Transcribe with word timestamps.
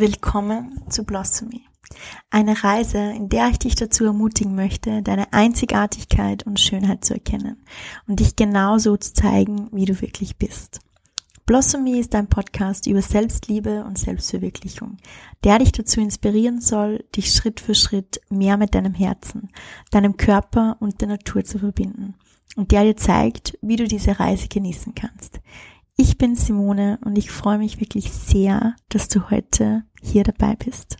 Willkommen 0.00 0.80
zu 0.88 1.04
Blossomy. 1.04 1.66
Eine 2.30 2.64
Reise, 2.64 2.96
in 2.96 3.28
der 3.28 3.48
ich 3.48 3.58
dich 3.58 3.74
dazu 3.74 4.06
ermutigen 4.06 4.54
möchte, 4.54 5.02
deine 5.02 5.34
Einzigartigkeit 5.34 6.46
und 6.46 6.58
Schönheit 6.58 7.04
zu 7.04 7.12
erkennen 7.12 7.62
und 8.08 8.18
dich 8.18 8.34
genauso 8.34 8.96
zu 8.96 9.12
zeigen, 9.12 9.68
wie 9.72 9.84
du 9.84 10.00
wirklich 10.00 10.38
bist. 10.38 10.80
Blossomy 11.44 12.00
ist 12.00 12.14
ein 12.14 12.28
Podcast 12.28 12.86
über 12.86 13.02
Selbstliebe 13.02 13.84
und 13.84 13.98
Selbstverwirklichung, 13.98 14.96
der 15.44 15.58
dich 15.58 15.72
dazu 15.72 16.00
inspirieren 16.00 16.62
soll, 16.62 17.04
dich 17.14 17.30
Schritt 17.30 17.60
für 17.60 17.74
Schritt 17.74 18.22
mehr 18.30 18.56
mit 18.56 18.74
deinem 18.74 18.94
Herzen, 18.94 19.50
deinem 19.90 20.16
Körper 20.16 20.78
und 20.80 21.02
der 21.02 21.08
Natur 21.08 21.44
zu 21.44 21.58
verbinden 21.58 22.14
und 22.56 22.72
der 22.72 22.84
dir 22.84 22.96
zeigt, 22.96 23.58
wie 23.60 23.76
du 23.76 23.86
diese 23.86 24.18
Reise 24.18 24.48
genießen 24.48 24.94
kannst. 24.94 25.40
Ich 26.02 26.16
bin 26.16 26.34
Simone 26.34 26.98
und 27.04 27.18
ich 27.18 27.30
freue 27.30 27.58
mich 27.58 27.78
wirklich 27.78 28.10
sehr, 28.10 28.74
dass 28.88 29.08
du 29.08 29.28
heute 29.28 29.84
hier 30.00 30.24
dabei 30.24 30.56
bist. 30.56 30.96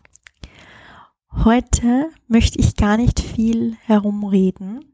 Heute 1.33 2.11
möchte 2.29 2.59
ich 2.59 2.77
gar 2.77 2.99
nicht 2.99 3.19
viel 3.19 3.79
herumreden, 3.87 4.93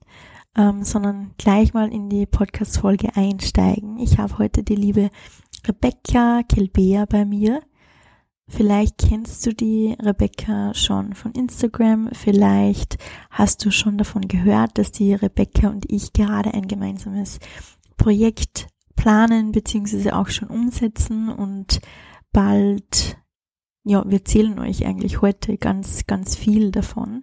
ähm, 0.56 0.84
sondern 0.84 1.32
gleich 1.38 1.74
mal 1.74 1.92
in 1.92 2.08
die 2.08 2.24
Podcast-Folge 2.24 3.16
einsteigen. 3.16 3.98
Ich 3.98 4.18
habe 4.18 4.38
heute 4.38 4.62
die 4.62 4.76
liebe 4.76 5.10
Rebecca 5.66 6.44
Kelbea 6.44 7.06
bei 7.06 7.24
mir. 7.24 7.60
Vielleicht 8.46 8.98
kennst 8.98 9.44
du 9.44 9.54
die 9.54 9.96
Rebecca 10.00 10.72
schon 10.74 11.14
von 11.14 11.32
Instagram. 11.32 12.10
Vielleicht 12.12 12.96
hast 13.30 13.64
du 13.64 13.72
schon 13.72 13.98
davon 13.98 14.28
gehört, 14.28 14.78
dass 14.78 14.92
die 14.92 15.14
Rebecca 15.14 15.66
und 15.68 15.90
ich 15.90 16.12
gerade 16.12 16.54
ein 16.54 16.68
gemeinsames 16.68 17.40
Projekt 17.96 18.68
planen 18.96 19.52
beziehungsweise 19.52 20.16
auch 20.16 20.28
schon 20.28 20.48
umsetzen 20.48 21.28
und 21.28 21.80
bald, 22.32 23.16
ja, 23.84 24.04
wir 24.04 24.18
erzählen 24.18 24.58
euch 24.58 24.84
eigentlich 24.84 25.22
heute 25.22 25.56
ganz, 25.58 26.06
ganz 26.06 26.36
viel 26.36 26.70
davon, 26.70 27.22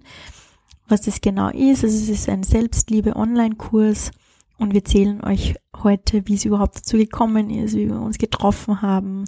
was 0.88 1.02
das 1.02 1.22
genau 1.22 1.50
ist. 1.50 1.84
Also 1.84 1.98
es 1.98 2.10
ist 2.10 2.30
ein 2.30 2.44
Selbstliebe-Online-Kurs 2.44 4.12
und 4.58 4.74
wir 4.74 4.82
erzählen 4.82 5.24
euch 5.24 5.56
heute, 5.82 6.28
wie 6.28 6.36
es 6.36 6.46
überhaupt 6.46 6.78
dazu 6.78 6.98
gekommen 6.98 7.50
ist, 7.50 7.76
wie 7.76 7.90
wir 7.90 8.00
uns 8.00 8.18
getroffen 8.18 8.82
haben, 8.82 9.26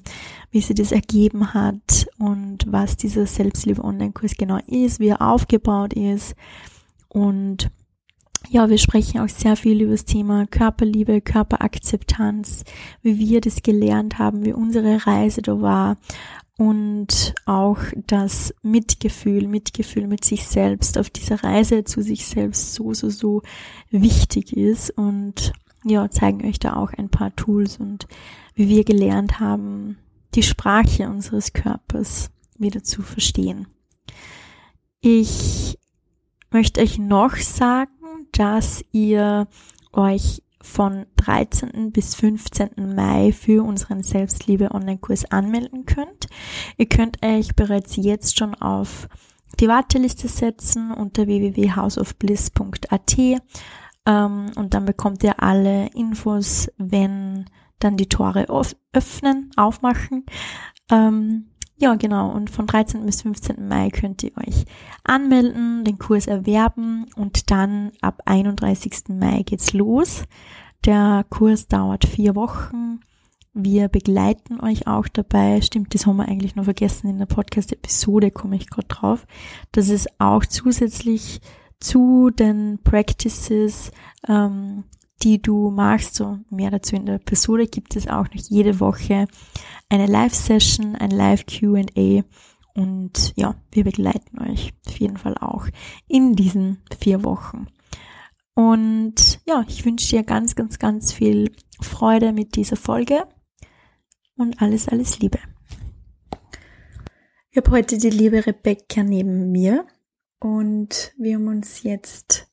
wie 0.51 0.61
sie 0.61 0.73
das 0.73 0.91
ergeben 0.91 1.53
hat 1.53 2.07
und 2.17 2.71
was 2.71 2.95
dieser 2.95 3.25
Selbstliebe-Online-Kurs 3.25 4.37
genau 4.37 4.59
ist, 4.67 4.99
wie 4.99 5.09
er 5.09 5.21
aufgebaut 5.21 5.93
ist 5.93 6.35
und 7.09 7.69
ja, 8.49 8.69
wir 8.69 8.77
sprechen 8.77 9.19
auch 9.19 9.29
sehr 9.29 9.55
viel 9.55 9.81
über 9.81 9.91
das 9.91 10.05
Thema 10.05 10.45
Körperliebe, 10.47 11.21
Körperakzeptanz, 11.21 12.63
wie 13.01 13.19
wir 13.19 13.41
das 13.41 13.63
gelernt 13.63 14.19
haben, 14.19 14.45
wie 14.45 14.53
unsere 14.53 15.05
Reise 15.05 15.41
da 15.41 15.61
war 15.61 15.97
und 16.57 17.33
auch 17.45 17.79
das 18.07 18.53
Mitgefühl, 18.61 19.47
Mitgefühl 19.47 20.07
mit 20.07 20.23
sich 20.23 20.47
selbst 20.47 20.97
auf 20.97 21.09
dieser 21.09 21.43
Reise 21.43 21.83
zu 21.83 22.01
sich 22.01 22.25
selbst 22.25 22.73
so, 22.73 22.93
so, 22.93 23.09
so 23.09 23.41
wichtig 23.91 24.55
ist 24.55 24.91
und 24.91 25.51
ja, 25.83 26.09
zeigen 26.09 26.47
euch 26.47 26.59
da 26.59 26.75
auch 26.75 26.93
ein 26.93 27.09
paar 27.09 27.35
Tools 27.35 27.77
und 27.77 28.07
wie 28.55 28.69
wir 28.69 28.83
gelernt 28.83 29.39
haben, 29.39 29.97
die 30.33 30.43
Sprache 30.43 31.09
unseres 31.09 31.53
Körpers 31.53 32.31
wieder 32.57 32.83
zu 32.83 33.01
verstehen. 33.01 33.67
Ich 35.01 35.77
möchte 36.51 36.81
euch 36.81 36.97
noch 36.97 37.35
sagen, 37.35 37.91
dass 38.37 38.83
ihr 38.91 39.47
euch 39.93 40.43
von 40.61 41.05
13. 41.17 41.91
bis 41.91 42.15
15. 42.15 42.95
Mai 42.95 43.31
für 43.31 43.63
unseren 43.63 44.03
Selbstliebe 44.03 44.71
Online-Kurs 44.71 45.31
anmelden 45.31 45.85
könnt. 45.85 46.27
Ihr 46.77 46.87
könnt 46.87 47.23
euch 47.23 47.55
bereits 47.55 47.95
jetzt 47.95 48.37
schon 48.37 48.55
auf 48.55 49.07
die 49.59 49.67
Warteliste 49.67 50.27
setzen 50.27 50.91
unter 50.91 51.27
www.houseofbliss.at 51.27 53.17
ähm, 54.05 54.51
und 54.55 54.73
dann 54.73 54.85
bekommt 54.85 55.23
ihr 55.23 55.41
alle 55.41 55.87
Infos, 55.93 56.69
wenn 56.77 57.45
dann 57.79 57.95
die 57.97 58.09
Tore 58.09 58.47
öffnen, 58.91 59.51
aufmachen. 59.55 60.25
Ähm, 60.91 61.51
ja, 61.77 61.95
genau. 61.95 62.31
Und 62.31 62.49
von 62.49 62.67
13. 62.67 63.05
bis 63.05 63.21
15. 63.21 63.67
Mai 63.67 63.89
könnt 63.89 64.23
ihr 64.23 64.31
euch 64.37 64.65
anmelden, 65.03 65.83
den 65.83 65.97
Kurs 65.97 66.27
erwerben 66.27 67.05
und 67.15 67.51
dann 67.51 67.91
ab 68.01 68.21
31. 68.25 69.09
Mai 69.09 69.43
geht's 69.43 69.73
los. 69.73 70.23
Der 70.85 71.25
Kurs 71.29 71.67
dauert 71.67 72.05
vier 72.05 72.35
Wochen. 72.35 72.99
Wir 73.53 73.87
begleiten 73.87 74.59
euch 74.59 74.85
auch 74.85 75.07
dabei. 75.07 75.61
Stimmt, 75.61 75.93
das 75.93 76.05
haben 76.05 76.17
wir 76.17 76.27
eigentlich 76.27 76.55
noch 76.55 76.65
vergessen 76.65 77.07
in 77.07 77.17
der 77.19 77.25
Podcast-Episode, 77.25 78.31
komme 78.31 78.57
ich 78.57 78.69
gerade 78.69 78.87
drauf. 78.87 79.25
Das 79.71 79.89
ist 79.89 80.19
auch 80.19 80.45
zusätzlich 80.45 81.41
zu 81.79 82.31
den 82.31 82.79
Practices, 82.83 83.91
ähm, 84.27 84.83
die 85.25 85.41
du 85.41 85.71
machst, 85.71 86.13
so 86.13 86.37
mehr 86.51 86.69
dazu 86.69 86.95
in 86.95 87.07
der 87.07 87.15
Episode, 87.15 87.65
gibt 87.65 87.95
es 87.95 88.07
auch 88.07 88.25
noch 88.25 88.43
jede 88.47 88.79
Woche 88.79 89.27
eine 89.89 90.05
Live-Session, 90.05 90.95
ein 90.95 91.09
Live-QA 91.09 92.23
und 92.75 93.33
ja, 93.35 93.55
wir 93.71 93.83
begleiten 93.83 94.39
euch 94.39 94.73
auf 94.85 94.99
jeden 94.99 95.17
Fall 95.17 95.35
auch 95.39 95.67
in 96.07 96.35
diesen 96.35 96.83
vier 96.99 97.23
Wochen. 97.23 97.67
Und 98.53 99.41
ja, 99.47 99.65
ich 99.67 99.83
wünsche 99.83 100.15
dir 100.15 100.23
ganz, 100.23 100.55
ganz, 100.55 100.77
ganz 100.77 101.11
viel 101.11 101.51
Freude 101.81 102.31
mit 102.31 102.55
dieser 102.55 102.75
Folge 102.75 103.27
und 104.37 104.61
alles, 104.61 104.87
alles 104.87 105.19
Liebe. 105.19 105.39
Ich 107.49 107.57
habe 107.57 107.71
heute 107.71 107.97
die 107.97 108.11
liebe 108.11 108.45
Rebecca 108.45 109.01
neben 109.01 109.51
mir 109.51 109.87
und 110.39 111.13
wir 111.17 111.35
haben 111.35 111.47
uns 111.47 111.81
jetzt 111.81 112.47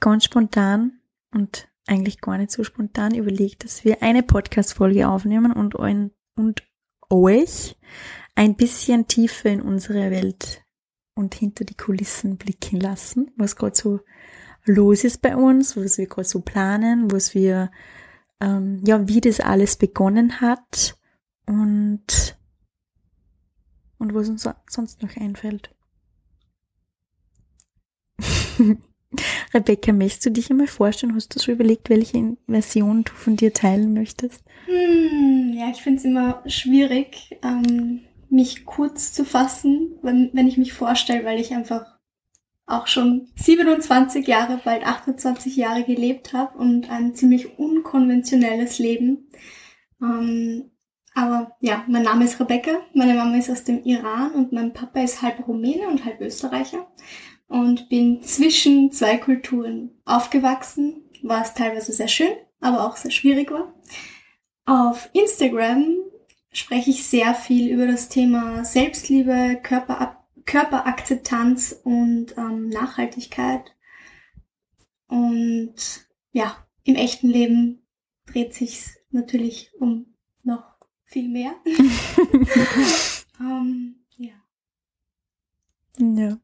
ganz 0.00 0.24
spontan 0.24 1.01
und 1.32 1.68
eigentlich 1.86 2.20
gar 2.20 2.38
nicht 2.38 2.50
so 2.50 2.64
spontan 2.64 3.14
überlegt, 3.14 3.64
dass 3.64 3.84
wir 3.84 4.02
eine 4.02 4.22
Podcast-Folge 4.22 5.08
aufnehmen 5.08 5.52
und, 5.52 5.78
ein, 5.78 6.12
und 6.36 6.62
euch 7.10 7.76
ein 8.34 8.56
bisschen 8.56 9.08
tiefer 9.08 9.50
in 9.50 9.60
unsere 9.60 10.10
Welt 10.10 10.62
und 11.14 11.34
hinter 11.34 11.64
die 11.64 11.76
Kulissen 11.76 12.36
blicken 12.36 12.80
lassen, 12.80 13.30
was 13.36 13.56
gerade 13.56 13.76
so 13.76 14.00
los 14.64 15.04
ist 15.04 15.20
bei 15.22 15.36
uns, 15.36 15.76
was 15.76 15.98
wir 15.98 16.06
gerade 16.06 16.28
so 16.28 16.40
planen, 16.40 17.10
was 17.10 17.34
wir, 17.34 17.70
ähm, 18.40 18.82
ja, 18.86 19.06
wie 19.08 19.20
das 19.20 19.40
alles 19.40 19.76
begonnen 19.76 20.40
hat 20.40 20.96
und, 21.46 22.38
und 23.98 24.14
was 24.14 24.28
uns 24.28 24.48
sonst 24.68 25.02
noch 25.02 25.16
einfällt. 25.16 25.74
Rebecca, 29.54 29.92
möchtest 29.92 30.26
du 30.26 30.30
dich 30.30 30.50
einmal 30.50 30.66
vorstellen? 30.66 31.14
Hast 31.14 31.34
du 31.34 31.40
schon 31.40 31.54
überlegt, 31.54 31.90
welche 31.90 32.36
Version 32.48 33.04
du 33.04 33.12
von 33.12 33.36
dir 33.36 33.52
teilen 33.52 33.94
möchtest? 33.94 34.42
Hm, 34.66 35.52
ja, 35.54 35.70
ich 35.70 35.82
finde 35.82 35.98
es 35.98 36.04
immer 36.04 36.42
schwierig, 36.46 37.38
ähm, 37.42 38.00
mich 38.30 38.64
kurz 38.64 39.12
zu 39.12 39.24
fassen, 39.24 39.98
wenn, 40.02 40.30
wenn 40.32 40.48
ich 40.48 40.56
mich 40.56 40.72
vorstelle, 40.72 41.24
weil 41.24 41.40
ich 41.40 41.52
einfach 41.52 41.86
auch 42.66 42.86
schon 42.86 43.28
27 43.36 44.26
Jahre, 44.26 44.60
bald 44.64 44.86
28 44.86 45.56
Jahre 45.56 45.84
gelebt 45.84 46.32
habe 46.32 46.56
und 46.58 46.90
ein 46.90 47.14
ziemlich 47.14 47.58
unkonventionelles 47.58 48.78
Leben. 48.78 49.28
Ähm, 50.00 50.70
aber 51.14 51.56
ja, 51.60 51.84
mein 51.88 52.04
Name 52.04 52.24
ist 52.24 52.40
Rebecca, 52.40 52.80
meine 52.94 53.14
Mama 53.14 53.36
ist 53.36 53.50
aus 53.50 53.64
dem 53.64 53.82
Iran 53.84 54.32
und 54.32 54.52
mein 54.52 54.72
Papa 54.72 55.02
ist 55.02 55.20
halb 55.20 55.46
Rumäne 55.46 55.88
und 55.88 56.06
halb 56.06 56.20
Österreicher 56.22 56.86
und 57.52 57.90
bin 57.90 58.22
zwischen 58.22 58.92
zwei 58.92 59.18
Kulturen 59.18 59.90
aufgewachsen, 60.06 61.02
was 61.22 61.52
teilweise 61.52 61.92
sehr 61.92 62.08
schön, 62.08 62.32
aber 62.60 62.86
auch 62.86 62.96
sehr 62.96 63.10
schwierig 63.10 63.50
war. 63.50 63.74
Auf 64.64 65.10
Instagram 65.12 65.98
spreche 66.50 66.88
ich 66.88 67.04
sehr 67.04 67.34
viel 67.34 67.70
über 67.70 67.86
das 67.86 68.08
Thema 68.08 68.64
Selbstliebe, 68.64 69.60
Körper, 69.62 70.24
Körperakzeptanz 70.46 71.78
und 71.84 72.38
ähm, 72.38 72.70
Nachhaltigkeit. 72.70 73.76
Und 75.08 75.74
ja, 76.32 76.56
im 76.84 76.94
echten 76.94 77.28
Leben 77.28 77.82
dreht 78.24 78.54
sich 78.54 78.82
natürlich 79.10 79.72
um 79.78 80.06
noch 80.42 80.64
viel 81.04 81.28
mehr. 81.28 81.52
um, 81.66 81.84
ähm, 83.40 83.94
ja. 84.16 84.34
Ja. 85.98 86.38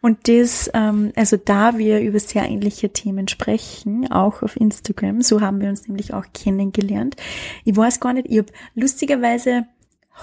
Und 0.00 0.28
das, 0.28 0.70
ähm, 0.74 1.12
also 1.16 1.36
da 1.36 1.78
wir 1.78 2.00
über 2.00 2.18
sehr 2.18 2.44
ähnliche 2.44 2.92
Themen 2.92 3.28
sprechen, 3.28 4.10
auch 4.10 4.42
auf 4.42 4.56
Instagram, 4.56 5.22
so 5.22 5.40
haben 5.40 5.60
wir 5.60 5.68
uns 5.68 5.88
nämlich 5.88 6.14
auch 6.14 6.26
kennengelernt. 6.32 7.16
Ich 7.64 7.76
weiß 7.76 8.00
gar 8.00 8.12
nicht, 8.12 8.28
ich 8.28 8.38
habe 8.38 8.52
lustigerweise 8.74 9.66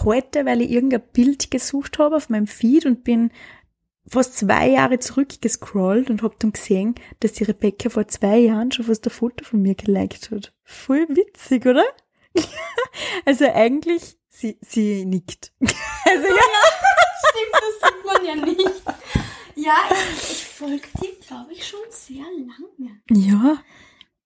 heute, 0.04 0.46
weil 0.46 0.62
ich 0.62 0.72
irgendein 0.72 1.04
Bild 1.14 1.52
gesucht 1.52 2.00
habe 2.00 2.16
auf 2.16 2.30
meinem 2.30 2.48
Feed 2.48 2.86
und 2.86 3.04
bin 3.04 3.32
fast 4.08 4.38
zwei 4.38 4.70
Jahre 4.70 5.00
zurückgescrollt 5.00 6.10
und 6.10 6.24
habe 6.24 6.36
dann 6.40 6.52
gesehen, 6.52 6.96
dass 7.20 7.34
die 7.34 7.44
Rebecca 7.44 7.90
vor 7.90 8.08
zwei 8.08 8.38
Jahren 8.38 8.72
schon 8.72 8.86
fast 8.86 9.06
ein 9.08 9.12
Foto 9.12 9.46
von 9.46 9.62
mir 9.62 9.76
geliked 9.76 10.32
hat. 10.32 10.54
Voll 10.64 11.08
witzig, 11.10 11.66
oder? 11.66 11.86
also 13.26 13.46
eigentlich 13.46 14.18
sie, 14.30 14.58
sie 14.62 15.06
nickt. 15.06 15.54
Also, 16.06 16.28
ja, 16.28 16.36
stimmt, 17.30 17.54
das 17.54 17.90
sieht 17.90 18.06
man 18.06 18.26
ja 18.26 18.36
nicht. 18.46 18.84
Ja, 19.56 19.76
ich, 19.92 20.32
ich 20.32 20.46
folge 20.46 20.88
dir, 21.02 21.12
glaube 21.28 21.54
ich, 21.54 21.68
schon 21.68 21.80
sehr 21.90 22.26
lange. 22.26 23.02
Ja. 23.10 23.64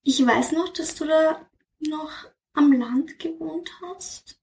Ich 0.02 0.24
weiß 0.24 0.52
noch, 0.52 0.68
dass 0.70 0.94
du 0.94 1.04
da 1.04 1.46
noch 1.80 2.10
am 2.54 2.72
Land 2.72 3.18
gewohnt 3.18 3.70
hast. 3.82 4.40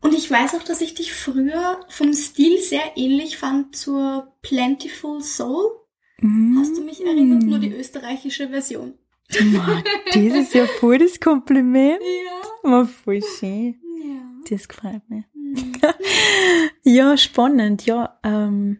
Und 0.00 0.14
ich 0.14 0.30
weiß 0.30 0.54
auch, 0.54 0.62
dass 0.62 0.80
ich 0.80 0.94
dich 0.94 1.12
früher 1.12 1.80
vom 1.88 2.12
Stil 2.12 2.60
sehr 2.60 2.96
ähnlich 2.96 3.36
fand 3.36 3.76
zur 3.76 4.32
Plentiful 4.42 5.22
Soul. 5.22 5.70
Hast 6.58 6.76
du 6.78 6.82
mich 6.82 7.04
erinnert? 7.04 7.42
Nur 7.42 7.58
die 7.58 7.72
österreichische 7.72 8.48
Version. 8.48 8.94
Ma, 9.52 9.82
das 10.06 10.16
ist 10.16 10.54
ja 10.54 10.66
voll 10.66 10.98
das 10.98 11.20
Kompliment. 11.20 12.00
Ja. 12.00 12.70
Ma, 12.70 12.84
voll 12.86 13.22
schön. 13.22 13.78
Ja. 14.02 14.56
Das 14.56 14.66
gefällt 14.68 15.08
mir. 15.10 15.24
Mhm. 15.34 15.72
Ja, 16.82 17.16
spannend. 17.16 17.84
Ja, 17.84 18.18
ähm, 18.22 18.78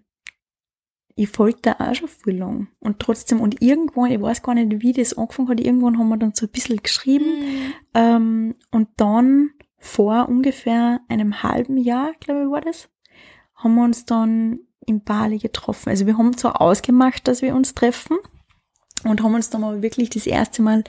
ich 1.16 1.28
folge 1.30 1.58
da 1.62 1.72
auch 1.78 1.94
schon 1.94 2.08
viel 2.08 2.36
lang. 2.36 2.68
Und 2.78 3.00
trotzdem, 3.00 3.40
und 3.40 3.60
irgendwann, 3.62 4.10
ich 4.12 4.20
weiß 4.20 4.42
gar 4.42 4.54
nicht, 4.54 4.82
wie 4.82 4.92
das 4.92 5.14
angefangen 5.16 5.48
hat, 5.48 5.60
irgendwann 5.60 5.98
haben 5.98 6.08
wir 6.08 6.18
dann 6.18 6.34
so 6.34 6.46
ein 6.46 6.52
bisschen 6.52 6.82
geschrieben. 6.82 7.24
Mhm. 7.24 7.72
Ähm, 7.94 8.54
und 8.70 8.88
dann 8.98 9.50
vor 9.78 10.28
ungefähr 10.28 11.00
einem 11.08 11.42
halben 11.42 11.78
Jahr, 11.78 12.12
glaube 12.20 12.42
ich, 12.42 12.50
war 12.50 12.60
das, 12.60 12.88
haben 13.54 13.74
wir 13.76 13.84
uns 13.84 14.04
dann 14.04 14.60
in 14.86 15.02
Bali 15.02 15.38
getroffen. 15.38 15.88
Also 15.88 16.06
wir 16.06 16.18
haben 16.18 16.36
zwar 16.36 16.60
ausgemacht, 16.60 17.26
dass 17.26 17.40
wir 17.42 17.54
uns 17.54 17.74
treffen 17.74 18.18
und 19.04 19.22
haben 19.22 19.34
uns 19.34 19.48
dann 19.50 19.64
aber 19.64 19.82
wirklich 19.82 20.10
das 20.10 20.26
erste 20.26 20.60
Mal 20.62 20.84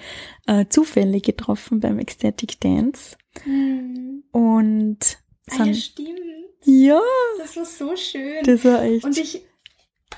äh, 0.46 0.66
zufällig 0.68 1.24
getroffen 1.24 1.80
beim 1.80 2.00
Ecstatic 2.00 2.60
Dance. 2.60 3.16
Mhm. 3.46 4.24
Und 4.32 5.20
Ah, 5.50 5.60
ja, 5.60 5.64
sind, 5.64 5.78
stimmt. 5.78 6.20
ja, 6.66 7.00
Das 7.38 7.56
war 7.56 7.66
so 7.66 7.96
schön. 7.96 8.44
das 8.44 8.66
war 8.66 8.84
echt. 8.84 9.06
Und 9.06 9.18
ich, 9.18 9.46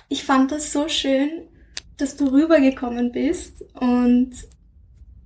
ich 0.07 0.23
fand 0.23 0.51
das 0.51 0.71
so 0.71 0.87
schön, 0.87 1.47
dass 1.97 2.15
du 2.15 2.27
rübergekommen 2.27 3.11
bist 3.11 3.63
und 3.73 4.31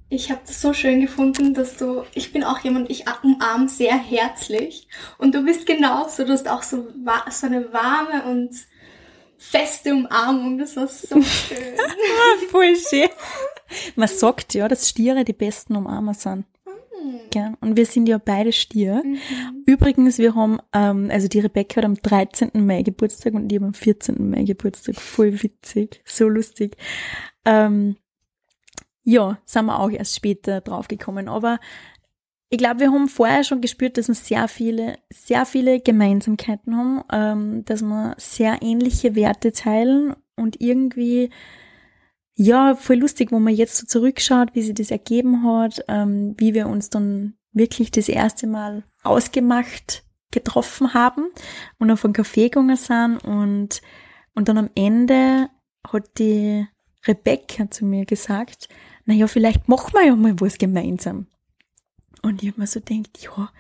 ich 0.10 0.30
habe 0.30 0.42
das 0.46 0.62
so 0.62 0.74
schön 0.74 1.02
gefunden, 1.02 1.54
dass 1.54 1.78
du, 1.78 2.04
ich 2.14 2.32
bin 2.32 2.44
auch 2.44 2.60
jemand, 2.60 2.90
ich 2.90 3.06
umarme 3.24 3.68
sehr 3.68 3.98
herzlich 3.98 4.88
und 5.18 5.34
du 5.34 5.44
bist 5.44 5.66
genauso, 5.66 6.24
du 6.26 6.34
hast 6.34 6.48
auch 6.48 6.64
so, 6.64 6.88
so 7.32 7.48
eine 7.48 7.74
warme 7.74 8.24
und 8.30 8.52
feste 9.38 9.94
Umarmung, 9.94 10.58
das 10.58 10.76
war 10.76 10.88
so 10.88 11.22
schön. 11.22 11.78
Voll 12.50 12.76
schön. 12.76 13.10
Man 13.96 14.08
sagt 14.08 14.54
ja, 14.54 14.68
dass 14.68 14.90
Stiere 14.90 15.24
die 15.26 15.34
besten 15.34 15.76
Umarmer 15.76 16.14
sind. 16.14 16.46
Gell? 17.30 17.54
Und 17.62 17.78
wir 17.78 17.86
sind 17.86 18.08
ja 18.08 18.18
beide 18.18 18.52
Stier. 18.52 19.04
Mhm. 19.04 19.18
Übrigens, 19.66 20.18
wir 20.18 20.36
haben, 20.36 20.60
ähm, 20.74 21.10
also 21.12 21.28
die 21.28 21.40
Rebecca 21.40 21.78
hat 21.78 21.86
am 21.86 21.96
13. 21.96 22.52
Mai 22.66 22.84
Geburtstag 22.84 23.34
und 23.34 23.52
ich 23.52 23.58
habe 23.58 23.68
am 23.68 23.74
14. 23.74 24.30
Mai 24.30 24.44
Geburtstag. 24.44 24.96
Voll 24.96 25.42
witzig, 25.44 26.02
so 26.06 26.28
lustig. 26.28 26.78
Ähm, 27.46 27.98
ja, 29.04 29.38
sind 29.46 29.66
wir 29.66 29.80
auch 29.80 29.90
erst 29.90 30.16
später 30.16 30.62
draufgekommen. 30.62 31.28
Aber 31.28 31.60
ich 32.50 32.58
glaube, 32.58 32.82
wir 32.82 32.92
haben 32.92 33.08
vorher 33.08 33.44
schon 33.44 33.62
gespürt, 33.62 33.98
dass 33.98 34.08
wir 34.08 34.16
sehr 34.16 34.48
viele, 34.48 34.98
sehr 35.12 35.46
viele 35.46 35.80
Gemeinsamkeiten 35.80 36.78
haben, 36.78 37.04
ähm, 37.12 37.66
dass 37.66 37.82
wir 37.82 38.16
sehr 38.18 38.60
ähnliche 38.62 39.16
Werte 39.16 39.52
teilen 39.52 40.16
und 40.36 40.62
irgendwie, 40.62 41.32
ja, 42.36 42.76
voll 42.76 42.98
lustig, 42.98 43.32
wo 43.32 43.40
man 43.40 43.54
jetzt 43.54 43.78
so 43.78 43.86
zurückschaut, 43.86 44.56
wie 44.56 44.64
sich 44.64 44.74
das 44.74 44.92
ergeben 44.92 45.44
hat, 45.44 45.84
ähm, 45.88 46.36
wie 46.38 46.54
wir 46.54 46.68
uns 46.68 46.90
dann 46.90 47.36
wirklich 47.52 47.92
das 47.92 48.10
erste 48.10 48.48
Mal 48.48 48.84
ausgemacht 49.04 50.04
getroffen 50.32 50.94
haben 50.96 51.28
und 51.78 51.92
auf 51.92 52.04
einen 52.04 52.14
Kaffee 52.14 52.50
gegangen 52.50 52.76
sind 52.76 53.18
und, 53.24 53.82
und 54.34 54.48
dann 54.50 54.58
am 54.58 54.70
Ende 54.74 55.50
hat 55.88 56.18
die 56.18 56.66
Rebecca 57.06 57.70
zu 57.70 57.86
mir 57.86 58.06
gesagt, 58.06 58.68
na 59.06 59.14
ja, 59.14 59.28
vielleicht 59.28 59.68
machen 59.68 59.94
wir 59.94 60.06
ja 60.06 60.16
mal 60.16 60.40
was 60.40 60.58
gemeinsam. 60.58 61.28
Und 62.22 62.42
ich 62.42 62.50
habe 62.50 62.62
mir 62.62 62.68
so 62.68 62.80
gedacht, 62.80 63.20
ja, 63.22 63.52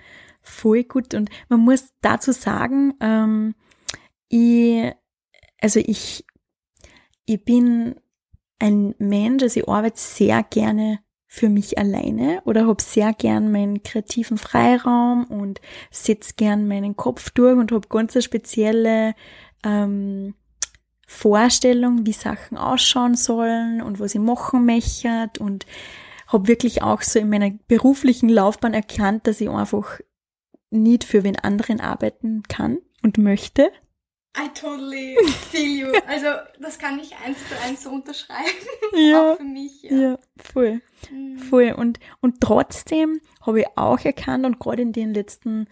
voll 0.41 0.83
gut. 0.83 1.13
Und 1.13 1.29
man 1.49 1.59
muss 1.59 1.93
dazu 2.01 2.31
sagen, 2.31 2.93
ähm, 3.01 3.55
ich, 4.29 4.91
also 5.61 5.79
ich, 5.79 6.25
ich 7.25 7.43
bin 7.43 7.95
ein 8.63 8.95
Mensch, 8.97 9.43
also 9.43 9.59
ich 9.59 9.67
arbeite 9.67 9.99
sehr 9.99 10.41
gerne 10.41 10.99
für 11.27 11.49
mich 11.49 11.77
alleine 11.77 12.41
oder 12.45 12.65
habe 12.65 12.81
sehr 12.81 13.11
gern 13.11 13.51
meinen 13.51 13.83
kreativen 13.83 14.37
Freiraum 14.37 15.25
und 15.25 15.59
setze 15.91 16.35
gern 16.37 16.67
meinen 16.67 16.95
Kopf 16.95 17.31
durch 17.31 17.57
und 17.57 17.73
habe 17.73 17.87
ganz 17.89 18.15
eine 18.15 18.21
spezielle 18.21 19.15
ähm, 19.65 20.35
Vorstellung, 21.05 22.05
wie 22.05 22.13
Sachen 22.13 22.57
ausschauen 22.57 23.15
sollen 23.15 23.81
und 23.81 23.99
was 23.99 24.15
ich 24.15 24.21
machen 24.21 24.65
möchte 24.65 25.29
und 25.39 25.65
habe 26.27 26.47
wirklich 26.47 26.83
auch 26.83 27.01
so 27.01 27.19
in 27.19 27.29
meiner 27.29 27.51
beruflichen 27.67 28.29
Laufbahn 28.29 28.73
erkannt, 28.73 29.27
dass 29.27 29.41
ich 29.41 29.49
einfach 29.49 29.99
nicht 30.71 31.03
für 31.03 31.23
wen 31.23 31.37
anderen 31.37 31.81
arbeiten 31.81 32.43
kann 32.43 32.77
und 33.03 33.17
möchte. 33.17 33.71
I 34.35 34.47
totally 34.55 35.15
feel 35.51 35.87
you. 35.87 35.91
Also, 36.07 36.27
das 36.59 36.79
kann 36.79 36.99
ich 36.99 37.15
eins 37.25 37.37
zu 37.47 37.59
eins 37.63 37.83
so 37.83 37.91
unterschreiben. 37.91 38.49
Ja, 38.95 39.33
Auch 39.33 39.37
für 39.37 39.43
mich, 39.43 39.83
ja. 39.83 39.95
ja, 39.97 40.19
voll. 40.37 40.81
Mhm. 41.11 41.37
Voll. 41.37 41.71
Und, 41.77 41.99
und 42.21 42.41
trotzdem 42.41 43.21
habe 43.41 43.61
ich 43.61 43.67
auch 43.75 43.99
erkannt 43.99 44.45
und 44.45 44.59
gerade 44.59 44.81
in 44.81 44.91
den 44.91 45.13
letzten 45.13 45.67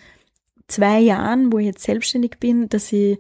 zwei 0.67 0.99
Jahren, 0.99 1.51
wo 1.51 1.57
ich 1.59 1.65
jetzt 1.67 1.83
selbstständig 1.83 2.37
bin, 2.39 2.69
dass 2.69 2.91
ich 2.93 3.17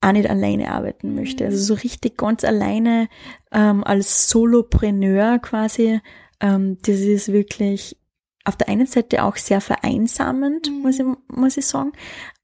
auch 0.00 0.12
nicht 0.12 0.28
alleine 0.28 0.70
arbeiten 0.72 1.14
möchte. 1.14 1.44
Mhm. 1.44 1.50
Also 1.50 1.62
so 1.62 1.74
richtig 1.74 2.16
ganz 2.16 2.44
alleine 2.44 3.08
ähm, 3.52 3.84
als 3.84 4.28
Solopreneur 4.30 5.38
quasi, 5.38 6.00
ähm, 6.40 6.78
das 6.82 7.00
ist 7.00 7.32
wirklich 7.32 7.96
auf 8.44 8.56
der 8.56 8.68
einen 8.68 8.86
Seite 8.86 9.22
auch 9.24 9.36
sehr 9.36 9.60
vereinsamend, 9.60 10.68
Mhm. 10.70 10.82
muss, 10.82 10.98
ich, 10.98 11.06
muss 11.28 11.56
ich 11.56 11.66
sagen. 11.66 11.92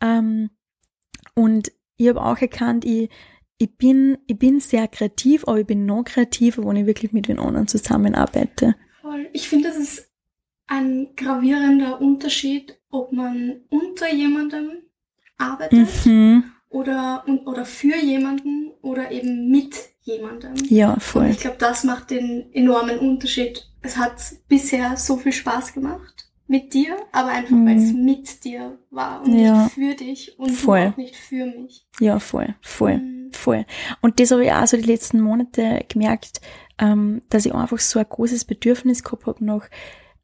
Ähm, 0.00 0.50
und 1.35 1.73
ich 1.99 2.09
habe 2.09 2.23
auch 2.23 2.38
erkannt, 2.38 2.85
ich, 2.87 3.11
ich, 3.59 3.76
bin, 3.76 4.17
ich 4.26 4.38
bin 4.38 4.61
sehr 4.61 4.88
kreativ, 4.88 5.47
aber 5.47 5.61
ich 5.61 5.67
bin 5.67 5.85
noch 5.85 6.05
kreativer, 6.05 6.64
wenn 6.64 6.76
ich 6.76 6.87
wirklich 6.87 7.12
mit 7.12 7.28
den 7.28 7.38
anderen 7.38 7.69
zusammenarbeite. 7.69 8.75
Voll. 9.02 9.28
Ich 9.33 9.49
finde, 9.49 9.69
das 9.69 9.76
ist 9.76 10.09
ein 10.67 11.09
gravierender 11.17 12.00
Unterschied, 12.00 12.78
ob 12.90 13.12
man 13.12 13.61
unter 13.69 14.12
jemandem 14.12 14.71
arbeitet 15.38 15.88
Mhm. 16.07 16.45
oder, 16.69 17.25
und, 17.26 17.47
oder 17.47 17.64
für 17.64 17.97
jemanden 17.97 18.71
oder 18.83 19.11
eben 19.11 19.50
mit 19.50 19.75
jemandem. 20.02 20.55
Ja, 20.69 20.95
Und 20.95 21.02
voll. 21.02 21.26
ich 21.31 21.40
glaube, 21.40 21.57
das 21.59 21.85
macht 21.85 22.11
den 22.11 22.52
enormen 22.52 22.99
Unterschied. 22.99 23.67
Es 23.83 23.97
hat 23.97 24.14
bisher 24.49 24.97
so 24.97 25.17
viel 25.17 25.33
Spaß 25.33 25.75
gemacht 25.75 26.27
mit 26.49 26.75
dir, 26.75 26.97
aber 27.12 27.28
einfach, 27.28 27.50
Mhm. 27.55 27.67
weil 27.67 27.76
es 27.76 27.93
mit 27.93 28.45
dir 28.45 28.78
war 28.90 29.23
und 29.23 29.33
Ja. 29.38 29.64
nicht 29.64 29.75
für 29.75 29.95
dich 29.95 30.38
und 30.38 30.50
Voll. 30.50 30.88
auch 30.93 30.97
nicht 30.97 31.14
für 31.17 31.47
mich. 31.47 31.87
Ja, 32.00 32.19
voll, 32.19 32.55
voll, 32.62 32.97
Mhm. 32.99 33.33
voll. 33.33 33.67
Und 34.00 34.19
das 34.19 34.31
habe 34.31 34.45
ich 34.45 34.52
auch 34.52 34.67
so 34.67 34.76
die 34.76 34.83
letzten 34.83 35.21
Monate 35.21 35.85
gemerkt, 35.88 36.40
ähm, 36.78 37.23
dass 37.28 37.45
ich 37.47 37.55
einfach 37.55 37.78
so 37.78 37.99
ein 37.99 38.07
großes 38.09 38.45
Bedürfnis 38.47 39.05
gehabt 39.05 39.26
habe, 39.26 39.45
noch 39.45 39.64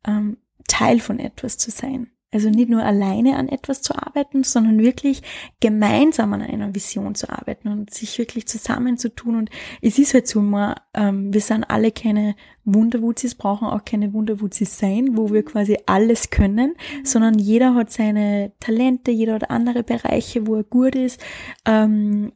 ähm, 0.07 0.39
Teil 0.67 0.99
von 1.01 1.19
etwas 1.19 1.59
zu 1.59 1.71
sein. 1.71 2.11
Also 2.35 2.51
nicht 2.51 2.69
nur 2.69 2.83
alleine 2.83 3.37
an 3.37 3.49
etwas 3.49 3.81
zu 3.81 3.95
arbeiten, 3.95 4.43
sondern 4.43 4.81
wirklich 4.81 5.23
gemeinsam 5.61 6.33
an 6.33 6.43
einer 6.43 6.75
Vision 6.75 7.15
zu 7.15 7.31
arbeiten 7.31 7.69
und 7.69 7.95
sich 7.95 8.19
wirklich 8.19 8.47
zusammenzutun. 8.47 9.37
Und 9.37 9.51
es 9.81 9.99
ist 9.99 10.15
halt 10.15 10.27
so 10.27 10.41
immer, 10.41 10.75
ähm, 10.95 11.33
wir 11.33 11.41
sind 11.41 11.65
alle 11.65 11.93
keine 11.93 12.35
Wunderwuzis, 12.65 13.35
brauchen 13.35 13.69
auch 13.69 13.85
keine 13.85 14.13
Wunderwuzis 14.13 14.79
sein, 14.79 15.11
wo 15.13 15.33
wir 15.33 15.45
quasi 15.45 15.79
alles 15.87 16.31
können, 16.31 16.75
sondern 17.05 17.39
jeder 17.39 17.75
hat 17.75 17.93
seine 17.93 18.53
Talente, 18.59 19.11
jeder 19.11 19.35
hat 19.35 19.51
andere 19.51 19.83
Bereiche, 19.83 20.47
wo 20.47 20.57
er 20.57 20.65
gut 20.65 20.97
ist. 20.97 21.21
Ähm, 21.67 22.33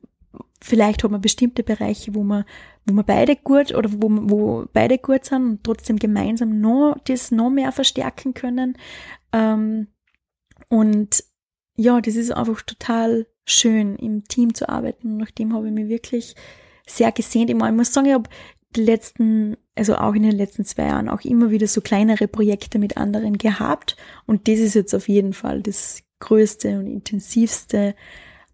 vielleicht 0.61 1.05
hat 1.05 1.11
man 1.11 1.21
bestimmte 1.21 1.63
Bereiche, 1.63 2.15
wo 2.15 2.23
man, 2.23 2.45
wo 2.85 2.95
man 2.95 3.05
beide 3.05 3.37
gut 3.37 3.75
oder 3.75 3.91
wo, 3.93 4.09
wo 4.11 4.67
beide 4.73 4.99
gut 4.99 5.25
sind 5.25 5.45
und 5.45 5.65
trotzdem 5.65 5.99
gemeinsam 5.99 6.61
noch, 6.61 6.97
das 7.05 7.31
noch 7.31 7.51
mehr 7.51 7.73
verstärken 7.73 8.35
können. 8.35 8.77
Ähm, 9.33 9.89
und 10.69 11.25
ja, 11.77 12.01
das 12.01 12.17
ist 12.17 12.33
einfach 12.33 12.63
total 12.63 13.27
schön, 13.45 13.97
im 13.97 14.25
Team 14.25 14.55
zu 14.55 14.69
arbeiten. 14.69 15.17
Nach 15.17 15.31
dem 15.31 15.55
habe 15.55 15.69
ich 15.69 15.73
mich 15.73 15.89
wirklich 15.89 16.35
sehr 16.87 17.13
gesehnt. 17.13 17.51
Ich, 17.51 17.57
ich 17.57 17.73
muss 17.73 17.93
sagen, 17.93 18.09
ich 18.09 18.15
habe 18.15 18.29
die 18.77 18.83
letzten, 18.83 19.57
also 19.75 19.97
auch 19.97 20.15
in 20.15 20.25
den 20.25 20.37
letzten 20.37 20.65
zwei 20.65 20.87
Jahren 20.87 21.09
auch 21.09 21.23
immer 21.23 21.51
wieder 21.51 21.67
so 21.67 21.81
kleinere 21.81 22.29
Projekte 22.29 22.79
mit 22.79 22.97
anderen 22.97 23.39
gehabt. 23.39 23.97
Und 24.27 24.49
das 24.49 24.59
ist 24.59 24.75
jetzt 24.75 24.95
auf 24.95 25.09
jeden 25.09 25.33
Fall 25.33 25.63
das 25.63 26.03
größte 26.21 26.79
und 26.79 26.87
intensivste 26.87 27.95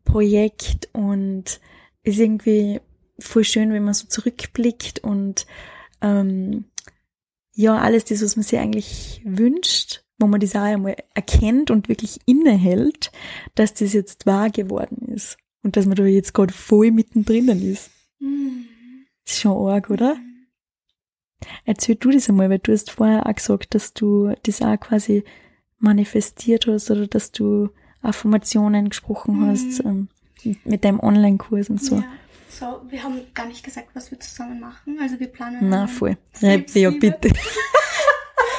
Projekt 0.04 0.88
und 0.92 1.60
ist 2.04 2.18
irgendwie 2.18 2.80
voll 3.18 3.44
schön, 3.44 3.72
wenn 3.72 3.84
man 3.84 3.94
so 3.94 4.06
zurückblickt 4.06 5.00
und 5.00 5.46
ähm, 6.00 6.66
ja, 7.52 7.78
alles 7.78 8.04
das, 8.04 8.22
was 8.22 8.36
man 8.36 8.42
sich 8.42 8.58
eigentlich 8.58 9.22
wünscht, 9.24 10.04
wo 10.18 10.26
man 10.26 10.40
das 10.40 10.54
auch 10.54 10.60
einmal 10.60 10.96
erkennt 11.14 11.70
und 11.70 11.88
wirklich 11.88 12.18
innehält, 12.26 13.10
dass 13.54 13.74
das 13.74 13.92
jetzt 13.92 14.26
wahr 14.26 14.50
geworden 14.50 15.08
ist 15.12 15.38
und 15.62 15.76
dass 15.76 15.86
man 15.86 15.96
da 15.96 16.04
jetzt 16.04 16.34
gerade 16.34 16.52
voll 16.52 16.90
mittendrin 16.90 17.48
ist. 17.48 17.90
Mhm. 18.18 18.66
Ist 19.24 19.40
schon 19.40 19.56
arg, 19.68 19.90
oder? 19.90 20.16
Erzähl 21.64 21.96
du 21.96 22.10
das 22.10 22.28
einmal, 22.28 22.50
weil 22.50 22.58
du 22.58 22.72
hast 22.72 22.90
vorher 22.90 23.26
auch 23.26 23.34
gesagt, 23.34 23.74
dass 23.74 23.92
du 23.92 24.34
das 24.42 24.62
auch 24.62 24.78
quasi 24.78 25.24
manifestiert 25.78 26.66
hast 26.66 26.90
oder 26.90 27.06
dass 27.06 27.32
du 27.32 27.70
Affirmationen 28.02 28.88
gesprochen 28.88 29.40
Mhm. 29.40 29.46
hast 29.46 29.80
ähm, 29.84 30.08
mit 30.64 30.84
deinem 30.84 31.00
Online-Kurs 31.00 31.70
und 31.70 31.82
so. 31.82 31.96
Ja. 31.96 32.04
So, 32.48 32.82
wir 32.88 33.02
haben 33.02 33.20
gar 33.34 33.46
nicht 33.46 33.64
gesagt, 33.64 33.88
was 33.94 34.10
wir 34.10 34.20
zusammen 34.20 34.60
machen. 34.60 34.98
Also 35.00 35.18
wir 35.18 35.26
planen. 35.26 35.68
Na, 35.68 35.86
voll. 35.88 36.10
Ja, 36.10 36.16
Selbstliebe. 36.40 36.92
bitte. 36.98 37.30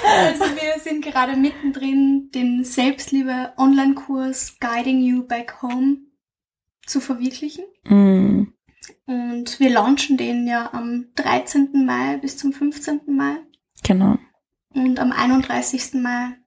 Also 0.07 0.43
wir 0.45 0.79
sind 0.81 1.03
gerade 1.03 1.35
mittendrin, 1.35 2.29
den 2.33 2.63
Selbstliebe-Online-Kurs 2.63 4.57
Guiding 4.59 5.01
You 5.01 5.23
Back 5.25 5.61
Home 5.61 5.97
zu 6.85 7.01
verwirklichen. 7.01 7.65
Mm, 7.85 8.43
Und 9.07 9.59
wir 9.59 9.69
launchen 9.71 10.15
den 10.17 10.47
ja 10.47 10.71
am 10.73 11.07
13. 11.15 11.85
Mai 11.85 12.17
bis 12.17 12.37
zum 12.37 12.53
15. 12.53 13.01
Mai. 13.07 13.37
genau. 13.83 14.17
Und 14.73 14.99
am 14.99 15.11
31. 15.11 15.95
Mai. 15.95 16.37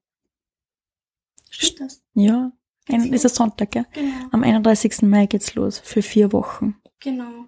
Stimmt 1.51 1.81
das? 1.81 2.03
Ja. 2.15 2.53
Ein, 2.89 3.13
ist 3.13 3.25
ein 3.25 3.31
Sonntag, 3.31 3.71
gell? 3.71 3.87
Genau. 3.93 4.15
Am 4.31 4.43
31. 4.43 5.03
Mai 5.03 5.27
geht's 5.27 5.55
los. 5.55 5.79
Für 5.79 6.03
vier 6.03 6.33
Wochen. 6.33 6.77
Genau. 7.01 7.47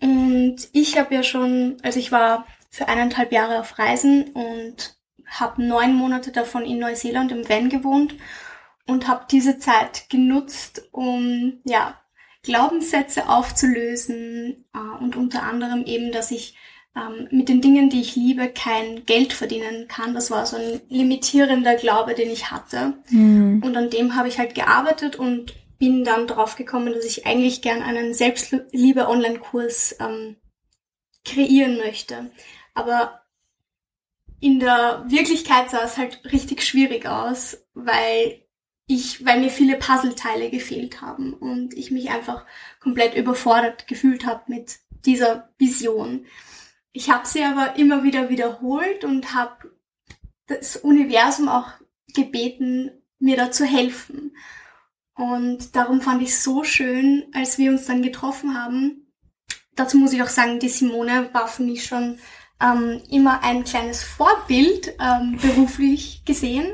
Und 0.00 0.56
ich 0.72 0.98
habe 0.98 1.14
ja 1.14 1.22
schon, 1.22 1.76
also 1.82 1.98
ich 1.98 2.12
war 2.12 2.46
für 2.70 2.88
eineinhalb 2.88 3.32
Jahre 3.32 3.60
auf 3.60 3.78
Reisen 3.78 4.30
und 4.32 4.96
habe 5.26 5.64
neun 5.64 5.94
Monate 5.94 6.30
davon 6.30 6.64
in 6.64 6.78
Neuseeland 6.78 7.32
im 7.32 7.48
Van 7.48 7.68
gewohnt 7.68 8.14
und 8.86 9.08
habe 9.08 9.26
diese 9.30 9.58
Zeit 9.58 10.10
genutzt, 10.10 10.88
um 10.92 11.60
ja 11.64 11.98
Glaubenssätze 12.42 13.28
aufzulösen 13.28 14.66
äh, 14.74 15.02
und 15.02 15.16
unter 15.16 15.42
anderem 15.44 15.84
eben, 15.86 16.12
dass 16.12 16.30
ich 16.30 16.56
ähm, 16.94 17.28
mit 17.30 17.48
den 17.48 17.60
Dingen, 17.60 17.90
die 17.90 18.00
ich 18.00 18.16
liebe, 18.16 18.48
kein 18.48 19.04
Geld 19.06 19.32
verdienen 19.32 19.88
kann. 19.88 20.14
Das 20.14 20.30
war 20.30 20.46
so 20.46 20.56
ein 20.56 20.80
limitierender 20.88 21.74
Glaube, 21.74 22.14
den 22.14 22.30
ich 22.30 22.50
hatte. 22.50 22.94
Und 23.62 23.76
an 23.76 23.90
dem 23.90 24.16
habe 24.16 24.28
ich 24.28 24.38
halt 24.38 24.54
gearbeitet 24.54 25.16
und 25.16 25.54
bin 25.78 26.04
dann 26.04 26.26
drauf 26.26 26.56
gekommen, 26.56 26.92
dass 26.92 27.04
ich 27.04 27.26
eigentlich 27.26 27.62
gern 27.62 27.82
einen 27.82 28.14
Selbstliebe-Online-Kurs 28.14 29.96
ähm, 30.00 30.36
kreieren 31.24 31.76
möchte. 31.78 32.30
Aber 32.74 33.22
in 34.40 34.60
der 34.60 35.04
Wirklichkeit 35.08 35.70
sah 35.70 35.82
es 35.84 35.96
halt 35.96 36.20
richtig 36.32 36.62
schwierig 36.62 37.06
aus, 37.06 37.64
weil 37.74 38.42
ich, 38.86 39.24
weil 39.24 39.40
mir 39.40 39.50
viele 39.50 39.76
Puzzleteile 39.78 40.50
gefehlt 40.50 41.00
haben 41.00 41.32
und 41.32 41.72
ich 41.74 41.90
mich 41.90 42.10
einfach 42.10 42.44
komplett 42.80 43.14
überfordert 43.14 43.86
gefühlt 43.86 44.26
habe 44.26 44.42
mit 44.48 44.78
dieser 45.06 45.48
Vision. 45.58 46.26
Ich 46.92 47.10
habe 47.10 47.26
sie 47.26 47.42
aber 47.42 47.76
immer 47.76 48.04
wieder 48.04 48.28
wiederholt 48.28 49.04
und 49.04 49.34
habe 49.34 49.70
das 50.46 50.76
Universum 50.76 51.48
auch 51.48 51.68
gebeten, 52.14 52.90
mir 53.24 53.36
da 53.36 53.50
zu 53.50 53.64
helfen. 53.64 54.36
Und 55.16 55.74
darum 55.74 56.00
fand 56.00 56.22
ich 56.22 56.30
es 56.30 56.42
so 56.42 56.64
schön, 56.64 57.24
als 57.32 57.58
wir 57.58 57.70
uns 57.70 57.86
dann 57.86 58.02
getroffen 58.02 58.60
haben. 58.60 59.12
Dazu 59.74 59.96
muss 59.96 60.12
ich 60.12 60.22
auch 60.22 60.28
sagen, 60.28 60.60
die 60.60 60.68
Simone 60.68 61.30
war 61.32 61.48
für 61.48 61.62
mich 61.62 61.84
schon 61.84 62.18
ähm, 62.60 63.02
immer 63.10 63.42
ein 63.42 63.64
kleines 63.64 64.02
Vorbild 64.02 64.94
ähm, 65.00 65.38
beruflich 65.40 66.24
gesehen. 66.24 66.66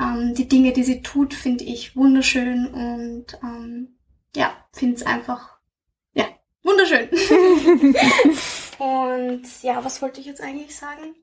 Ähm, 0.00 0.34
die 0.34 0.48
Dinge, 0.48 0.72
die 0.72 0.84
sie 0.84 1.02
tut, 1.02 1.34
finde 1.34 1.64
ich 1.64 1.94
wunderschön 1.96 2.66
und 2.66 3.38
ähm, 3.42 3.98
ja, 4.34 4.52
finde 4.72 4.96
es 4.96 5.06
einfach 5.06 5.58
ja 6.14 6.26
wunderschön. 6.62 7.08
und 8.78 9.62
ja, 9.62 9.84
was 9.84 10.02
wollte 10.02 10.20
ich 10.20 10.26
jetzt 10.26 10.40
eigentlich 10.40 10.74
sagen? 10.74 11.14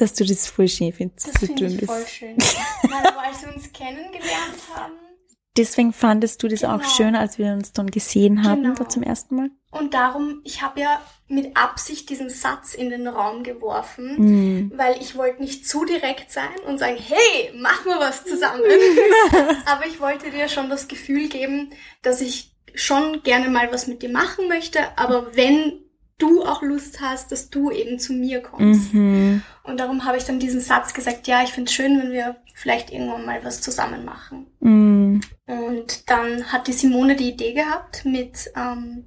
Dass 0.00 0.14
du 0.14 0.24
das 0.24 0.46
voll 0.48 0.66
schön 0.68 0.92
findest. 0.92 1.28
Das 1.28 1.38
finde 1.38 1.66
ich 1.66 1.84
voll 1.86 2.06
schön. 2.06 2.36
Nein, 2.36 3.06
aber 3.06 3.22
als 3.22 3.42
wir 3.42 3.54
uns 3.54 3.70
kennengelernt 3.72 4.58
haben, 4.74 4.92
Deswegen 5.56 5.92
fandest 5.92 6.42
du 6.42 6.48
das 6.48 6.62
auch 6.62 6.78
Genau. 6.78 6.88
schön, 6.88 7.16
als 7.16 7.36
wir 7.36 7.52
uns 7.52 7.72
dann 7.72 7.90
gesehen 7.90 8.44
haben, 8.44 8.62
Genau. 8.62 8.74
da 8.76 8.88
zum 8.88 9.02
ersten 9.02 9.34
Mal. 9.34 9.50
Und 9.72 9.94
darum, 9.94 10.40
ich 10.44 10.62
habe 10.62 10.80
ja 10.80 11.00
mit 11.26 11.56
Absicht 11.56 12.08
diesen 12.08 12.30
Satz 12.30 12.72
in 12.74 12.88
den 12.88 13.06
Raum 13.08 13.42
geworfen, 13.42 14.68
Mm. 14.68 14.72
weil 14.78 14.96
ich 15.02 15.16
wollte 15.16 15.42
nicht 15.42 15.68
zu 15.68 15.84
direkt 15.84 16.30
sein 16.30 16.48
und 16.66 16.78
sagen, 16.78 16.96
hey, 16.96 17.52
mach 17.56 17.84
mal 17.84 17.98
was 17.98 18.24
zusammen. 18.24 18.62
Aber 19.66 19.86
ich 19.86 20.00
wollte 20.00 20.30
dir 20.30 20.48
schon 20.48 20.70
das 20.70 20.86
Gefühl 20.88 21.28
geben, 21.28 21.70
dass 22.02 22.20
ich 22.20 22.52
schon 22.76 23.22
gerne 23.24 23.48
mal 23.48 23.72
was 23.72 23.88
mit 23.88 24.02
dir 24.02 24.10
machen 24.10 24.46
möchte, 24.48 24.78
aber 24.96 25.34
wenn 25.34 25.80
du 26.20 26.44
auch 26.44 26.62
Lust 26.62 27.00
hast, 27.00 27.32
dass 27.32 27.50
du 27.50 27.70
eben 27.72 27.98
zu 27.98 28.12
mir 28.12 28.40
kommst. 28.42 28.94
Mhm. 28.94 29.42
Und 29.64 29.80
darum 29.80 30.04
habe 30.04 30.16
ich 30.18 30.24
dann 30.24 30.38
diesen 30.38 30.60
Satz 30.60 30.94
gesagt, 30.94 31.26
ja, 31.26 31.42
ich 31.42 31.50
finde 31.50 31.68
es 31.68 31.74
schön, 31.74 31.98
wenn 32.00 32.12
wir 32.12 32.36
vielleicht 32.54 32.90
irgendwann 32.92 33.26
mal 33.26 33.42
was 33.44 33.60
zusammen 33.60 34.04
machen. 34.04 34.46
Mm. 34.60 35.20
Und 35.46 36.08
dann 36.10 36.52
hat 36.52 36.66
die 36.68 36.72
Simone 36.72 37.16
die 37.16 37.30
Idee 37.30 37.54
gehabt 37.54 38.04
mit, 38.04 38.50
ähm, 38.56 39.06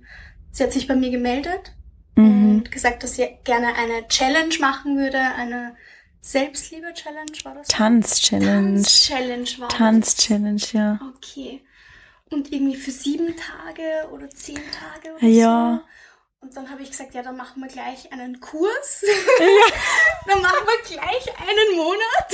sie 0.51 0.63
hat 0.63 0.74
sich 0.74 0.88
bei 0.88 0.96
mir 0.96 1.12
gemeldet 1.12 1.74
Mhm. 2.15 2.50
und 2.58 2.72
gesagt, 2.72 3.03
dass 3.03 3.15
sie 3.15 3.27
gerne 3.43 3.75
eine 3.75 4.08
Challenge 4.08 4.53
machen 4.60 4.98
würde, 4.98 5.20
eine 5.20 5.75
Selbstliebe-Challenge 6.22 7.32
war 7.43 7.55
das? 7.55 7.67
Tanz-Challenge. 7.67 8.75
Tanz-Challenge 8.75 9.50
war 9.60 9.70
Tanz-Challenge, 9.70 10.62
ja. 10.72 11.00
Okay. 11.17 11.62
Und 12.32 12.51
irgendwie 12.51 12.75
für 12.75 12.91
sieben 12.91 13.36
Tage 13.36 14.10
oder 14.12 14.29
zehn 14.29 14.55
Tage 14.55 15.15
oder 15.15 15.27
Ja. 15.27 15.82
so. 15.84 15.89
Und 16.43 16.55
dann 16.57 16.69
habe 16.69 16.81
ich 16.83 16.91
gesagt, 16.91 17.13
ja, 17.13 17.23
dann 17.23 17.38
machen 17.38 17.62
wir 17.62 17.69
gleich 17.69 18.12
einen 18.12 18.39
Kurs. 18.41 19.01
dann 20.27 20.41
machen 20.41 20.65
wir 20.65 20.95
gleich 20.97 21.39
einen 21.39 21.77
Monat. 21.77 22.33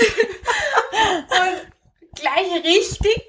und 1.30 2.16
gleich 2.16 2.64
richtig. 2.64 3.22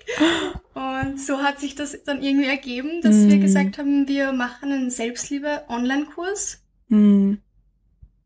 Und 0.75 1.21
so 1.21 1.39
hat 1.43 1.61
sich 1.61 1.75
das 1.75 2.03
dann 2.05 2.23
irgendwie 2.23 2.49
ergeben, 2.49 3.03
dass 3.03 3.15
wir 3.29 3.37
Mhm. 3.37 3.41
gesagt 3.43 3.79
haben, 3.79 4.09
wir 4.09 4.33
machen 4.33 4.73
einen 4.73 4.91
Selbstliebe-Online-Kurs, 4.91 6.63
Mm. 6.89 7.35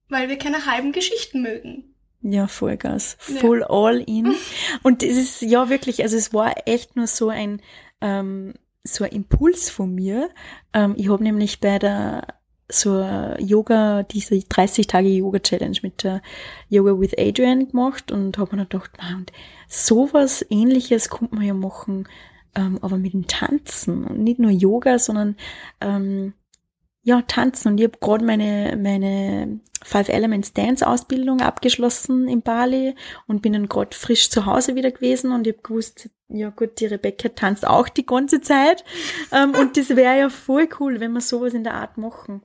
weil 0.09 0.29
wir 0.29 0.39
keine 0.39 0.65
halben 0.67 0.93
Geschichten 0.93 1.43
mögen. 1.43 1.95
Ja, 2.23 2.47
Vollgas. 2.47 3.19
Ja. 3.29 3.41
Full 3.41 3.65
all 3.65 4.01
in. 4.01 4.35
Und 4.83 5.03
es 5.03 5.17
ist 5.19 5.43
ja 5.43 5.69
wirklich, 5.69 6.03
also 6.03 6.17
es 6.17 6.33
war 6.33 6.55
echt 6.67 6.97
nur 6.97 7.07
so 7.09 7.29
ein, 7.29 7.61
ähm, 8.01 8.55
so 8.85 9.05
ein 9.05 9.11
Impuls 9.11 9.69
von 9.69 9.95
mir. 9.95 10.31
Ähm, 10.73 10.95
ich 10.97 11.09
habe 11.11 11.23
nämlich 11.23 11.61
bei 11.61 11.79
der 11.79 12.27
so 12.69 12.99
ein 12.99 13.45
Yoga, 13.45 14.03
diese 14.03 14.39
30 14.41 14.87
Tage 14.87 15.09
Yoga 15.09 15.39
Challenge 15.39 15.77
mit 15.83 16.03
der 16.03 16.23
Yoga 16.69 16.99
with 16.99 17.13
Adrian 17.19 17.69
gemacht 17.69 18.11
und 18.11 18.39
habe 18.39 18.57
mir 18.57 18.65
dann 18.65 18.69
gedacht, 18.69 18.91
na, 18.99 19.17
und 19.17 19.33
sowas 19.69 20.45
ähnliches 20.49 21.11
könnte 21.11 21.35
man 21.35 21.45
ja 21.45 21.55
machen, 21.55 22.09
ähm, 22.55 22.79
aber 22.81 22.97
mit 22.97 23.13
dem 23.13 23.27
Tanzen 23.27 24.05
und 24.05 24.21
nicht 24.21 24.39
nur 24.39 24.51
Yoga, 24.51 24.99
sondern 24.99 25.37
ähm, 25.81 26.35
ja, 27.03 27.21
tanzen. 27.23 27.69
Und 27.69 27.79
ich 27.79 27.85
habe 27.85 27.99
gerade 28.01 28.25
meine, 28.25 28.79
meine 28.81 29.61
Five 29.83 30.09
Elements 30.09 30.55
Dance 30.55 30.87
Ausbildung 30.87 31.43
abgeschlossen 31.43 32.27
in 32.27 32.41
Bali 32.41 32.95
und 33.27 33.43
bin 33.43 33.53
dann 33.53 33.69
gerade 33.69 33.95
frisch 33.95 34.31
zu 34.31 34.47
Hause 34.47 34.75
wieder 34.75 34.91
gewesen 34.91 35.31
und 35.31 35.47
ich 35.47 35.53
habe 35.53 35.63
gewusst, 35.63 36.09
ja 36.29 36.49
gut, 36.49 36.81
die 36.81 36.87
Rebecca 36.87 37.29
tanzt 37.29 37.67
auch 37.67 37.91
die 37.91 38.07
ganze 38.07 38.41
Zeit. 38.41 38.85
ähm, 39.33 39.55
und 39.55 39.77
das 39.77 39.91
wäre 39.91 40.19
ja 40.19 40.31
voll 40.31 40.69
cool, 40.81 41.01
wenn 41.01 41.13
wir 41.13 41.21
sowas 41.21 41.53
in 41.53 41.65
der 41.65 41.75
Art 41.75 41.99
machen. 41.99 42.43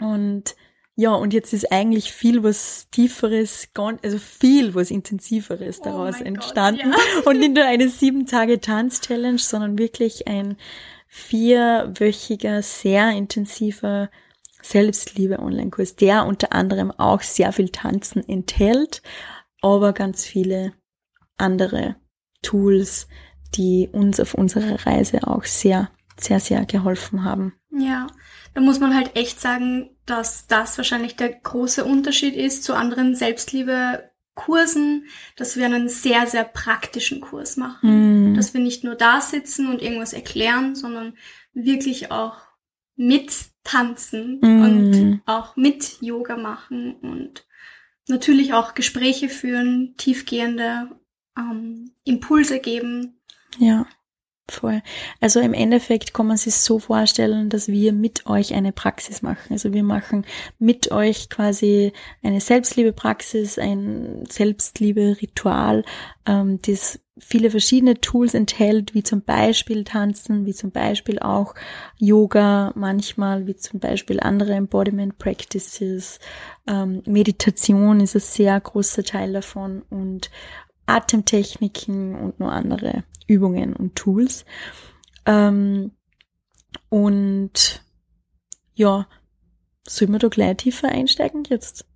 Und 0.00 0.54
ja, 0.96 1.14
und 1.14 1.32
jetzt 1.32 1.54
ist 1.54 1.72
eigentlich 1.72 2.12
viel 2.12 2.42
was 2.42 2.88
Tieferes, 2.90 3.68
also 3.74 4.18
viel 4.18 4.74
was 4.74 4.90
Intensiveres 4.90 5.80
Oh 5.80 5.84
daraus 5.84 6.18
Gott, 6.18 6.26
entstanden. 6.26 6.90
ja. 6.90 6.96
Und 7.24 7.38
nicht 7.38 7.54
nur 7.54 7.64
eine 7.64 7.88
sieben 7.88 8.26
Tage 8.26 8.60
Tanz-Challenge, 8.60 9.38
sondern 9.38 9.78
wirklich 9.78 10.28
ein 10.28 10.56
vierwöchiger, 11.08 12.60
sehr 12.62 13.12
intensiver 13.12 14.10
Selbstliebe-Online-Kurs, 14.62 15.96
der 15.96 16.26
unter 16.26 16.52
anderem 16.52 16.90
auch 16.90 17.22
sehr 17.22 17.52
viel 17.52 17.70
Tanzen 17.70 18.28
enthält, 18.28 19.02
aber 19.62 19.92
ganz 19.92 20.26
viele 20.26 20.72
andere 21.38 21.96
Tools, 22.42 23.08
die 23.54 23.88
uns 23.90 24.20
auf 24.20 24.34
unserer 24.34 24.86
Reise 24.86 25.26
auch 25.26 25.44
sehr, 25.44 25.90
sehr, 26.18 26.40
sehr 26.40 26.64
geholfen 26.66 27.24
haben. 27.24 27.54
Ja, 27.70 28.06
da 28.54 28.60
muss 28.60 28.80
man 28.80 28.94
halt 28.94 29.16
echt 29.16 29.40
sagen, 29.40 29.90
dass 30.06 30.46
das 30.46 30.76
wahrscheinlich 30.76 31.16
der 31.16 31.28
große 31.28 31.84
Unterschied 31.84 32.34
ist 32.34 32.64
zu 32.64 32.74
anderen 32.74 33.14
Selbstliebe-Kursen, 33.14 35.04
dass 35.36 35.56
wir 35.56 35.66
einen 35.66 35.88
sehr, 35.88 36.26
sehr 36.26 36.44
praktischen 36.44 37.20
Kurs 37.20 37.56
machen. 37.56 38.32
Mm. 38.32 38.34
Dass 38.34 38.52
wir 38.54 38.60
nicht 38.60 38.82
nur 38.82 38.96
da 38.96 39.20
sitzen 39.20 39.68
und 39.68 39.82
irgendwas 39.82 40.12
erklären, 40.12 40.74
sondern 40.74 41.14
wirklich 41.52 42.10
auch 42.10 42.38
mit 42.96 43.32
tanzen 43.62 44.40
Mm. 44.40 44.62
und 44.62 45.22
auch 45.26 45.56
mit 45.56 45.98
Yoga 46.00 46.36
machen 46.36 46.94
und 47.02 47.46
natürlich 48.08 48.52
auch 48.52 48.74
Gespräche 48.74 49.28
führen, 49.28 49.94
tiefgehende 49.96 50.88
ähm, 51.38 51.92
Impulse 52.04 52.58
geben. 52.58 53.20
Ja. 53.58 53.86
Voll. 54.50 54.82
Also 55.20 55.38
im 55.38 55.54
Endeffekt 55.54 56.12
kann 56.12 56.26
man 56.26 56.36
sich 56.36 56.56
so 56.56 56.80
vorstellen, 56.80 57.50
dass 57.50 57.68
wir 57.68 57.92
mit 57.92 58.26
euch 58.26 58.52
eine 58.52 58.72
Praxis 58.72 59.22
machen. 59.22 59.52
Also 59.52 59.72
wir 59.72 59.84
machen 59.84 60.26
mit 60.58 60.90
euch 60.90 61.30
quasi 61.30 61.92
eine 62.22 62.40
Selbstliebe-Praxis, 62.40 63.60
ein 63.60 64.24
Selbstliebe-Ritual, 64.28 65.84
ähm, 66.26 66.58
das 66.66 66.98
viele 67.20 67.50
verschiedene 67.50 68.00
Tools 68.00 68.34
enthält, 68.34 68.92
wie 68.92 69.04
zum 69.04 69.22
Beispiel 69.22 69.84
Tanzen, 69.84 70.46
wie 70.46 70.54
zum 70.54 70.72
Beispiel 70.72 71.20
auch 71.20 71.54
Yoga 71.98 72.72
manchmal, 72.74 73.46
wie 73.46 73.54
zum 73.54 73.78
Beispiel 73.78 74.18
andere 74.18 74.54
Embodiment 74.54 75.16
Practices, 75.18 76.18
ähm, 76.66 77.02
Meditation 77.06 78.00
ist 78.00 78.16
ein 78.16 78.20
sehr 78.20 78.58
großer 78.58 79.04
Teil 79.04 79.32
davon 79.32 79.82
und 79.90 80.30
Atemtechniken 80.90 82.14
und 82.14 82.40
nur 82.40 82.52
andere 82.52 83.04
Übungen 83.26 83.74
und 83.74 83.96
Tools. 83.96 84.44
Ähm, 85.26 85.92
und 86.88 87.82
ja, 88.74 89.06
sollen 89.86 90.12
wir 90.12 90.18
da 90.18 90.28
gleich 90.28 90.56
tiefer 90.58 90.88
einsteigen 90.88 91.44
jetzt? 91.44 91.86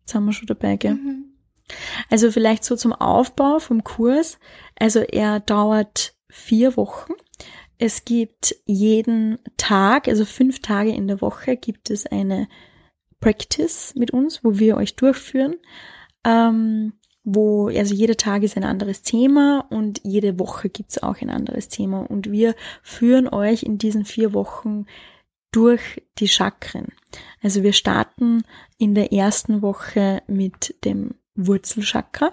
Jetzt 0.00 0.14
haben 0.14 0.26
wir 0.26 0.32
schon 0.32 0.46
dabei, 0.46 0.76
gell? 0.76 0.94
Mhm. 0.94 1.24
Also 2.10 2.30
vielleicht 2.30 2.64
so 2.64 2.76
zum 2.76 2.92
Aufbau 2.92 3.58
vom 3.58 3.84
Kurs. 3.84 4.38
Also 4.78 5.00
er 5.00 5.40
dauert 5.40 6.14
vier 6.28 6.76
Wochen. 6.76 7.14
Es 7.78 8.04
gibt 8.04 8.54
jeden 8.66 9.38
Tag, 9.56 10.08
also 10.08 10.24
fünf 10.24 10.60
Tage 10.60 10.90
in 10.90 11.08
der 11.08 11.20
Woche, 11.20 11.56
gibt 11.56 11.90
es 11.90 12.06
eine 12.06 12.48
Practice 13.20 13.94
mit 13.96 14.10
uns, 14.10 14.44
wo 14.44 14.58
wir 14.58 14.76
euch 14.76 14.96
durchführen. 14.96 15.56
Ähm, 16.24 16.92
wo, 17.24 17.68
also 17.68 17.94
jeder 17.94 18.16
Tag 18.16 18.42
ist 18.42 18.56
ein 18.56 18.64
anderes 18.64 19.02
Thema 19.02 19.66
und 19.70 20.00
jede 20.04 20.38
Woche 20.38 20.68
gibt's 20.68 21.02
auch 21.02 21.20
ein 21.20 21.30
anderes 21.30 21.68
Thema. 21.68 22.00
Und 22.00 22.30
wir 22.30 22.54
führen 22.82 23.28
euch 23.28 23.62
in 23.62 23.78
diesen 23.78 24.04
vier 24.04 24.34
Wochen 24.34 24.84
durch 25.50 26.02
die 26.18 26.28
Chakren. 26.28 26.88
Also 27.42 27.62
wir 27.62 27.72
starten 27.72 28.42
in 28.76 28.94
der 28.94 29.12
ersten 29.12 29.62
Woche 29.62 30.22
mit 30.26 30.74
dem 30.84 31.14
Wurzelchakra. 31.34 32.32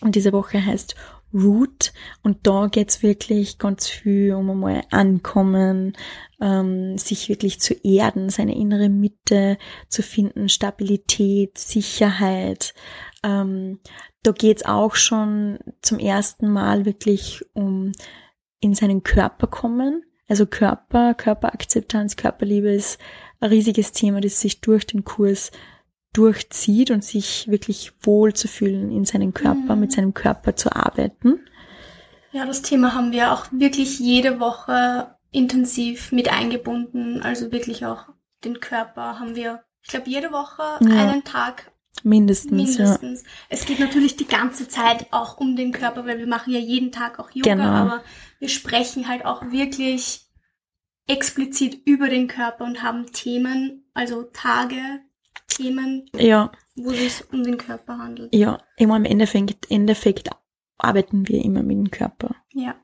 Und 0.00 0.16
diese 0.16 0.32
Woche 0.32 0.64
heißt 0.64 0.96
Root 1.32 1.92
und 2.22 2.46
da 2.46 2.68
geht's 2.68 3.02
wirklich 3.02 3.58
ganz 3.58 3.88
viel 3.88 4.34
um 4.34 4.50
einmal 4.50 4.82
ankommen, 4.90 5.94
ähm, 6.40 6.96
sich 6.96 7.28
wirklich 7.28 7.60
zu 7.60 7.74
erden, 7.74 8.28
seine 8.28 8.54
innere 8.54 8.88
Mitte 8.88 9.58
zu 9.88 10.02
finden, 10.02 10.48
Stabilität, 10.48 11.58
Sicherheit, 11.58 12.74
ähm, 13.24 13.80
da 14.22 14.32
geht's 14.32 14.64
auch 14.64 14.94
schon 14.94 15.58
zum 15.82 15.98
ersten 15.98 16.48
Mal 16.48 16.84
wirklich 16.84 17.44
um 17.54 17.92
in 18.60 18.74
seinen 18.74 19.02
Körper 19.02 19.46
kommen. 19.46 20.04
Also 20.28 20.46
Körper, 20.46 21.14
Körperakzeptanz, 21.14 22.16
Körperliebe 22.16 22.70
ist 22.70 22.98
ein 23.40 23.50
riesiges 23.50 23.92
Thema, 23.92 24.20
das 24.20 24.40
sich 24.40 24.60
durch 24.60 24.86
den 24.86 25.04
Kurs 25.04 25.50
durchzieht 26.12 26.90
und 26.90 27.04
sich 27.04 27.48
wirklich 27.48 27.92
wohl 28.00 28.32
zu 28.32 28.48
fühlen 28.48 28.90
in 28.90 29.04
seinem 29.04 29.34
Körper, 29.34 29.74
mhm. 29.74 29.80
mit 29.80 29.92
seinem 29.92 30.14
Körper 30.14 30.56
zu 30.56 30.74
arbeiten. 30.74 31.40
Ja, 32.32 32.46
das 32.46 32.62
Thema 32.62 32.94
haben 32.94 33.12
wir 33.12 33.32
auch 33.32 33.46
wirklich 33.50 33.98
jede 33.98 34.40
Woche 34.40 35.14
intensiv 35.30 36.12
mit 36.12 36.32
eingebunden. 36.32 37.20
Also 37.22 37.52
wirklich 37.52 37.84
auch 37.84 38.06
den 38.44 38.60
Körper 38.60 39.18
haben 39.18 39.34
wir, 39.36 39.64
ich 39.82 39.88
glaube, 39.88 40.08
jede 40.08 40.32
Woche 40.32 40.62
ja. 40.80 41.10
einen 41.10 41.24
Tag 41.24 41.70
Mindestens. 42.02 42.52
Mindestens. 42.52 43.22
Ja. 43.22 43.28
Es 43.48 43.64
geht 43.64 43.78
natürlich 43.78 44.16
die 44.16 44.26
ganze 44.26 44.68
Zeit 44.68 45.06
auch 45.10 45.38
um 45.38 45.56
den 45.56 45.72
Körper, 45.72 46.04
weil 46.06 46.18
wir 46.18 46.26
machen 46.26 46.52
ja 46.52 46.58
jeden 46.58 46.92
Tag 46.92 47.18
auch 47.18 47.30
Yoga, 47.30 47.54
genau. 47.54 47.64
aber 47.64 48.02
wir 48.40 48.48
sprechen 48.48 49.08
halt 49.08 49.24
auch 49.24 49.50
wirklich 49.50 50.26
explizit 51.06 51.86
über 51.86 52.08
den 52.08 52.28
Körper 52.28 52.64
und 52.64 52.82
haben 52.82 53.12
Themen, 53.12 53.84
also 53.94 54.24
Tage, 54.24 54.76
Themen, 55.48 56.06
ja. 56.16 56.50
wo 56.76 56.90
es 56.90 57.22
um 57.22 57.44
den 57.44 57.58
Körper 57.58 57.98
handelt. 57.98 58.34
Ja, 58.34 58.58
immer 58.76 58.96
im 58.96 59.04
Endeffekt, 59.04 59.70
Endeffekt 59.70 60.30
arbeiten 60.78 61.28
wir 61.28 61.44
immer 61.44 61.62
mit 61.62 61.76
dem 61.76 61.90
Körper. 61.90 62.34
Ja. 62.52 62.74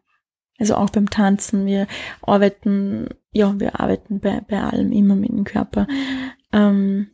Also 0.58 0.74
auch 0.76 0.90
beim 0.90 1.08
Tanzen, 1.08 1.66
wir 1.66 1.86
arbeiten, 2.20 3.08
ja, 3.32 3.58
wir 3.58 3.80
arbeiten 3.80 4.20
bei, 4.20 4.42
bei 4.42 4.62
allem 4.62 4.92
immer 4.92 5.16
mit 5.16 5.30
dem 5.30 5.44
Körper. 5.44 5.86
Mhm. 5.88 6.30
Ähm, 6.52 7.10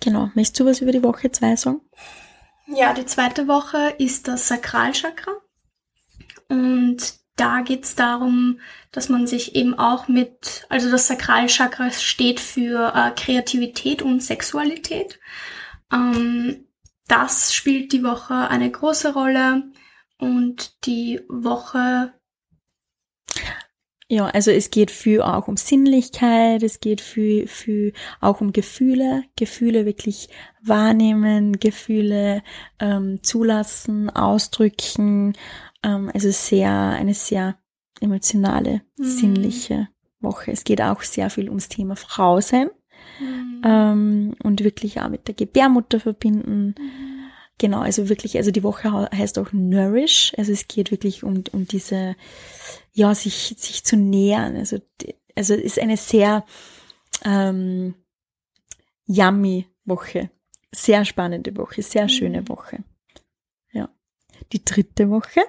Genau. 0.00 0.30
Möchtest 0.34 0.60
du 0.60 0.66
was 0.66 0.80
über 0.80 0.92
die 0.92 1.02
Woche 1.02 1.30
2 1.30 1.56
sagen? 1.56 1.80
Ja, 2.66 2.92
die 2.92 3.06
zweite 3.06 3.48
Woche 3.48 3.94
ist 3.98 4.28
das 4.28 4.48
Sakralchakra. 4.48 5.32
Und 6.48 7.14
da 7.36 7.60
geht 7.60 7.84
es 7.84 7.94
darum, 7.94 8.60
dass 8.92 9.08
man 9.08 9.26
sich 9.26 9.54
eben 9.54 9.74
auch 9.78 10.08
mit, 10.08 10.66
also 10.68 10.90
das 10.90 11.06
Sakralchakra 11.06 11.90
steht 11.90 12.40
für 12.40 12.92
äh, 12.94 13.10
Kreativität 13.12 14.02
und 14.02 14.22
Sexualität. 14.22 15.18
Ähm, 15.92 16.66
das 17.06 17.54
spielt 17.54 17.92
die 17.92 18.04
Woche 18.04 18.34
eine 18.34 18.70
große 18.70 19.14
Rolle 19.14 19.70
und 20.18 20.84
die 20.84 21.20
Woche 21.28 22.12
ja, 24.10 24.26
also 24.26 24.50
es 24.50 24.70
geht 24.70 24.90
viel 24.90 25.20
auch 25.20 25.48
um 25.48 25.58
Sinnlichkeit, 25.58 26.62
es 26.62 26.80
geht 26.80 27.02
viel, 27.02 27.46
viel 27.46 27.92
auch 28.20 28.40
um 28.40 28.52
Gefühle, 28.52 29.24
Gefühle 29.36 29.84
wirklich 29.84 30.30
wahrnehmen, 30.62 31.60
Gefühle 31.60 32.42
ähm, 32.78 33.22
zulassen, 33.22 34.08
ausdrücken. 34.08 35.34
Ähm, 35.82 36.10
also 36.14 36.30
sehr, 36.30 36.70
eine 36.72 37.12
sehr 37.12 37.56
emotionale, 38.00 38.80
mhm. 38.96 39.04
sinnliche 39.04 39.88
Woche. 40.20 40.52
Es 40.52 40.64
geht 40.64 40.80
auch 40.80 41.02
sehr 41.02 41.28
viel 41.28 41.48
ums 41.48 41.68
Thema 41.68 41.94
Frau 41.94 42.40
sein 42.40 42.70
mhm. 43.20 43.62
ähm, 43.62 44.34
und 44.42 44.64
wirklich 44.64 45.02
auch 45.02 45.10
mit 45.10 45.28
der 45.28 45.34
Gebärmutter 45.34 46.00
verbinden. 46.00 46.74
Mhm. 46.78 47.17
Genau, 47.58 47.80
also 47.80 48.08
wirklich, 48.08 48.36
also 48.36 48.52
die 48.52 48.62
Woche 48.62 49.08
heißt 49.12 49.38
auch 49.38 49.52
Nourish. 49.52 50.32
Also 50.36 50.52
es 50.52 50.68
geht 50.68 50.92
wirklich 50.92 51.24
um, 51.24 51.42
um 51.52 51.66
diese 51.66 52.14
ja, 52.92 53.14
sich, 53.14 53.54
sich 53.58 53.84
zu 53.84 53.96
nähern. 53.96 54.56
Also, 54.56 54.78
also 55.34 55.54
ist 55.54 55.78
eine 55.78 55.96
sehr 55.96 56.44
ähm, 57.24 57.94
yummy 59.06 59.66
Woche. 59.84 60.30
Sehr 60.72 61.04
spannende 61.04 61.56
Woche, 61.56 61.82
sehr 61.82 62.08
schöne 62.08 62.42
mhm. 62.42 62.48
Woche. 62.48 62.84
Ja. 63.72 63.88
Die 64.52 64.64
dritte 64.64 65.10
Woche 65.10 65.40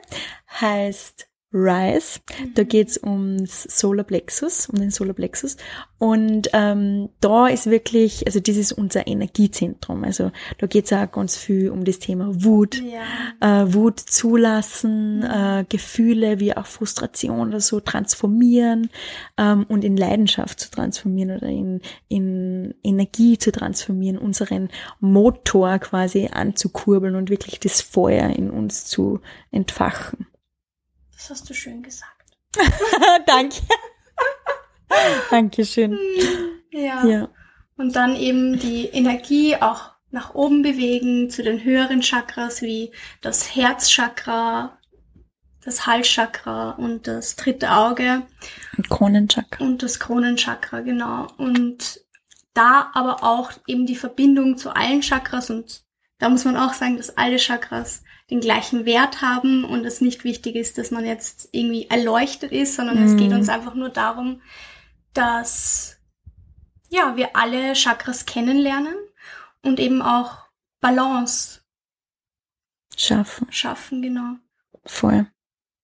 heißt 0.60 1.29
Rise. 1.51 2.19
Mhm. 2.39 2.53
Da 2.53 2.63
geht's 2.63 2.99
ums 3.01 3.63
Solarplexus, 3.63 4.69
um 4.69 4.79
den 4.79 4.91
Solarplexus. 4.91 5.57
Und 5.97 6.49
ähm, 6.53 7.09
da 7.19 7.47
ist 7.47 7.69
wirklich, 7.69 8.25
also 8.27 8.39
das 8.39 8.55
ist 8.55 8.71
unser 8.71 9.07
Energiezentrum. 9.07 10.03
Also 10.03 10.31
da 10.59 10.67
geht's 10.67 10.93
auch 10.93 11.12
ganz 11.12 11.35
viel 11.35 11.71
um 11.71 11.83
das 11.85 11.99
Thema 11.99 12.43
Wut, 12.43 12.81
ja. 12.81 13.63
äh, 13.63 13.73
Wut 13.73 13.99
zulassen, 13.99 15.17
mhm. 15.17 15.23
äh, 15.23 15.65
Gefühle 15.67 16.39
wie 16.39 16.55
auch 16.55 16.67
Frustration 16.67 17.49
oder 17.49 17.59
so 17.59 17.79
transformieren 17.79 18.89
ähm, 19.38 19.65
und 19.67 19.83
in 19.83 19.97
Leidenschaft 19.97 20.59
zu 20.59 20.69
transformieren 20.69 21.35
oder 21.35 21.47
in, 21.47 21.81
in 22.07 22.75
Energie 22.83 23.39
zu 23.39 23.51
transformieren, 23.51 24.19
unseren 24.19 24.69
Motor 24.99 25.79
quasi 25.79 26.29
anzukurbeln 26.31 27.15
und 27.15 27.29
wirklich 27.31 27.59
das 27.59 27.81
Feuer 27.81 28.29
in 28.29 28.51
uns 28.51 28.85
zu 28.85 29.19
entfachen. 29.51 30.29
Das 31.19 31.32
hast 31.32 31.49
du 31.49 31.53
schön 31.53 31.84
gesagt. 31.84 32.32
Danke. 33.25 33.58
Dankeschön. 35.29 35.99
Ja. 36.71 37.05
ja. 37.05 37.29
Und 37.75 37.97
dann 37.97 38.15
eben 38.15 38.58
die 38.58 38.86
Energie 38.86 39.58
auch 39.58 39.91
nach 40.12 40.34
oben 40.34 40.62
bewegen 40.62 41.29
zu 41.29 41.43
den 41.43 41.62
höheren 41.62 42.01
Chakras 42.01 42.62
wie 42.62 42.93
das 43.19 43.53
Herzchakra, 43.53 44.79
das 45.62 45.86
Halschakra 45.86 46.71
und 46.71 47.05
das 47.05 47.36
dritte 47.36 47.71
Auge. 47.71 48.25
Und 48.77 48.89
Kronenchakra. 48.89 49.63
Und 49.63 49.84
das 49.84 49.99
Kronenchakra, 49.99 50.79
genau. 50.79 51.27
Und 51.38 51.99
da 52.53 52.91
aber 52.93 53.25
auch 53.25 53.51
eben 53.67 53.86
die 53.86 53.97
Verbindung 53.97 54.58
zu 54.58 54.73
allen 54.73 55.01
Chakras 55.01 55.49
und 55.49 55.84
da 56.17 56.29
muss 56.29 56.45
man 56.45 56.55
auch 56.55 56.73
sagen, 56.73 56.95
dass 56.95 57.17
alle 57.17 57.38
Chakras 57.38 58.03
den 58.30 58.42
gleichen 58.42 58.86
Wert 58.86 59.22
haben 59.22 59.63
und 59.63 59.86
es 59.86 60.02
nicht 60.02 60.24
wichtig 60.24 60.56
ist, 60.56 60.78
dass 60.78 60.92
man 60.92 61.06
jetzt 61.06 61.50
irgendwie 61.52 61.89
erleuchtet 61.89 62.52
ist, 62.52 62.76
sondern 62.76 63.02
mm. 63.02 63.08
es 63.08 63.18
geht 63.18 63.30
mhm. 63.32 63.38
uns 63.38 63.50
einfach 63.50 63.74
nur 63.74 63.89
darum, 63.89 64.42
dass 65.13 65.98
ja, 66.89 67.15
wir 67.15 67.36
alle 67.36 67.74
Chakras 67.74 68.26
kennenlernen 68.26 68.96
und 69.62 69.80
eben 69.80 70.02
auch 70.02 70.46
Balance 70.80 71.62
schaffen. 72.96 73.48
Schaffen, 73.52 74.02
genau. 74.02 74.36
Voll. 74.86 75.28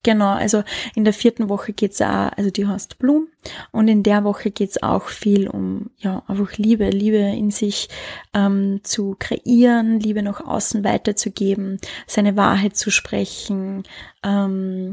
Genau, 0.06 0.34
also 0.34 0.64
in 0.94 1.04
der 1.04 1.14
vierten 1.14 1.50
Woche 1.50 1.74
geht's 1.74 2.00
auch, 2.00 2.32
also 2.38 2.52
die 2.52 2.68
heißt 2.68 3.00
Bloom 3.00 3.28
und 3.72 3.88
in 3.88 4.04
der 4.04 4.24
Woche 4.24 4.52
geht's 4.52 4.84
auch 4.84 5.08
viel 5.08 5.48
um, 5.48 5.90
ja, 5.98 6.22
einfach 6.28 6.60
Liebe, 6.60 6.92
Liebe 6.92 7.18
in 7.18 7.50
sich 7.50 7.90
ähm, 8.36 8.82
zu 8.84 9.16
kreieren, 9.18 10.00
Liebe 10.00 10.22
nach 10.22 10.46
außen 10.46 10.84
weiterzugeben, 10.84 11.80
seine 12.06 12.38
Wahrheit 12.38 12.78
zu 12.78 12.92
sprechen, 12.92 13.82
ähm, 14.24 14.92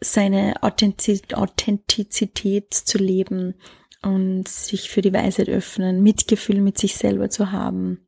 seine 0.00 0.62
Authentiz 0.62 1.22
Authentizität 1.32 2.72
zu 2.72 2.96
leben 2.96 3.56
und 4.02 4.46
sich 4.46 4.88
für 4.88 5.02
die 5.02 5.12
Weisheit 5.12 5.48
öffnen, 5.48 6.00
Mitgefühl 6.04 6.60
mit 6.60 6.78
sich 6.78 6.94
selber 6.94 7.28
zu 7.28 7.50
haben. 7.50 8.06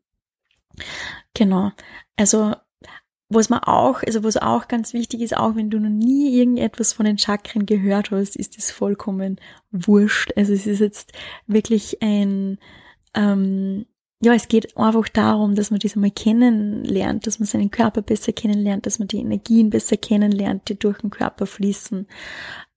Genau, 1.34 1.72
also 2.14 2.54
was 3.30 3.48
man 3.48 3.60
auch, 3.60 4.02
also 4.02 4.24
was 4.24 4.36
auch 4.36 4.66
ganz 4.66 4.92
wichtig 4.92 5.20
ist, 5.20 5.36
auch 5.36 5.54
wenn 5.54 5.70
du 5.70 5.78
noch 5.78 5.88
nie 5.88 6.36
irgendetwas 6.36 6.92
von 6.92 7.06
den 7.06 7.16
Chakren 7.16 7.64
gehört 7.64 8.10
hast, 8.10 8.34
ist 8.34 8.58
es 8.58 8.72
vollkommen 8.72 9.40
wurscht. 9.70 10.32
Also 10.36 10.52
es 10.52 10.66
ist 10.66 10.80
jetzt 10.80 11.12
wirklich 11.46 12.02
ein, 12.02 12.58
ähm, 13.14 13.86
ja, 14.20 14.34
es 14.34 14.48
geht 14.48 14.76
einfach 14.76 15.08
darum, 15.08 15.54
dass 15.54 15.70
man 15.70 15.78
das 15.78 15.94
einmal 15.94 16.10
kennenlernt, 16.10 17.26
dass 17.26 17.38
man 17.38 17.46
seinen 17.46 17.70
Körper 17.70 18.02
besser 18.02 18.32
kennenlernt, 18.32 18.84
dass 18.84 18.98
man 18.98 19.06
die 19.06 19.20
Energien 19.20 19.70
besser 19.70 19.96
kennenlernt, 19.96 20.68
die 20.68 20.78
durch 20.78 20.98
den 20.98 21.10
Körper 21.10 21.46
fließen. 21.46 22.08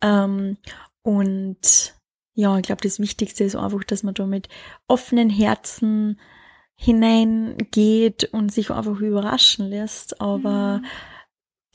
Ähm, 0.02 0.58
und 1.02 1.96
ja, 2.36 2.58
ich 2.58 2.64
glaube, 2.64 2.82
das 2.84 3.00
Wichtigste 3.00 3.44
ist 3.44 3.56
einfach, 3.56 3.84
dass 3.84 4.04
man 4.04 4.14
da 4.14 4.28
mit 4.28 4.50
offenen 4.88 5.32
Herzen 5.32 6.20
hineingeht 6.76 8.26
und 8.32 8.52
sich 8.52 8.72
einfach 8.72 9.00
überraschen 9.00 9.68
lässt. 9.70 10.22
Aber 10.22 10.80
mhm. 10.80 10.86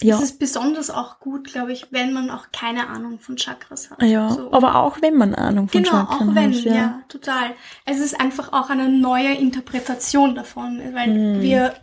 ja. 0.03 0.17
Es 0.17 0.23
ist 0.23 0.39
besonders 0.39 0.91
auch 0.91 1.21
gut, 1.21 1.45
glaube 1.53 1.73
ich, 1.73 1.93
wenn 1.93 2.13
man 2.13 2.31
auch 2.31 2.47
keine 2.53 2.89
Ahnung 2.89 3.19
von 3.19 3.37
Chakras 3.37 3.91
hat. 3.91 4.03
Ja, 4.03 4.31
so. 4.31 4.53
aber 4.53 4.77
auch 4.77 5.01
wenn 5.01 5.17
man 5.17 5.35
Ahnung 5.35 5.69
von 5.69 5.83
genau, 5.83 5.97
Chakras 5.97 6.13
hat. 6.13 6.19
Genau, 6.21 6.31
auch 6.31 6.35
wenn, 6.35 6.53
ja. 6.53 6.75
ja. 6.75 7.03
total. 7.09 7.55
Es 7.85 7.99
ist 8.01 8.21
einfach 8.21 8.53
auch 8.53 8.71
eine 8.71 8.89
neue 8.89 9.35
Interpretation 9.35 10.35
davon, 10.35 10.81
weil 10.93 11.09
mhm. 11.09 11.41
wir 11.41 11.75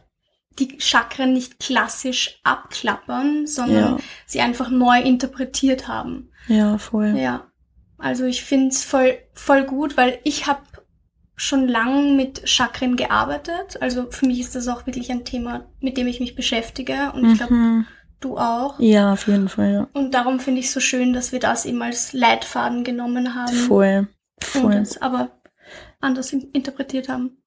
die 0.59 0.79
Chakren 0.79 1.33
nicht 1.33 1.59
klassisch 1.59 2.39
abklappern, 2.43 3.45
sondern 3.45 3.97
ja. 3.97 4.03
sie 4.25 4.41
einfach 4.41 4.69
neu 4.69 5.01
interpretiert 5.01 5.87
haben. 5.87 6.31
Ja, 6.47 6.77
voll. 6.77 7.17
Ja. 7.17 7.47
Also 7.97 8.25
ich 8.25 8.43
finde 8.43 8.69
es 8.69 8.83
voll, 8.83 9.17
voll 9.33 9.63
gut, 9.63 9.97
weil 9.97 10.19
ich 10.23 10.47
habe 10.47 10.61
schon 11.35 11.67
lang 11.67 12.15
mit 12.15 12.47
Chakren 12.47 12.95
gearbeitet. 12.95 13.81
Also 13.81 14.09
für 14.09 14.25
mich 14.25 14.39
ist 14.39 14.55
das 14.55 14.67
auch 14.67 14.85
wirklich 14.85 15.11
ein 15.11 15.25
Thema, 15.25 15.65
mit 15.79 15.97
dem 15.97 16.07
ich 16.07 16.19
mich 16.19 16.35
beschäftige. 16.35 17.11
Und 17.13 17.31
ich 17.31 17.37
glaube, 17.37 17.53
mhm. 17.53 17.85
du 18.19 18.37
auch. 18.37 18.79
Ja, 18.79 19.13
auf 19.13 19.27
jeden 19.27 19.49
Fall, 19.49 19.73
ja. 19.73 19.87
Und 19.93 20.13
darum 20.13 20.39
finde 20.39 20.61
ich 20.61 20.67
es 20.67 20.73
so 20.73 20.79
schön, 20.79 21.13
dass 21.13 21.31
wir 21.31 21.39
das 21.39 21.65
eben 21.65 21.81
als 21.81 22.13
Leitfaden 22.13 22.83
genommen 22.83 23.35
haben. 23.35 23.53
Voll. 23.53 24.07
Voll. 24.41 24.63
Und 24.63 24.73
das 24.75 25.01
aber 25.01 25.31
anders 26.01 26.31
interpretiert 26.31 27.09
haben. 27.09 27.37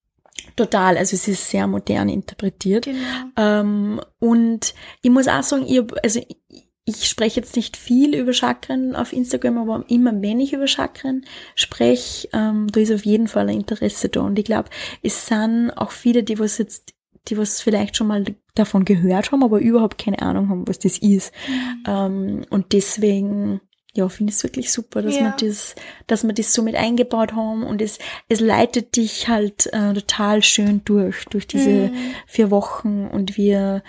Total, 0.57 0.96
also 0.96 1.14
es 1.14 1.29
ist 1.29 1.51
sehr 1.51 1.66
modern 1.66 2.09
interpretiert. 2.09 2.85
Genau. 2.85 2.98
Ähm, 3.37 4.01
und 4.18 4.74
ich 5.03 5.11
muss 5.11 5.29
auch 5.29 5.42
sagen, 5.42 5.66
ich, 5.66 5.83
also 6.03 6.20
ich 6.48 6.67
spreche 6.96 7.40
jetzt 7.40 7.57
nicht 7.57 7.77
viel 7.77 8.14
über 8.14 8.33
Chakren 8.33 8.96
auf 8.96 9.12
Instagram, 9.12 9.59
aber 9.59 9.85
immer 9.88 10.12
wenn 10.22 10.40
ich 10.40 10.53
über 10.53 10.66
Chakren 10.66 11.24
spreche, 11.55 12.29
ähm, 12.33 12.68
da 12.72 12.81
ist 12.81 12.92
auf 12.92 13.05
jeden 13.05 13.29
Fall 13.29 13.48
ein 13.48 13.57
Interesse 13.57 14.09
da. 14.09 14.20
Und 14.20 14.38
ich 14.38 14.44
glaube, 14.44 14.70
es 15.03 15.27
sind 15.27 15.70
auch 15.72 15.90
viele, 15.90 16.22
die 16.22 16.38
was 16.38 16.59
jetzt, 16.59 16.94
die 17.29 17.37
was 17.37 17.61
vielleicht 17.61 17.96
schon 17.96 18.07
mal 18.07 18.24
davon 18.55 18.85
gehört 18.85 19.33
haben, 19.33 19.44
aber 19.44 19.61
überhaupt 19.61 19.98
keine 19.98 20.22
Ahnung 20.22 20.48
haben, 20.48 20.68
was 20.68 20.79
das 20.79 20.98
ist. 20.98 21.33
Mhm. 21.46 21.85
Ähm, 21.87 22.46
und 22.51 22.72
deswegen, 22.72 23.61
ja, 23.94 24.09
finde 24.09 24.31
ich 24.31 24.37
es 24.37 24.42
wirklich 24.42 24.72
super, 24.72 25.03
dass 25.03 25.16
ja. 25.16 25.22
wir 25.22 25.48
das, 25.48 25.74
dass 26.07 26.24
wir 26.24 26.33
das 26.33 26.53
so 26.53 26.62
mit 26.62 26.74
eingebaut 26.74 27.35
haben 27.35 27.64
und 27.64 27.83
es, 27.83 27.98
es 28.29 28.40
leitet 28.40 28.96
dich 28.96 29.29
halt 29.29 29.66
äh, 29.72 29.92
total 29.92 30.42
schön 30.42 30.83
durch, 30.85 31.24
durch 31.27 31.46
diese 31.46 31.88
mhm. 31.88 31.96
vier 32.27 32.51
Wochen 32.51 33.07
und 33.07 33.37
wir 33.37 33.83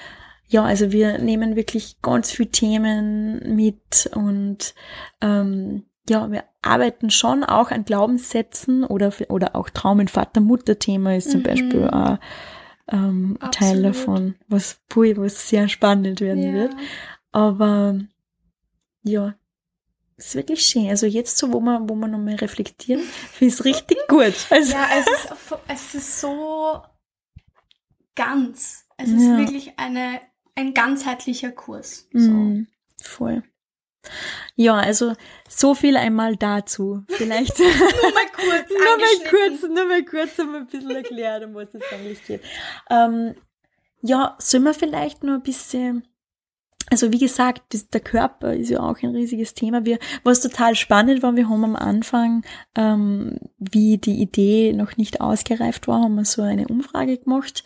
ja, 0.49 0.63
also 0.63 0.91
wir 0.91 1.19
nehmen 1.19 1.55
wirklich 1.55 2.01
ganz 2.01 2.31
viele 2.31 2.49
Themen 2.49 3.55
mit 3.55 4.09
und 4.15 4.73
ähm, 5.21 5.83
ja, 6.09 6.31
wir 6.31 6.43
arbeiten 6.63 7.11
schon 7.11 7.43
auch 7.43 7.69
an 7.69 7.85
Glaubenssätzen 7.85 8.83
oder, 8.83 9.13
oder 9.29 9.55
auch 9.55 9.69
Traum- 9.69 9.99
und 9.99 10.09
Vater-Mutter-Thema 10.09 11.15
ist 11.15 11.29
zum 11.29 11.41
mhm. 11.41 11.43
Beispiel 11.43 11.87
auch 11.87 12.17
ähm, 12.91 13.37
Teil 13.51 13.83
davon, 13.83 14.35
was, 14.47 14.81
pui, 14.89 15.15
was 15.17 15.47
sehr 15.47 15.69
spannend 15.69 16.19
werden 16.19 16.43
ja. 16.43 16.53
wird. 16.53 16.75
Aber 17.31 17.99
ja, 19.03 19.35
ist 20.17 20.33
wirklich 20.33 20.65
schön. 20.65 20.89
Also 20.89 21.05
jetzt 21.05 21.37
so, 21.37 21.53
wo 21.53 21.59
man, 21.59 21.87
wo 21.87 21.93
man 21.93 22.09
nochmal 22.09 22.35
reflektieren, 22.35 23.01
finde 23.31 23.53
ich 23.53 23.59
es 23.59 23.65
richtig 23.65 23.99
gut. 24.07 24.33
Also. 24.49 24.73
Ja, 24.73 24.87
es 24.97 25.05
ist, 25.07 25.35
es 25.67 25.93
ist 25.93 26.21
so 26.21 26.81
ganz. 28.15 28.85
Es 28.97 29.09
ist 29.09 29.27
ja. 29.27 29.37
wirklich 29.37 29.73
eine 29.77 30.19
ein 30.59 30.73
ganzheitlicher 30.73 31.51
Kurs. 31.51 32.07
So. 32.13 32.31
Mm, 32.31 32.67
voll. 33.01 33.43
Ja, 34.55 34.75
also 34.75 35.13
so 35.47 35.73
viel 35.73 35.97
einmal 35.97 36.35
dazu. 36.35 37.03
Vielleicht 37.07 37.57
nur 37.59 37.67
mal 37.67 38.31
kurz, 38.33 38.69
nur 38.69 38.97
mal 38.97 39.29
kurz, 39.29 39.61
nur 39.63 39.85
mal 39.85 40.05
kurz 40.05 40.39
um 40.39 40.55
ein 40.55 40.67
bisschen 40.67 40.91
erklären, 40.91 41.49
um 41.49 41.55
was 41.55 41.73
es 41.73 41.81
eigentlich 41.91 42.23
geht. 42.25 42.41
Ähm, 42.89 43.35
ja, 44.01 44.35
sollen 44.39 44.63
wir 44.63 44.73
vielleicht 44.73 45.23
nur 45.23 45.35
ein 45.35 45.43
bisschen 45.43 46.07
also 46.89 47.11
wie 47.11 47.19
gesagt, 47.19 47.61
das, 47.73 47.89
der 47.89 48.01
Körper 48.01 48.53
ist 48.53 48.69
ja 48.69 48.79
auch 48.81 48.97
ein 49.01 49.15
riesiges 49.15 49.53
Thema. 49.53 49.85
Wir, 49.85 49.99
was 50.23 50.41
total 50.41 50.75
spannend 50.75 51.21
war, 51.21 51.35
wir 51.35 51.49
haben 51.49 51.63
am 51.63 51.75
Anfang, 51.75 52.43
ähm, 52.75 53.37
wie 53.57 53.97
die 53.97 54.21
Idee 54.21 54.73
noch 54.73 54.97
nicht 54.97 55.21
ausgereift 55.21 55.87
war, 55.87 56.01
haben 56.01 56.15
wir 56.15 56.25
so 56.25 56.41
eine 56.41 56.67
Umfrage 56.67 57.17
gemacht. 57.17 57.63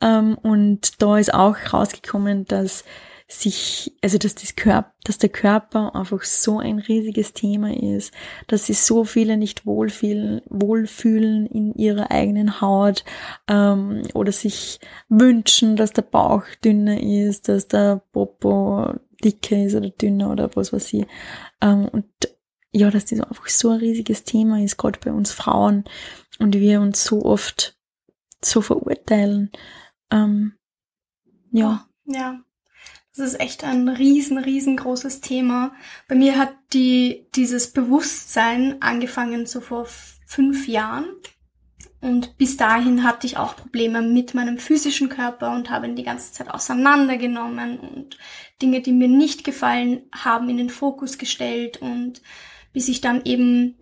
Ähm, 0.00 0.36
und 0.42 1.02
da 1.02 1.18
ist 1.18 1.32
auch 1.32 1.56
rausgekommen, 1.72 2.44
dass 2.46 2.84
sich, 3.30 3.94
also 4.02 4.16
dass 4.16 4.34
das 4.34 4.56
Körper, 4.56 4.94
dass 5.04 5.18
der 5.18 5.28
Körper 5.28 5.94
einfach 5.94 6.22
so 6.22 6.58
ein 6.58 6.78
riesiges 6.78 7.34
Thema 7.34 7.76
ist, 7.76 8.12
dass 8.46 8.66
sich 8.66 8.80
so 8.80 9.04
viele 9.04 9.36
nicht 9.36 9.66
wohlfühlen, 9.66 10.40
wohlfühlen 10.48 11.46
in 11.46 11.74
ihrer 11.74 12.10
eigenen 12.10 12.62
Haut 12.62 13.04
ähm, 13.46 14.02
oder 14.14 14.32
sich 14.32 14.80
wünschen, 15.10 15.76
dass 15.76 15.92
der 15.92 16.02
Bauch 16.02 16.44
dünner 16.64 17.00
ist, 17.02 17.48
dass 17.48 17.68
der 17.68 18.02
Popo 18.12 18.94
dicker 19.22 19.62
ist 19.62 19.74
oder 19.74 19.90
dünner 19.90 20.30
oder 20.30 20.50
was 20.56 20.72
weiß 20.72 20.94
ich. 20.94 21.06
Ähm, 21.60 21.86
und 21.92 22.06
ja, 22.72 22.90
dass 22.90 23.04
das 23.04 23.20
einfach 23.20 23.48
so 23.48 23.70
ein 23.70 23.80
riesiges 23.80 24.24
Thema 24.24 24.62
ist, 24.62 24.78
gerade 24.78 25.00
bei 25.04 25.12
uns 25.12 25.32
Frauen 25.32 25.84
und 26.38 26.54
wir 26.54 26.80
uns 26.80 27.04
so 27.04 27.26
oft 27.26 27.76
so 28.42 28.62
verurteilen. 28.62 29.50
Ähm, 30.10 30.54
ja. 31.50 31.86
Ja. 32.06 32.40
Das 33.18 33.32
ist 33.32 33.40
echt 33.40 33.64
ein 33.64 33.88
riesen, 33.88 34.38
riesengroßes 34.38 35.20
Thema. 35.20 35.72
Bei 36.06 36.14
mir 36.14 36.38
hat 36.38 36.54
die, 36.72 37.26
dieses 37.34 37.72
Bewusstsein 37.72 38.80
angefangen 38.80 39.44
so 39.44 39.60
vor 39.60 39.86
fünf 40.24 40.68
Jahren. 40.68 41.06
Und 42.00 42.38
bis 42.38 42.56
dahin 42.56 43.02
hatte 43.02 43.26
ich 43.26 43.36
auch 43.36 43.56
Probleme 43.56 44.02
mit 44.02 44.34
meinem 44.34 44.58
physischen 44.58 45.08
Körper 45.08 45.50
und 45.50 45.68
habe 45.68 45.88
ihn 45.88 45.96
die 45.96 46.04
ganze 46.04 46.32
Zeit 46.32 46.48
auseinandergenommen 46.48 47.80
und 47.80 48.18
Dinge, 48.62 48.82
die 48.82 48.92
mir 48.92 49.08
nicht 49.08 49.42
gefallen 49.42 50.02
haben, 50.12 50.48
in 50.48 50.58
den 50.58 50.70
Fokus 50.70 51.18
gestellt 51.18 51.78
und 51.78 52.22
bis 52.72 52.86
ich 52.86 53.00
dann 53.00 53.24
eben 53.24 53.74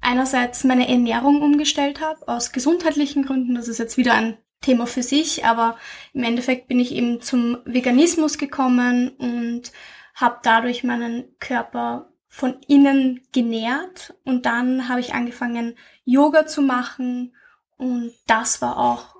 einerseits 0.00 0.64
meine 0.64 0.88
Ernährung 0.88 1.42
umgestellt 1.42 2.00
habe, 2.00 2.26
aus 2.26 2.50
gesundheitlichen 2.50 3.24
Gründen. 3.24 3.54
Das 3.54 3.68
ist 3.68 3.78
jetzt 3.78 3.98
wieder 3.98 4.14
ein 4.14 4.36
Thema 4.60 4.86
für 4.86 5.02
sich, 5.02 5.44
aber 5.44 5.76
im 6.12 6.22
Endeffekt 6.22 6.68
bin 6.68 6.80
ich 6.80 6.92
eben 6.92 7.20
zum 7.20 7.58
Veganismus 7.64 8.38
gekommen 8.38 9.08
und 9.10 9.72
habe 10.14 10.38
dadurch 10.42 10.84
meinen 10.84 11.24
Körper 11.38 12.12
von 12.28 12.56
innen 12.68 13.22
genährt 13.32 14.14
und 14.24 14.46
dann 14.46 14.88
habe 14.88 15.00
ich 15.00 15.14
angefangen 15.14 15.76
Yoga 16.04 16.46
zu 16.46 16.62
machen 16.62 17.34
und 17.76 18.12
das 18.26 18.60
war 18.60 18.78
auch 18.78 19.16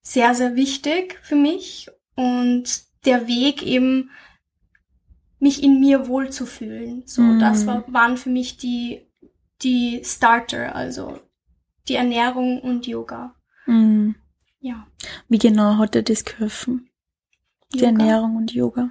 sehr 0.00 0.34
sehr 0.34 0.56
wichtig 0.56 1.18
für 1.22 1.36
mich 1.36 1.88
und 2.14 2.82
der 3.04 3.28
Weg 3.28 3.62
eben 3.62 4.10
mich 5.38 5.62
in 5.62 5.78
mir 5.78 6.08
wohlzufühlen. 6.08 7.02
So, 7.06 7.22
mm. 7.22 7.38
das 7.38 7.66
war, 7.66 7.84
waren 7.92 8.16
für 8.16 8.30
mich 8.30 8.56
die 8.56 9.06
die 9.62 10.02
Starter, 10.04 10.74
also 10.74 11.20
die 11.88 11.94
Ernährung 11.94 12.60
und 12.60 12.86
Yoga. 12.86 13.34
Mm. 13.66 14.12
Ja. 14.60 14.86
Wie 15.28 15.38
genau 15.38 15.78
hat 15.78 15.94
er 15.94 16.02
das 16.02 16.24
geholfen? 16.24 16.90
Die 17.72 17.78
Yoga. 17.78 17.88
Ernährung 17.88 18.36
und 18.36 18.52
Yoga? 18.52 18.90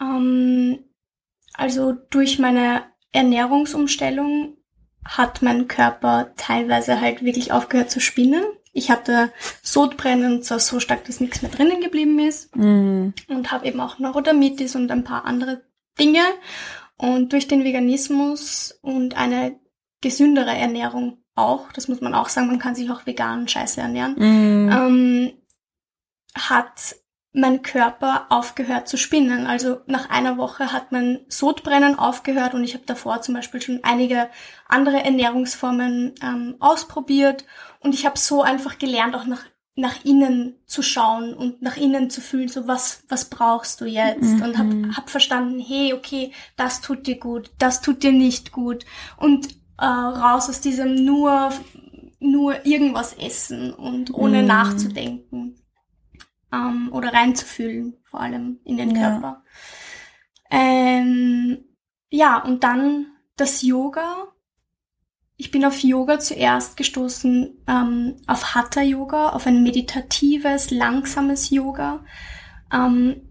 Ähm, 0.00 0.78
also 1.54 1.92
durch 2.10 2.38
meine 2.38 2.84
Ernährungsumstellung 3.12 4.56
hat 5.04 5.42
mein 5.42 5.66
Körper 5.66 6.32
teilweise 6.36 7.00
halt 7.00 7.24
wirklich 7.24 7.52
aufgehört 7.52 7.90
zu 7.90 8.00
spinnen. 8.00 8.44
Ich 8.72 8.90
hatte 8.90 9.32
Sodbrennen, 9.62 10.42
zwar 10.42 10.60
so 10.60 10.78
stark, 10.78 11.04
dass 11.04 11.20
nichts 11.20 11.42
mehr 11.42 11.50
drinnen 11.50 11.80
geblieben 11.80 12.18
ist. 12.20 12.54
Mm. 12.54 13.08
Und 13.28 13.50
habe 13.50 13.66
eben 13.66 13.80
auch 13.80 13.98
Neurodermitis 13.98 14.76
und 14.76 14.90
ein 14.92 15.02
paar 15.02 15.24
andere 15.24 15.62
Dinge. 15.98 16.22
Und 16.96 17.32
durch 17.32 17.48
den 17.48 17.64
Veganismus 17.64 18.78
und 18.82 19.16
eine 19.16 19.58
gesündere 20.00 20.56
Ernährung 20.56 21.19
auch, 21.40 21.72
das 21.72 21.88
muss 21.88 22.00
man 22.00 22.14
auch 22.14 22.28
sagen, 22.28 22.48
man 22.48 22.58
kann 22.58 22.74
sich 22.74 22.90
auch 22.90 23.06
vegan 23.06 23.48
scheiße 23.48 23.80
ernähren, 23.80 24.14
mm. 24.16 24.70
ähm, 24.70 25.32
hat 26.34 26.96
mein 27.32 27.62
Körper 27.62 28.26
aufgehört 28.28 28.88
zu 28.88 28.96
spinnen. 28.96 29.46
Also 29.46 29.80
nach 29.86 30.10
einer 30.10 30.36
Woche 30.36 30.72
hat 30.72 30.90
mein 30.90 31.20
Sodbrennen 31.28 31.98
aufgehört 31.98 32.54
und 32.54 32.64
ich 32.64 32.74
habe 32.74 32.84
davor 32.86 33.22
zum 33.22 33.34
Beispiel 33.34 33.62
schon 33.62 33.80
einige 33.82 34.28
andere 34.68 35.04
Ernährungsformen 35.04 36.14
ähm, 36.22 36.56
ausprobiert 36.58 37.44
und 37.80 37.94
ich 37.94 38.04
habe 38.04 38.18
so 38.18 38.42
einfach 38.42 38.78
gelernt, 38.78 39.14
auch 39.14 39.26
nach 39.26 39.44
nach 39.76 40.04
innen 40.04 40.56
zu 40.66 40.82
schauen 40.82 41.32
und 41.32 41.62
nach 41.62 41.76
innen 41.76 42.10
zu 42.10 42.20
fühlen, 42.20 42.48
so 42.48 42.66
was, 42.66 43.04
was 43.08 43.30
brauchst 43.30 43.80
du 43.80 43.86
jetzt? 43.86 44.22
Mhm. 44.22 44.42
Und 44.42 44.58
hab, 44.58 44.96
hab 44.96 45.10
verstanden, 45.10 45.58
hey, 45.60 45.94
okay, 45.94 46.32
das 46.56 46.80
tut 46.80 47.06
dir 47.06 47.18
gut, 47.18 47.50
das 47.58 47.80
tut 47.80 48.02
dir 48.02 48.12
nicht 48.12 48.52
gut. 48.52 48.84
Und 49.16 49.48
äh, 49.80 49.84
raus 49.84 50.48
aus 50.48 50.60
diesem 50.60 51.04
nur, 51.04 51.50
nur 52.20 52.66
irgendwas 52.66 53.14
essen 53.14 53.72
und 53.72 54.12
ohne 54.12 54.42
mhm. 54.42 54.48
nachzudenken 54.48 55.56
ähm, 56.52 56.90
oder 56.92 57.12
reinzufühlen, 57.12 57.96
vor 58.04 58.20
allem 58.20 58.60
in 58.64 58.76
den 58.76 58.92
Körper. 58.94 59.42
Ja. 60.50 60.58
Ähm, 60.58 61.64
ja, 62.10 62.38
und 62.42 62.62
dann 62.64 63.06
das 63.36 63.62
Yoga. 63.62 64.28
Ich 65.36 65.50
bin 65.50 65.64
auf 65.64 65.78
Yoga 65.78 66.18
zuerst 66.18 66.76
gestoßen, 66.76 67.64
ähm, 67.66 68.16
auf 68.26 68.54
Hatha 68.54 68.82
Yoga, 68.82 69.30
auf 69.30 69.46
ein 69.46 69.62
meditatives, 69.62 70.70
langsames 70.70 71.48
Yoga. 71.48 72.04
Ähm, 72.70 73.29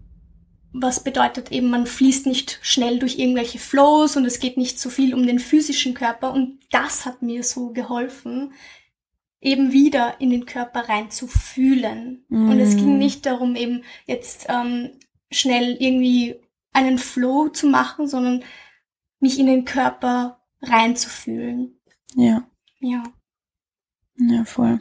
was 0.72 1.02
bedeutet 1.02 1.50
eben, 1.50 1.68
man 1.68 1.86
fließt 1.86 2.26
nicht 2.26 2.58
schnell 2.62 2.98
durch 2.98 3.18
irgendwelche 3.18 3.58
Flows 3.58 4.16
und 4.16 4.24
es 4.24 4.38
geht 4.38 4.56
nicht 4.56 4.78
so 4.78 4.88
viel 4.88 5.14
um 5.14 5.26
den 5.26 5.38
physischen 5.38 5.94
Körper. 5.94 6.32
Und 6.32 6.60
das 6.70 7.06
hat 7.06 7.22
mir 7.22 7.42
so 7.42 7.70
geholfen, 7.70 8.52
eben 9.40 9.72
wieder 9.72 10.20
in 10.20 10.30
den 10.30 10.46
Körper 10.46 10.88
rein 10.88 11.10
zu 11.10 11.26
fühlen. 11.26 12.24
Mm. 12.28 12.50
Und 12.50 12.60
es 12.60 12.76
ging 12.76 12.96
mm. 12.96 12.98
nicht 12.98 13.26
darum, 13.26 13.56
eben 13.56 13.82
jetzt 14.06 14.46
ähm, 14.48 14.90
schnell 15.30 15.76
irgendwie 15.80 16.36
einen 16.72 16.98
Flow 16.98 17.48
zu 17.48 17.66
machen, 17.66 18.06
sondern 18.06 18.44
mich 19.18 19.38
in 19.38 19.46
den 19.46 19.64
Körper 19.64 20.40
reinzufühlen. 20.62 21.80
Ja. 22.14 22.48
Ja. 22.78 23.02
Ja, 24.18 24.44
voll. 24.44 24.80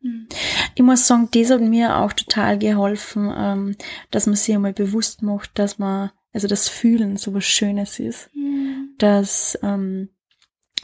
Mhm. 0.00 0.28
Ich 0.74 0.82
muss 0.82 1.06
sagen, 1.06 1.28
das 1.32 1.50
hat 1.50 1.60
mir 1.60 1.96
auch 1.96 2.12
total 2.12 2.58
geholfen, 2.58 3.32
ähm, 3.36 3.76
dass 4.10 4.26
man 4.26 4.36
sich 4.36 4.54
einmal 4.54 4.72
bewusst 4.72 5.22
macht, 5.22 5.58
dass 5.58 5.78
man, 5.78 6.10
also 6.32 6.48
das 6.48 6.68
Fühlen 6.68 7.16
so 7.16 7.34
was 7.34 7.44
Schönes 7.44 7.98
ist. 7.98 8.30
Mhm. 8.34 8.94
Das 8.98 9.58
ähm, 9.62 10.10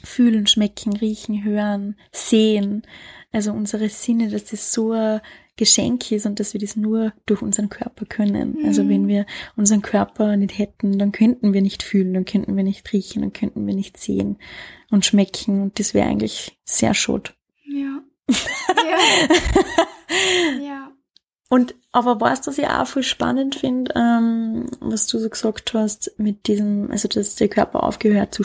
Fühlen, 0.03 0.47
Schmecken, 0.47 0.97
Riechen, 0.97 1.45
Hören, 1.45 1.97
Sehen, 2.13 2.83
also 3.33 3.53
unsere 3.53 3.89
Sinne, 3.89 4.31
dass 4.31 4.45
das 4.47 4.73
so 4.73 4.93
ein 4.93 5.21
Geschenk 5.57 6.13
ist 6.13 6.27
und 6.27 6.39
dass 6.39 6.53
wir 6.53 6.61
das 6.61 6.77
nur 6.77 7.13
durch 7.25 7.41
unseren 7.41 7.71
Körper 7.71 8.05
können. 8.05 8.59
Mhm. 8.59 8.67
Also 8.67 8.89
wenn 8.89 9.09
wir 9.09 9.27
unseren 9.57 9.83
Körper 9.83 10.37
nicht 10.37 10.59
hätten, 10.59 10.99
dann 10.99 11.13
könnten 11.13 11.53
wir 11.55 11.63
nicht 11.63 11.83
fühlen, 11.83 12.13
dann 12.15 12.27
könnten 12.27 12.57
wir 12.57 12.65
nicht 12.65 12.93
riechen, 12.93 13.23
dann 13.23 13.33
könnten 13.33 13.67
wir 13.67 13.75
nicht 13.75 13.97
sehen 13.97 14.37
und 14.91 15.07
schmecken 15.07 15.63
und 15.63 15.79
das 15.79 15.95
wäre 15.95 16.09
eigentlich 16.09 16.59
sehr 16.65 16.95
schott. 16.95 17.35
Ja. 17.67 18.03
Ja. 18.29 18.99
ja. 20.61 20.93
Und 21.49 21.75
aber 21.93 22.17
du, 22.17 22.47
was 22.49 22.59
ich 22.59 22.67
auch 22.67 22.87
voll 22.87 23.03
spannend 23.03 23.55
finde, 23.55 23.93
ähm, 23.95 24.67
was 24.81 25.07
du 25.07 25.19
so 25.19 25.31
gesagt 25.31 25.73
hast, 25.75 26.13
mit 26.19 26.47
diesem, 26.49 26.91
also 26.91 27.09
dass 27.09 27.37
der 27.37 27.49
Körper 27.49 27.85
aufgehört 27.85 28.35
zu 28.35 28.45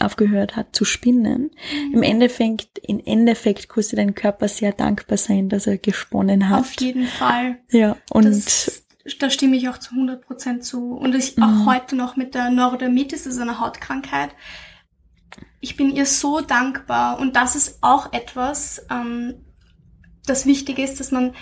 aufgehört 0.00 0.56
hat 0.56 0.74
zu 0.76 0.84
spinnen. 0.84 1.50
Mhm. 1.88 1.94
Im 1.94 2.02
Endeffekt, 2.02 2.78
im 2.82 3.00
Endeffekt 3.04 3.68
kostet 3.68 3.98
dein 3.98 4.14
Körper 4.14 4.48
sehr 4.48 4.72
dankbar 4.72 5.18
sein, 5.18 5.48
dass 5.48 5.66
er 5.66 5.78
gesponnen 5.78 6.48
hat. 6.48 6.60
Auf 6.60 6.72
jeden 6.80 7.06
Fall. 7.06 7.58
Ja, 7.70 7.96
und 8.10 8.26
das, 8.26 8.84
da 9.18 9.30
stimme 9.30 9.56
ich 9.56 9.68
auch 9.68 9.78
zu 9.78 9.92
100 9.92 10.24
Prozent 10.26 10.64
zu. 10.64 10.92
Und 10.92 11.14
ich 11.14 11.38
auch 11.38 11.46
mhm. 11.46 11.66
heute 11.66 11.96
noch 11.96 12.16
mit 12.16 12.34
der 12.34 12.50
Neurodermitis, 12.50 13.24
das 13.24 13.34
ist 13.34 13.40
eine 13.40 13.60
Hautkrankheit, 13.60 14.30
ich 15.60 15.76
bin 15.76 15.90
ihr 15.90 16.06
so 16.06 16.40
dankbar 16.40 17.18
und 17.18 17.36
das 17.36 17.56
ist 17.56 17.78
auch 17.82 18.12
etwas, 18.12 18.86
ähm, 18.90 19.44
das 20.26 20.46
wichtig 20.46 20.78
ist, 20.78 21.00
dass 21.00 21.10
man, 21.10 21.34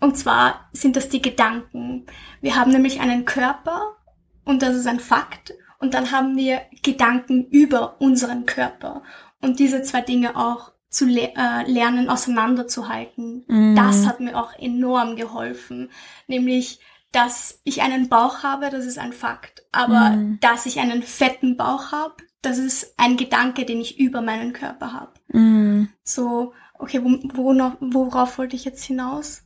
und 0.00 0.16
zwar 0.16 0.68
sind 0.72 0.96
das 0.96 1.08
die 1.08 1.22
Gedanken. 1.22 2.06
Wir 2.40 2.56
haben 2.56 2.70
nämlich 2.70 3.00
einen 3.00 3.24
Körper 3.24 3.96
und 4.44 4.62
das 4.62 4.76
ist 4.76 4.86
ein 4.86 5.00
Fakt 5.00 5.54
und 5.78 5.94
dann 5.94 6.12
haben 6.12 6.36
wir 6.36 6.62
Gedanken 6.82 7.44
über 7.46 8.00
unseren 8.00 8.46
Körper 8.46 9.02
und 9.40 9.58
diese 9.60 9.82
zwei 9.82 10.00
Dinge 10.00 10.36
auch 10.36 10.72
zu 10.88 11.06
le 11.06 11.34
äh, 11.36 11.70
lernen 11.70 12.08
auseinanderzuhalten. 12.08 13.44
Mm. 13.46 13.76
Das 13.76 14.06
hat 14.06 14.20
mir 14.20 14.36
auch 14.36 14.58
enorm 14.58 15.16
geholfen, 15.16 15.90
nämlich 16.26 16.80
dass 17.12 17.60
ich 17.64 17.80
einen 17.80 18.10
Bauch 18.10 18.42
habe, 18.42 18.68
das 18.68 18.84
ist 18.84 18.98
ein 18.98 19.14
Fakt, 19.14 19.62
aber 19.72 20.10
mm. 20.10 20.38
dass 20.40 20.66
ich 20.66 20.80
einen 20.80 21.02
fetten 21.02 21.56
Bauch 21.56 21.92
habe, 21.92 22.16
das 22.42 22.58
ist 22.58 22.94
ein 22.96 23.16
Gedanke, 23.16 23.64
den 23.64 23.80
ich 23.80 23.98
über 23.98 24.22
meinen 24.22 24.52
Körper 24.52 24.92
habe. 24.92 25.38
Mm. 25.38 25.88
So, 26.04 26.52
okay, 26.78 27.02
wo, 27.02 27.18
wo 27.34 27.52
noch, 27.52 27.76
worauf 27.80 28.38
wollte 28.38 28.56
ich 28.56 28.64
jetzt 28.64 28.84
hinaus? 28.84 29.42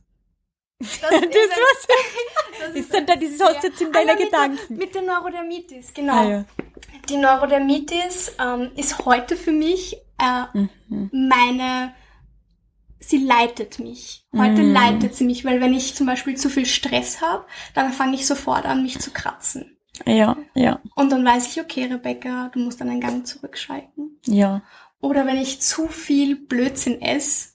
Das, 0.79 0.99
das, 1.01 1.11
ist, 1.11 1.31
was, 1.31 1.87
das 2.59 2.69
ist 2.75 2.93
dann 2.93 3.05
da 3.05 3.15
dieses 3.15 3.39
ja. 3.39 3.47
hast 3.47 3.63
jetzt 3.63 3.81
in 3.81 3.91
deiner 3.91 4.13
ah, 4.13 4.19
ja, 4.19 4.25
Gedanken. 4.25 4.57
Mit 4.69 4.69
der, 4.69 4.77
mit 4.77 4.95
der 4.95 5.01
Neurodermitis, 5.01 5.93
genau. 5.93 6.13
Ah, 6.13 6.29
ja. 6.29 6.45
Die 7.09 7.17
Neurodermitis 7.17 8.35
ähm, 8.39 8.71
ist 8.75 9.05
heute 9.05 9.35
für 9.35 9.51
mich 9.51 9.97
äh, 10.19 10.57
mhm. 10.89 11.09
meine, 11.11 11.93
sie 12.99 13.17
leitet 13.17 13.79
mich. 13.79 14.25
Heute 14.35 14.61
mhm. 14.61 14.73
leitet 14.73 15.15
sie 15.15 15.25
mich, 15.25 15.43
weil 15.45 15.61
wenn 15.61 15.73
ich 15.73 15.95
zum 15.95 16.07
Beispiel 16.07 16.35
zu 16.35 16.49
viel 16.49 16.65
Stress 16.65 17.21
habe, 17.21 17.45
dann 17.73 17.91
fange 17.91 18.15
ich 18.15 18.25
sofort 18.25 18.65
an, 18.65 18.83
mich 18.83 18.99
zu 18.99 19.11
kratzen. 19.11 19.72
Ja, 20.05 20.37
ja. 20.55 20.79
Und 20.95 21.11
dann 21.11 21.23
weiß 21.23 21.51
ich, 21.51 21.61
okay, 21.61 21.85
Rebecca, 21.85 22.49
du 22.53 22.59
musst 22.59 22.81
dann 22.81 22.89
einen 22.89 23.01
Gang 23.01 23.25
zurückschalten. 23.27 24.19
Ja. 24.25 24.63
Oder 25.01 25.25
wenn 25.25 25.37
ich 25.37 25.61
zu 25.61 25.87
viel 25.87 26.35
Blödsinn 26.35 27.01
esse, 27.01 27.49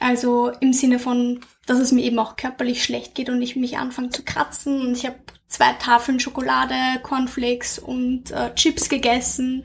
also 0.00 0.50
im 0.60 0.72
Sinne 0.72 0.98
von, 0.98 1.40
dass 1.66 1.78
es 1.78 1.92
mir 1.92 2.02
eben 2.04 2.18
auch 2.18 2.36
körperlich 2.36 2.84
schlecht 2.84 3.14
geht 3.14 3.28
und 3.28 3.42
ich 3.42 3.56
mich 3.56 3.78
anfange 3.78 4.10
zu 4.10 4.24
kratzen 4.24 4.80
und 4.80 4.96
ich 4.96 5.04
habe 5.04 5.16
zwei 5.48 5.72
Tafeln 5.72 6.20
Schokolade, 6.20 6.74
Cornflakes 7.02 7.78
und 7.78 8.30
äh, 8.30 8.54
Chips 8.54 8.88
gegessen, 8.88 9.64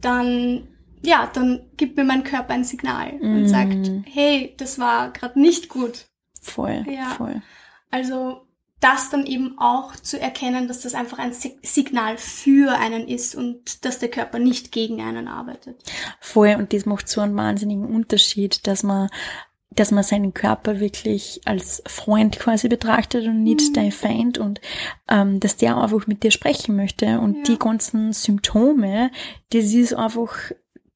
dann 0.00 0.68
ja, 1.04 1.28
dann 1.32 1.62
gibt 1.76 1.96
mir 1.96 2.04
mein 2.04 2.22
Körper 2.22 2.54
ein 2.54 2.62
Signal 2.62 3.14
mm. 3.14 3.36
und 3.36 3.48
sagt, 3.48 3.90
hey, 4.04 4.54
das 4.56 4.78
war 4.78 5.12
gerade 5.12 5.40
nicht 5.40 5.68
gut. 5.68 6.06
Voll, 6.40 6.84
ja. 6.88 7.10
voll. 7.16 7.42
Also 7.90 8.46
das 8.82 9.10
dann 9.10 9.26
eben 9.26 9.58
auch 9.58 9.94
zu 9.94 10.20
erkennen, 10.20 10.66
dass 10.66 10.80
das 10.80 10.94
einfach 10.94 11.18
ein 11.18 11.32
Signal 11.32 12.18
für 12.18 12.76
einen 12.78 13.06
ist 13.06 13.34
und 13.34 13.84
dass 13.84 14.00
der 14.00 14.10
Körper 14.10 14.38
nicht 14.40 14.72
gegen 14.72 15.00
einen 15.00 15.28
arbeitet. 15.28 15.82
Voll, 16.20 16.56
und 16.58 16.72
das 16.72 16.84
macht 16.84 17.08
so 17.08 17.20
einen 17.20 17.36
wahnsinnigen 17.36 17.86
Unterschied, 17.86 18.66
dass 18.66 18.82
man 18.82 19.08
dass 19.74 19.90
man 19.90 20.04
seinen 20.04 20.34
Körper 20.34 20.80
wirklich 20.80 21.40
als 21.46 21.82
Freund 21.86 22.38
quasi 22.38 22.68
betrachtet 22.68 23.26
und 23.26 23.42
nicht 23.42 23.70
mhm. 23.70 23.72
dein 23.72 23.92
Feind 23.92 24.36
und 24.36 24.60
ähm, 25.08 25.40
dass 25.40 25.56
der 25.56 25.78
einfach 25.78 26.06
mit 26.06 26.22
dir 26.22 26.30
sprechen 26.30 26.76
möchte 26.76 27.20
und 27.20 27.36
ja. 27.36 27.42
die 27.44 27.58
ganzen 27.58 28.12
Symptome, 28.12 29.10
das 29.48 29.72
ist 29.72 29.94
einfach 29.94 30.34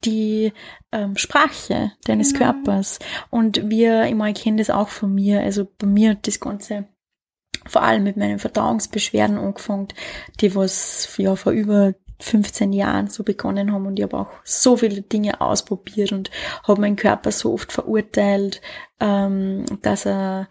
die 0.05 0.53
ähm, 0.91 1.17
Sprache 1.17 1.93
deines 2.05 2.33
genau. 2.33 2.51
Körpers 2.51 2.99
und 3.31 3.67
wir, 3.67 4.05
ich 4.05 4.13
meine, 4.13 4.37
ich 4.37 4.43
kenne 4.43 4.57
das 4.57 4.69
auch 4.69 4.89
von 4.89 5.11
mir, 5.11 5.41
also 5.41 5.65
bei 5.79 5.87
mir 5.87 6.13
das 6.13 6.39
Ganze 6.39 6.85
vor 7.67 7.83
allem 7.83 8.03
mit 8.03 8.17
meinen 8.17 8.39
Verdauungsbeschwerden 8.39 9.37
angefangen, 9.37 9.89
die 10.41 10.55
was 10.55 11.13
ja 11.17 11.35
vor 11.35 11.51
über 11.51 11.93
15 12.19 12.73
Jahren 12.73 13.07
so 13.07 13.23
begonnen 13.23 13.71
haben. 13.71 13.85
Und 13.85 13.97
ich 13.99 14.03
habe 14.03 14.17
auch 14.17 14.31
so 14.43 14.77
viele 14.77 15.01
Dinge 15.01 15.41
ausprobiert 15.41 16.11
und 16.11 16.31
habe 16.67 16.81
meinen 16.81 16.95
Körper 16.95 17.31
so 17.31 17.53
oft 17.53 17.71
verurteilt, 17.71 18.61
ähm, 18.99 19.65
dass 19.81 20.05
er 20.05 20.47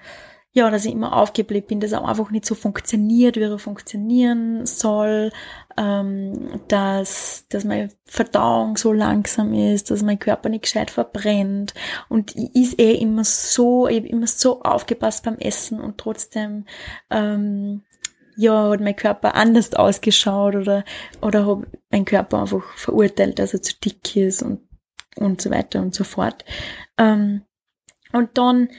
ja, 0.56 0.70
dass 0.70 0.86
ich 0.86 0.92
immer 0.92 1.14
aufgebläht 1.14 1.66
bin, 1.66 1.80
dass 1.80 1.92
er 1.92 2.02
einfach 2.02 2.30
nicht 2.30 2.46
so 2.46 2.54
funktioniert, 2.54 3.36
wie 3.36 3.42
er 3.42 3.58
funktionieren 3.58 4.64
soll, 4.64 5.30
ähm, 5.76 6.62
dass, 6.68 7.44
dass 7.50 7.64
meine 7.64 7.90
Verdauung 8.06 8.78
so 8.78 8.90
langsam 8.90 9.52
ist, 9.52 9.90
dass 9.90 10.02
mein 10.02 10.18
Körper 10.18 10.48
nicht 10.48 10.62
gescheit 10.62 10.90
verbrennt 10.90 11.74
und 12.08 12.34
ich 12.34 12.54
ist 12.54 12.80
eh 12.80 12.94
immer 12.94 13.22
so, 13.22 13.86
ich 13.86 14.04
immer 14.06 14.26
so 14.26 14.62
aufgepasst 14.62 15.26
beim 15.26 15.36
Essen 15.36 15.78
und 15.78 15.98
trotzdem 15.98 16.64
ähm, 17.10 17.82
ja, 18.38 18.70
hat 18.70 18.80
mein 18.80 18.96
Körper 18.96 19.34
anders 19.34 19.74
ausgeschaut 19.74 20.54
oder, 20.54 20.86
oder 21.20 21.44
habe 21.44 21.66
mein 21.90 22.06
Körper 22.06 22.40
einfach 22.40 22.64
verurteilt, 22.76 23.38
dass 23.38 23.52
er 23.52 23.60
zu 23.60 23.74
dick 23.78 24.16
ist 24.16 24.42
und, 24.42 24.60
und 25.16 25.42
so 25.42 25.50
weiter 25.50 25.82
und 25.82 25.94
so 25.94 26.04
fort. 26.04 26.46
Ähm, 26.96 27.42
und 28.14 28.38
dann, 28.38 28.70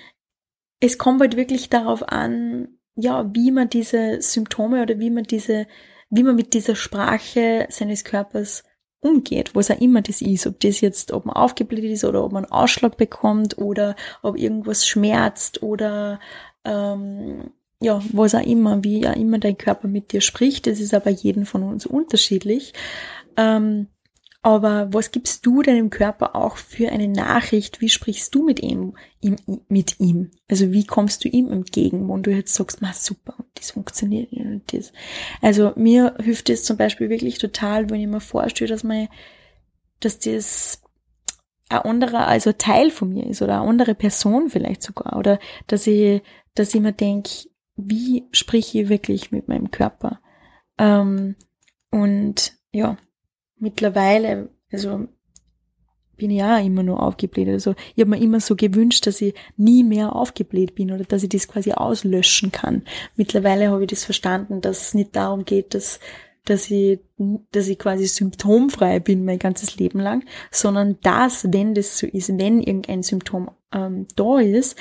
es 0.79 0.97
kommt 0.97 1.21
halt 1.21 1.37
wirklich 1.37 1.69
darauf 1.69 2.07
an, 2.07 2.69
ja, 2.95 3.29
wie 3.33 3.51
man 3.51 3.69
diese 3.69 4.21
Symptome 4.21 4.81
oder 4.81 4.99
wie 4.99 5.09
man 5.09 5.23
diese 5.23 5.67
wie 6.09 6.23
man 6.23 6.35
mit 6.35 6.53
dieser 6.53 6.75
Sprache 6.75 7.67
seines 7.69 8.03
Körpers 8.03 8.63
umgeht, 8.99 9.55
was 9.55 9.69
auch 9.69 9.79
immer 9.79 10.01
das 10.01 10.21
ist, 10.21 10.47
ob 10.47 10.59
das 10.59 10.81
jetzt, 10.81 11.11
ob 11.11 11.25
man 11.25 11.35
aufgebläht 11.35 11.91
ist 11.91 12.03
oder 12.03 12.23
ob 12.23 12.31
man 12.31 12.45
einen 12.45 12.51
Ausschlag 12.51 12.97
bekommt 12.97 13.57
oder 13.57 13.95
ob 14.23 14.37
irgendwas 14.37 14.87
schmerzt 14.87 15.61
oder 15.61 16.19
ähm, 16.65 17.51
ja, 17.79 18.01
was 18.11 18.33
auch 18.33 18.45
immer, 18.45 18.83
wie 18.83 19.07
auch 19.07 19.15
immer 19.15 19.37
dein 19.37 19.57
Körper 19.57 19.87
mit 19.87 20.11
dir 20.11 20.21
spricht, 20.21 20.65
das 20.65 20.79
ist 20.79 20.93
aber 20.93 21.11
jeden 21.11 21.45
von 21.45 21.63
uns 21.63 21.85
unterschiedlich. 21.85 22.73
Ähm, 23.35 23.87
aber 24.47 24.93
was 24.93 25.11
gibst 25.11 25.45
du 25.45 25.61
deinem 25.61 25.89
Körper 25.89 26.33
auch 26.33 26.55
für 26.55 26.89
eine 26.89 27.09
Nachricht? 27.09 27.81
Wie 27.81 27.89
sprichst 27.89 28.33
du 28.33 28.45
mit 28.45 28.61
ihm, 28.61 28.95
ihm 29.19 29.35
mit 29.67 29.99
ihm? 29.99 30.31
Also 30.47 30.71
wie 30.71 30.85
kommst 30.85 31.25
du 31.25 31.27
ihm 31.27 31.51
entgegen, 31.51 32.07
wenn 32.07 32.23
du 32.23 32.31
jetzt 32.31 32.53
sagst, 32.53 32.81
ma 32.81 32.93
super, 32.93 33.35
das 33.55 33.71
funktioniert 33.71 34.31
und 34.31 34.61
das. 34.71 34.93
Also 35.41 35.73
mir 35.75 36.15
hilft 36.23 36.49
es 36.49 36.63
zum 36.63 36.77
Beispiel 36.77 37.09
wirklich 37.09 37.39
total, 37.39 37.89
wenn 37.89 37.99
ich 37.99 38.07
mir 38.07 38.21
vorstelle, 38.21 38.69
dass 38.69 38.85
man, 38.85 39.09
dass 39.99 40.17
das 40.19 40.81
ein 41.67 41.79
anderer, 41.79 42.25
also 42.27 42.53
Teil 42.53 42.89
von 42.89 43.09
mir 43.09 43.27
ist 43.27 43.41
oder 43.41 43.59
eine 43.59 43.69
andere 43.69 43.95
Person 43.95 44.49
vielleicht 44.49 44.81
sogar 44.81 45.17
oder 45.17 45.39
dass 45.67 45.85
ich, 45.87 46.21
dass 46.55 46.73
ich 46.73 46.79
mir 46.79 46.93
denke, 46.93 47.31
wie 47.75 48.23
spreche 48.31 48.83
ich 48.83 48.87
wirklich 48.87 49.29
mit 49.29 49.49
meinem 49.49 49.71
Körper? 49.71 50.21
Ähm, 50.77 51.35
und 51.91 52.53
ja, 52.71 52.95
mittlerweile, 53.59 54.49
also 54.71 55.07
bin 56.17 56.31
ich 56.31 56.39
ja 56.39 56.57
immer 56.57 56.83
nur 56.83 57.01
aufgebläht. 57.01 57.47
Also 57.47 57.75
ich 57.95 58.01
habe 58.01 58.11
mir 58.11 58.21
immer 58.21 58.39
so 58.39 58.55
gewünscht, 58.55 59.05
dass 59.05 59.21
ich 59.21 59.35
nie 59.55 59.83
mehr 59.83 60.15
aufgebläht 60.15 60.75
bin 60.75 60.91
oder 60.91 61.03
dass 61.03 61.23
ich 61.23 61.29
das 61.29 61.47
quasi 61.47 61.73
auslöschen 61.73 62.51
kann. 62.51 62.83
Mittlerweile 63.15 63.69
habe 63.69 63.83
ich 63.83 63.89
das 63.89 64.03
verstanden, 64.03 64.61
dass 64.61 64.87
es 64.87 64.93
nicht 64.93 65.15
darum 65.15 65.45
geht, 65.45 65.73
dass 65.73 65.99
dass 66.49 66.71
ich, 66.71 66.99
dass 67.51 67.67
ich 67.67 67.77
quasi 67.77 68.07
symptomfrei 68.07 69.01
bin 69.01 69.25
mein 69.25 69.37
ganzes 69.37 69.75
Leben 69.75 69.99
lang, 69.99 70.23
sondern 70.49 70.97
dass, 71.01 71.51
wenn 71.51 71.73
das 71.73 71.97
so 71.97 72.07
ist, 72.07 72.29
wenn 72.29 72.61
irgendein 72.61 73.03
Symptom 73.03 73.51
ähm, 73.73 74.07
da 74.15 74.39
ist, 74.39 74.77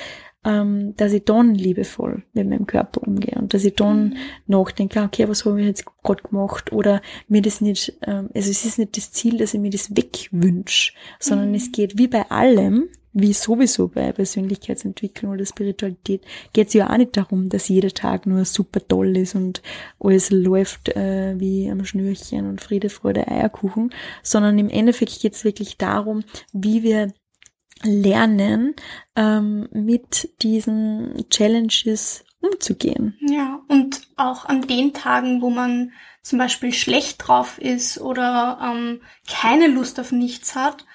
ähm, 0.47 0.95
dass 0.95 1.11
ich 1.11 1.25
dann 1.25 1.53
liebevoll 1.53 2.23
mit 2.33 2.47
meinem 2.47 2.65
Körper 2.65 3.05
umgehe 3.05 3.35
und 3.35 3.53
dass 3.53 3.65
ich 3.65 3.75
dann 3.75 4.09
mhm. 4.09 4.17
nachdenke, 4.47 5.01
okay, 5.01 5.27
was 5.27 5.45
habe 5.45 5.59
ich 5.59 5.67
jetzt 5.67 5.85
gerade 6.03 6.23
gemacht 6.23 6.71
oder 6.71 7.01
mir 7.27 7.41
das 7.41 7.59
nicht, 7.59 7.97
ähm, 8.07 8.29
also 8.33 8.49
es 8.49 8.63
ist 8.63 8.79
nicht 8.79 8.95
das 8.95 9.11
Ziel, 9.11 9.37
dass 9.37 9.53
ich 9.53 9.59
mir 9.59 9.71
das 9.71 9.95
wegwünsche, 9.95 10.93
sondern 11.19 11.49
mhm. 11.49 11.55
es 11.55 11.71
geht 11.73 11.97
wie 11.97 12.07
bei 12.07 12.31
allem, 12.31 12.87
wie 13.11 13.33
sowieso 13.33 13.89
bei 13.89 14.13
Persönlichkeitsentwicklung 14.13 15.33
oder 15.33 15.45
Spiritualität, 15.45 16.23
geht 16.53 16.69
es 16.69 16.73
ja 16.73 16.89
auch 16.89 16.97
nicht 16.97 17.17
darum, 17.17 17.49
dass 17.49 17.67
jeder 17.67 17.89
Tag 17.89 18.25
nur 18.25 18.45
super 18.45 18.79
toll 18.87 19.17
ist 19.17 19.35
und 19.35 19.61
alles 19.99 20.29
läuft 20.29 20.95
äh, 20.95 21.37
wie 21.37 21.69
am 21.69 21.83
Schnürchen 21.83 22.47
und 22.47 22.61
Friede, 22.61 22.89
Freude, 22.89 23.27
Eierkuchen, 23.27 23.89
sondern 24.23 24.57
im 24.59 24.69
Endeffekt 24.69 25.19
geht 25.19 25.33
es 25.33 25.43
wirklich 25.43 25.77
darum, 25.77 26.23
wie 26.53 26.83
wir 26.83 27.11
lernen, 27.83 28.75
ähm, 29.15 29.67
mit 29.71 30.29
diesen 30.41 31.25
Challenges 31.29 32.25
umzugehen. 32.39 33.17
Ja, 33.21 33.61
und 33.67 34.01
auch 34.15 34.45
an 34.45 34.61
den 34.61 34.93
Tagen, 34.93 35.41
wo 35.41 35.49
man 35.49 35.91
zum 36.21 36.39
Beispiel 36.39 36.73
schlecht 36.73 37.27
drauf 37.27 37.57
ist 37.57 37.99
oder 37.99 38.59
ähm, 38.61 39.01
keine 39.29 39.67
Lust 39.67 39.99
auf 39.99 40.11
nichts 40.11 40.55
hat, 40.55 40.85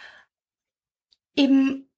eben 1.34 1.88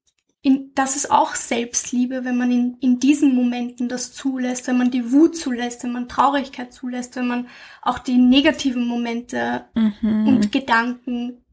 in, 0.44 0.72
das 0.74 0.94
ist 0.94 1.10
auch 1.10 1.34
Selbstliebe, 1.34 2.24
wenn 2.24 2.36
man 2.36 2.52
in, 2.52 2.76
in 2.80 3.00
diesen 3.00 3.34
Momenten 3.34 3.88
das 3.88 4.12
zulässt, 4.12 4.68
wenn 4.68 4.76
man 4.76 4.90
die 4.90 5.10
Wut 5.10 5.36
zulässt, 5.36 5.82
wenn 5.82 5.92
man 5.92 6.06
Traurigkeit 6.06 6.72
zulässt, 6.72 7.16
wenn 7.16 7.26
man 7.26 7.48
auch 7.80 7.98
die 7.98 8.18
negativen 8.18 8.86
Momente 8.86 9.64
mhm. 9.74 10.28
und 10.28 10.52
Gedanken 10.52 11.43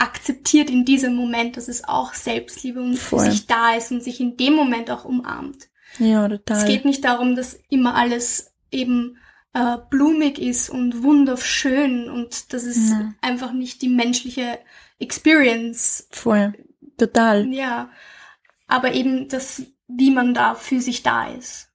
akzeptiert 0.00 0.70
in 0.70 0.84
diesem 0.84 1.14
Moment, 1.14 1.56
dass 1.56 1.68
es 1.68 1.84
auch 1.84 2.14
Selbstliebe 2.14 2.80
und 2.80 2.98
Voll. 2.98 3.24
für 3.24 3.30
sich 3.30 3.46
da 3.46 3.74
ist 3.74 3.92
und 3.92 4.02
sich 4.02 4.20
in 4.20 4.36
dem 4.36 4.54
Moment 4.54 4.90
auch 4.90 5.04
umarmt. 5.04 5.68
Ja, 5.98 6.28
total. 6.28 6.56
Es 6.56 6.64
geht 6.64 6.84
nicht 6.84 7.04
darum, 7.04 7.36
dass 7.36 7.58
immer 7.68 7.94
alles 7.94 8.54
eben 8.70 9.18
äh, 9.52 9.76
blumig 9.90 10.38
ist 10.38 10.70
und 10.70 11.02
wunderschön 11.02 12.08
und 12.08 12.52
das 12.52 12.64
ist 12.64 12.90
ja. 12.90 13.12
einfach 13.20 13.52
nicht 13.52 13.82
die 13.82 13.88
menschliche 13.88 14.58
Experience. 14.98 16.08
Voll. 16.10 16.54
Total. 16.96 17.46
Ja. 17.52 17.90
Aber 18.68 18.94
eben 18.94 19.28
das, 19.28 19.62
wie 19.88 20.10
man 20.10 20.32
da 20.32 20.54
für 20.54 20.80
sich 20.80 21.02
da 21.02 21.28
ist 21.28 21.66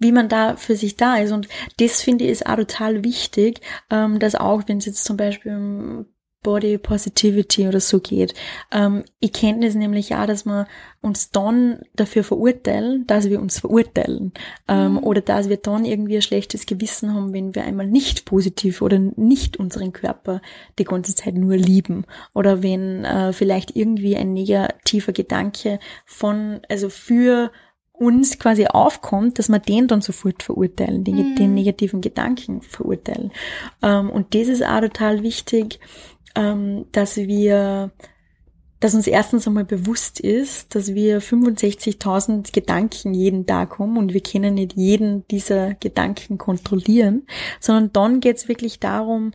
wie 0.00 0.12
man 0.12 0.28
da 0.28 0.56
für 0.56 0.76
sich 0.76 0.96
da 0.96 1.16
ist. 1.16 1.30
Und 1.30 1.48
das 1.78 2.02
finde 2.02 2.24
ich 2.24 2.30
ist 2.30 2.46
auch 2.46 2.56
total 2.56 3.04
wichtig, 3.04 3.60
ähm, 3.90 4.18
dass 4.18 4.34
auch, 4.34 4.64
wenn 4.66 4.78
es 4.78 4.86
jetzt 4.86 5.04
zum 5.04 5.16
Beispiel 5.16 5.52
um 5.52 6.06
Body 6.44 6.78
Positivity 6.78 7.66
oder 7.66 7.80
so 7.80 7.98
geht. 7.98 8.34
Ähm, 8.70 9.02
ich 9.18 9.32
kenne 9.32 9.66
das 9.66 9.74
nämlich 9.74 10.14
auch, 10.14 10.26
dass 10.26 10.44
wir 10.44 10.68
uns 11.00 11.32
dann 11.32 11.80
dafür 11.96 12.22
verurteilen, 12.22 13.04
dass 13.08 13.28
wir 13.28 13.40
uns 13.40 13.58
verurteilen. 13.58 14.32
Ähm, 14.68 14.92
mhm. 14.92 14.98
Oder 14.98 15.22
dass 15.22 15.48
wir 15.48 15.56
dann 15.56 15.84
irgendwie 15.84 16.16
ein 16.16 16.22
schlechtes 16.22 16.66
Gewissen 16.66 17.12
haben, 17.12 17.32
wenn 17.32 17.56
wir 17.56 17.64
einmal 17.64 17.88
nicht 17.88 18.26
positiv 18.26 18.80
oder 18.80 18.98
nicht 18.98 19.56
unseren 19.56 19.92
Körper 19.92 20.40
die 20.78 20.84
ganze 20.84 21.16
Zeit 21.16 21.34
nur 21.34 21.56
lieben. 21.56 22.04
Oder 22.32 22.62
wenn 22.62 23.04
äh, 23.04 23.32
vielleicht 23.32 23.74
irgendwie 23.74 24.16
ein 24.16 24.32
negativer 24.32 25.12
Gedanke 25.12 25.80
von, 26.04 26.60
also 26.68 26.88
für 26.88 27.50
uns 27.96 28.40
quasi 28.40 28.66
aufkommt, 28.66 29.38
dass 29.38 29.48
wir 29.48 29.60
den 29.60 29.86
dann 29.86 30.00
sofort 30.00 30.42
verurteilen, 30.42 31.04
den, 31.04 31.14
mhm. 31.16 31.36
den 31.36 31.54
negativen 31.54 32.00
Gedanken 32.00 32.60
verurteilen. 32.60 33.30
Ähm, 33.82 34.10
und 34.10 34.34
das 34.34 34.48
ist 34.48 34.64
auch 34.64 34.80
total 34.80 35.22
wichtig, 35.22 35.78
ähm, 36.34 36.86
dass 36.92 37.16
wir, 37.16 37.90
dass 38.80 38.94
uns 38.94 39.06
erstens 39.06 39.46
einmal 39.46 39.64
bewusst 39.64 40.20
ist, 40.20 40.74
dass 40.74 40.94
wir 40.94 41.22
65.000 41.22 42.52
Gedanken 42.52 43.14
jeden 43.14 43.46
Tag 43.46 43.78
haben 43.78 43.96
und 43.96 44.12
wir 44.12 44.22
können 44.22 44.54
nicht 44.54 44.74
jeden 44.74 45.26
dieser 45.28 45.74
Gedanken 45.74 46.38
kontrollieren, 46.38 47.26
sondern 47.60 47.92
dann 47.92 48.20
geht 48.20 48.36
es 48.36 48.48
wirklich 48.48 48.80
darum, 48.80 49.32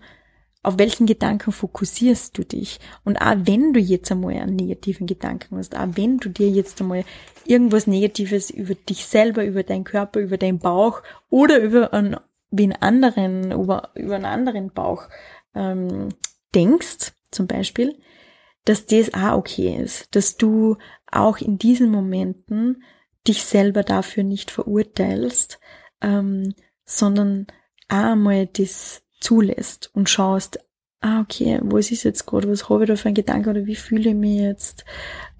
auf 0.61 0.77
welchen 0.77 1.05
Gedanken 1.05 1.51
fokussierst 1.51 2.37
du 2.37 2.43
dich? 2.43 2.79
Und 3.05 3.17
auch 3.17 3.35
wenn 3.43 3.71
du 3.73 3.79
jetzt 3.79 4.11
einmal 4.11 4.33
einen 4.35 4.57
negativen 4.57 5.07
Gedanken 5.07 5.57
hast, 5.57 5.75
auch 5.75 5.87
wenn 5.93 6.17
du 6.17 6.29
dir 6.29 6.49
jetzt 6.49 6.81
einmal 6.81 7.05
irgendwas 7.45 7.87
Negatives 7.87 8.49
über 8.49 8.75
dich 8.75 9.05
selber, 9.05 9.45
über 9.45 9.63
deinen 9.63 9.85
Körper, 9.85 10.19
über 10.19 10.37
deinen 10.37 10.59
Bauch 10.59 11.01
oder 11.29 11.59
über 11.59 11.93
einen, 11.93 12.17
wie 12.51 12.63
einen 12.63 12.73
anderen, 12.73 13.51
über, 13.51 13.89
über 13.95 14.15
einen 14.15 14.25
anderen 14.25 14.71
Bauch 14.71 15.07
ähm, 15.55 16.09
denkst, 16.55 17.13
zum 17.31 17.47
Beispiel, 17.47 17.97
dass 18.65 18.85
das 18.85 19.13
auch 19.13 19.37
okay 19.37 19.75
ist, 19.81 20.15
dass 20.15 20.37
du 20.37 20.77
auch 21.11 21.37
in 21.37 21.57
diesen 21.57 21.89
Momenten 21.89 22.83
dich 23.27 23.43
selber 23.43 23.83
dafür 23.83 24.23
nicht 24.23 24.51
verurteilst, 24.51 25.59
ähm, 26.01 26.53
sondern 26.85 27.47
einmal 27.87 28.47
das 28.47 29.03
zulässt 29.19 29.91
und 29.93 30.09
schaust, 30.09 30.59
ah, 31.01 31.21
okay, 31.21 31.59
was 31.61 31.91
ist 31.91 32.03
jetzt 32.03 32.25
gerade, 32.25 32.49
was 32.49 32.69
habe 32.69 32.83
ich 32.83 32.87
da 32.87 32.95
für 32.95 33.07
einen 33.07 33.15
Gedanken 33.15 33.49
oder 33.49 33.65
wie 33.65 33.75
fühle 33.75 34.09
ich 34.09 34.15
mich 34.15 34.39
jetzt? 34.39 34.85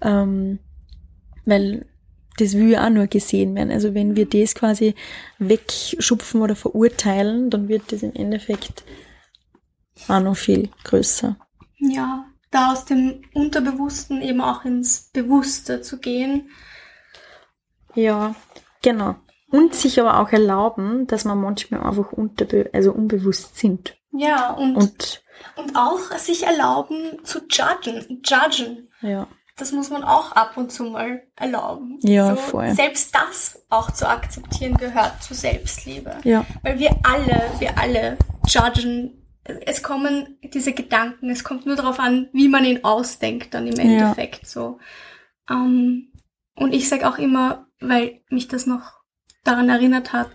Ähm, 0.00 0.58
weil 1.44 1.86
das 2.38 2.54
will 2.54 2.70
ja 2.70 2.86
auch 2.86 2.90
nur 2.90 3.06
gesehen 3.06 3.54
werden. 3.54 3.70
Also 3.70 3.94
wenn 3.94 4.16
wir 4.16 4.26
das 4.26 4.54
quasi 4.54 4.94
wegschupfen 5.38 6.40
oder 6.40 6.56
verurteilen, 6.56 7.50
dann 7.50 7.68
wird 7.68 7.92
das 7.92 8.02
im 8.02 8.14
Endeffekt 8.14 8.84
auch 10.08 10.20
noch 10.20 10.36
viel 10.36 10.70
größer. 10.84 11.36
Ja, 11.78 12.26
da 12.50 12.72
aus 12.72 12.84
dem 12.84 13.22
Unterbewussten 13.34 14.22
eben 14.22 14.40
auch 14.40 14.64
ins 14.64 15.10
Bewusste 15.12 15.80
zu 15.80 15.98
gehen. 15.98 16.50
Ja, 17.94 18.34
genau. 18.82 19.16
Und 19.50 19.74
sich 19.74 20.00
aber 20.00 20.20
auch 20.20 20.30
erlauben, 20.30 21.06
dass 21.06 21.24
man 21.24 21.40
manchmal 21.40 21.82
einfach 21.82 22.12
unterbe 22.12 22.70
also 22.72 22.92
unbewusst 22.92 23.56
sind. 23.56 23.96
Ja, 24.12 24.52
und, 24.52 24.76
und, 24.76 25.22
und 25.56 25.76
auch 25.76 26.00
sich 26.18 26.44
erlauben 26.44 27.24
zu 27.24 27.40
judgen. 27.48 28.22
Judgen. 28.24 28.88
Ja. 29.00 29.26
Das 29.56 29.72
muss 29.72 29.90
man 29.90 30.04
auch 30.04 30.32
ab 30.32 30.56
und 30.56 30.72
zu 30.72 30.84
mal 30.84 31.22
erlauben. 31.36 31.98
Ja, 32.02 32.34
so, 32.34 32.36
voll. 32.36 32.70
Selbst 32.70 33.14
das 33.14 33.62
auch 33.68 33.90
zu 33.90 34.08
akzeptieren 34.08 34.76
gehört 34.76 35.22
zu 35.22 35.34
Selbstliebe. 35.34 36.16
Ja. 36.24 36.46
Weil 36.62 36.78
wir 36.78 36.96
alle, 37.02 37.50
wir 37.58 37.76
alle 37.78 38.16
judgen 38.46 39.19
es 39.44 39.82
kommen 39.82 40.38
diese 40.42 40.72
Gedanken, 40.72 41.30
es 41.30 41.44
kommt 41.44 41.66
nur 41.66 41.76
darauf 41.76 41.98
an, 41.98 42.28
wie 42.32 42.48
man 42.48 42.64
ihn 42.64 42.84
ausdenkt 42.84 43.54
dann 43.54 43.66
im 43.66 43.78
Endeffekt 43.78 44.42
ja. 44.42 44.48
so. 44.48 44.78
Ähm, 45.48 46.12
und 46.54 46.74
ich 46.74 46.88
sage 46.88 47.08
auch 47.08 47.18
immer, 47.18 47.66
weil 47.80 48.20
mich 48.28 48.48
das 48.48 48.66
noch 48.66 49.00
daran 49.44 49.68
erinnert 49.68 50.12
hat, 50.12 50.30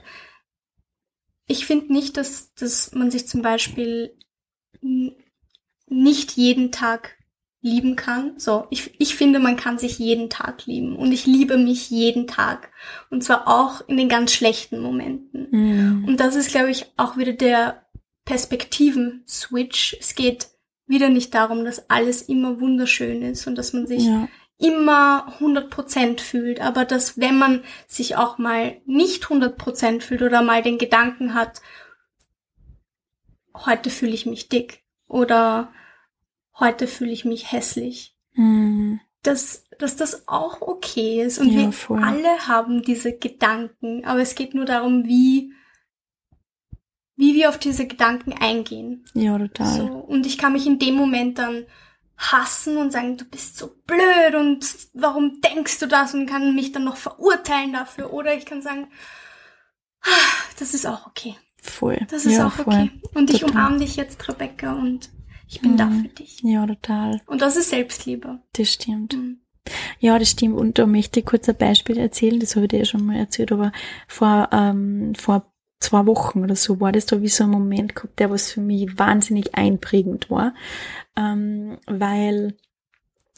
ich 1.48 1.66
finde 1.66 1.94
nicht, 1.94 2.18
dass, 2.18 2.54
dass 2.56 2.94
man 2.94 3.12
sich 3.12 3.28
zum 3.28 3.44
Beispiel 3.44 4.18
nicht 5.88 6.32
jeden 6.32 6.72
Tag 6.72 7.18
lieben 7.62 7.96
kann. 7.96 8.38
So, 8.38 8.66
ich, 8.70 9.00
ich 9.00 9.16
finde, 9.16 9.40
man 9.40 9.56
kann 9.56 9.78
sich 9.78 10.00
jeden 10.00 10.30
Tag 10.30 10.66
lieben 10.66 10.96
und 10.96 11.12
ich 11.12 11.26
liebe 11.26 11.58
mich 11.58 11.90
jeden 11.90 12.28
Tag. 12.28 12.72
Und 13.10 13.24
zwar 13.24 13.48
auch 13.48 13.88
in 13.88 13.98
den 13.98 14.10
ganz 14.10 14.34
schlechten 14.34 14.80
Momenten. 14.80 15.48
Mhm. 15.52 16.06
Und 16.06 16.20
das 16.20 16.36
ist, 16.36 16.50
glaube 16.50 16.72
ich, 16.72 16.86
auch 16.98 17.18
wieder 17.18 17.34
der 17.34 17.85
Perspektiven-Switch. 18.26 19.98
Es 20.00 20.16
geht 20.16 20.48
wieder 20.88 21.10
nicht 21.10 21.34
darum, 21.34 21.64
dass 21.66 21.90
alles 21.90 22.24
immer 22.24 22.60
wunderschön 22.60 23.22
ist 23.22 23.48
und 23.48 23.56
dass 23.56 23.74
man 23.74 23.88
sich 23.88 24.04
Ja. 24.04 24.28
immer 24.58 25.34
100% 25.40 26.22
fühlt, 26.22 26.62
aber 26.62 26.86
dass 26.86 27.18
wenn 27.20 27.38
man 27.38 27.64
sich 27.88 28.16
auch 28.16 28.38
mal 28.38 28.78
nicht 28.86 29.26
100% 29.30 30.02
fühlt 30.04 30.22
oder 30.22 30.42
mal 30.42 30.62
den 30.62 30.78
Gedanken 30.78 31.34
hat, 31.34 31.62
heute 33.54 33.90
fühle 33.90 34.14
ich 34.14 34.26
mich 34.26 34.50
dick 34.50 34.84
oder 35.08 35.72
heute 36.60 36.88
fühle 36.88 37.12
ich 37.12 37.26
mich 37.26 37.52
hässlich, 37.52 38.16
Mhm. 38.34 39.00
dass, 39.24 39.66
dass 39.80 39.96
das 39.96 40.28
auch 40.28 40.62
okay 40.62 41.22
ist 41.24 41.40
und 41.40 41.50
Ja, 41.52 41.62
wir 41.62 41.72
voll. 41.72 42.02
alle 42.04 42.48
haben 42.48 42.82
diese 42.84 43.18
Gedanken, 43.18 44.06
aber 44.06 44.22
es 44.22 44.36
geht 44.36 44.54
nur 44.54 44.66
darum, 44.66 45.06
wie 45.06 45.54
wie 47.16 47.34
wir 47.36 47.50
auf 47.50 47.58
diese 47.58 47.88
Gedanken 47.88 48.34
eingehen. 48.34 49.06
Ja, 49.14 49.38
total. 49.38 49.68
So, 49.78 49.86
und 49.86 50.26
ich 50.26 50.38
kann 50.38 50.54
mich 50.54 50.66
in 50.68 50.80
dem 50.80 50.96
Moment 50.96 51.38
dann 51.40 51.66
hassen 52.18 52.78
und 52.78 52.92
sagen, 52.92 53.18
du 53.18 53.26
bist 53.26 53.58
so 53.58 53.72
blöd 53.86 54.36
und 54.40 54.66
warum 54.94 55.42
denkst 55.42 55.80
du 55.80 55.88
das 55.88 56.14
und 56.14 56.28
kann 56.28 56.56
mich 56.56 56.72
dann 56.72 56.86
noch 56.86 56.98
verurteilen 56.98 57.74
dafür. 57.74 58.14
Oder 58.14 58.36
ich 58.36 58.46
kann 58.46 58.62
sagen, 58.62 58.88
ah, 60.02 60.08
das 60.60 60.74
ist 60.74 60.86
auch 60.86 61.08
okay. 61.08 61.36
Voll. 61.62 62.00
Das 62.10 62.26
ist 62.26 62.38
ja, 62.38 62.48
auch 62.48 62.52
voll. 62.54 62.66
okay. 62.74 62.92
Und 63.16 63.30
ich 63.32 63.40
Total. 63.42 63.56
umarme 63.56 63.80
dich 63.80 63.96
jetzt, 63.96 64.28
Rebecca, 64.30 64.74
und 64.74 65.10
ich 65.48 65.62
bin 65.62 65.78
da 65.78 65.86
Mhm. 65.88 66.02
für 66.04 66.08
dich. 66.10 66.40
Ja, 66.44 66.66
total. 66.66 67.22
Und 67.26 67.42
das 67.42 67.56
ist 67.56 67.70
Selbstliebe. 67.72 68.40
Das 68.54 68.72
stimmt. 68.72 69.14
Mhm. 69.16 69.40
Ja, 70.00 70.20
das 70.20 70.30
stimmt. 70.30 70.56
Und 70.58 70.78
da 70.78 70.86
möchte 70.86 71.20
ich 71.20 71.26
kurz 71.26 71.50
ein 71.50 71.58
Beispiel 71.58 71.98
erzählen, 71.98 72.40
das 72.40 72.56
habe 72.56 72.66
ich 72.66 72.70
dir 72.70 72.80
ja 72.80 72.86
schon 72.86 73.06
mal 73.06 73.18
erzählt, 73.18 73.52
aber 73.52 73.72
vor, 74.08 74.50
ähm, 74.52 75.14
vor 75.16 75.52
zwei 75.86 76.06
Wochen 76.06 76.44
oder 76.44 76.56
so 76.56 76.80
war 76.80 76.92
das 76.92 77.06
da 77.06 77.22
wie 77.22 77.28
so 77.28 77.44
ein 77.46 77.50
Moment 77.50 77.96
gehabt, 77.96 78.20
der 78.20 78.30
was 78.30 78.52
für 78.52 78.62
mich 78.62 78.98
wahnsinnig 78.98 79.56
einprägend 79.56 80.30
war, 80.30 80.54
ähm, 81.18 81.78
weil 81.88 82.56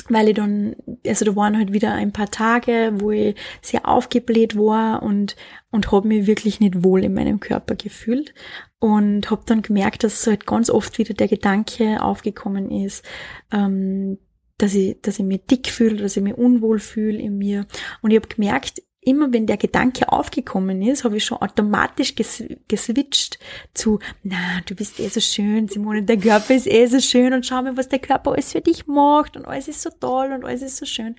weil 0.10 0.30
ich 0.30 0.36
dann, 0.36 0.76
also 1.06 1.26
da 1.26 1.36
waren 1.36 1.58
halt 1.58 1.74
wieder 1.74 1.94
ein 1.94 2.14
paar 2.14 2.32
Tage, 2.32 2.94
wo 2.96 3.12
ich 3.12 3.36
sehr 3.62 3.88
aufgebläht 3.88 4.56
war 4.56 5.04
und, 5.04 5.36
und 5.70 5.92
habe 5.92 6.08
mich 6.08 6.28
wirklich 6.28 6.60
nicht 6.62 6.84
wohl 6.84 7.04
in 7.04 7.14
meinem 7.14 7.40
Körper 7.40 7.76
gefühlt 7.76 8.34
und 8.80 9.30
habe 9.30 9.42
dann 9.46 9.62
gemerkt, 9.62 10.04
dass 10.04 10.26
halt 10.26 10.46
ganz 10.46 10.70
oft 10.70 10.98
wieder 10.98 11.14
der 11.14 11.28
Gedanke 11.28 12.02
aufgekommen 12.02 12.72
ist, 12.72 13.04
ähm, 13.52 14.18
dass 14.58 14.74
ich, 14.74 15.02
dass 15.02 15.20
ich 15.20 15.26
mich 15.26 15.46
dick 15.46 15.68
fühle, 15.68 15.98
dass 15.98 16.18
ich 16.18 16.24
mich 16.24 16.36
unwohl 16.36 16.80
fühle 16.80 17.20
in 17.20 17.38
mir. 17.38 17.68
Und 18.02 18.12
ich 18.12 18.18
habe 18.18 18.28
gemerkt, 18.28 18.82
immer 19.08 19.32
wenn 19.32 19.48
der 19.48 19.58
Gedanke 19.58 20.12
aufgekommen 20.12 20.82
ist, 20.82 21.04
habe 21.04 21.18
ich 21.18 21.26
schon 21.26 21.38
automatisch 21.38 22.16
ges 22.16 22.44
geswitcht 22.68 23.40
zu, 23.74 24.00
na, 24.24 24.62
du 24.66 24.76
bist 24.76 25.00
eh 25.00 25.08
so 25.08 25.20
schön, 25.20 25.68
Simone, 25.68 26.04
der 26.04 26.18
Körper 26.18 26.54
ist 26.54 26.68
eh 26.68 26.86
so 26.88 27.00
schön 27.00 27.34
und 27.34 27.46
schau 27.46 27.62
mal, 27.62 27.78
was 27.78 27.88
der 27.88 28.00
Körper 28.00 28.34
alles 28.34 28.52
für 28.52 28.62
dich 28.62 28.86
macht 28.86 29.38
und 29.38 29.46
alles 29.46 29.68
ist 29.68 29.82
so 29.82 29.90
toll 30.00 30.32
und 30.34 30.44
alles 30.44 30.62
ist 30.62 30.78
so 30.78 30.86
schön. 30.86 31.16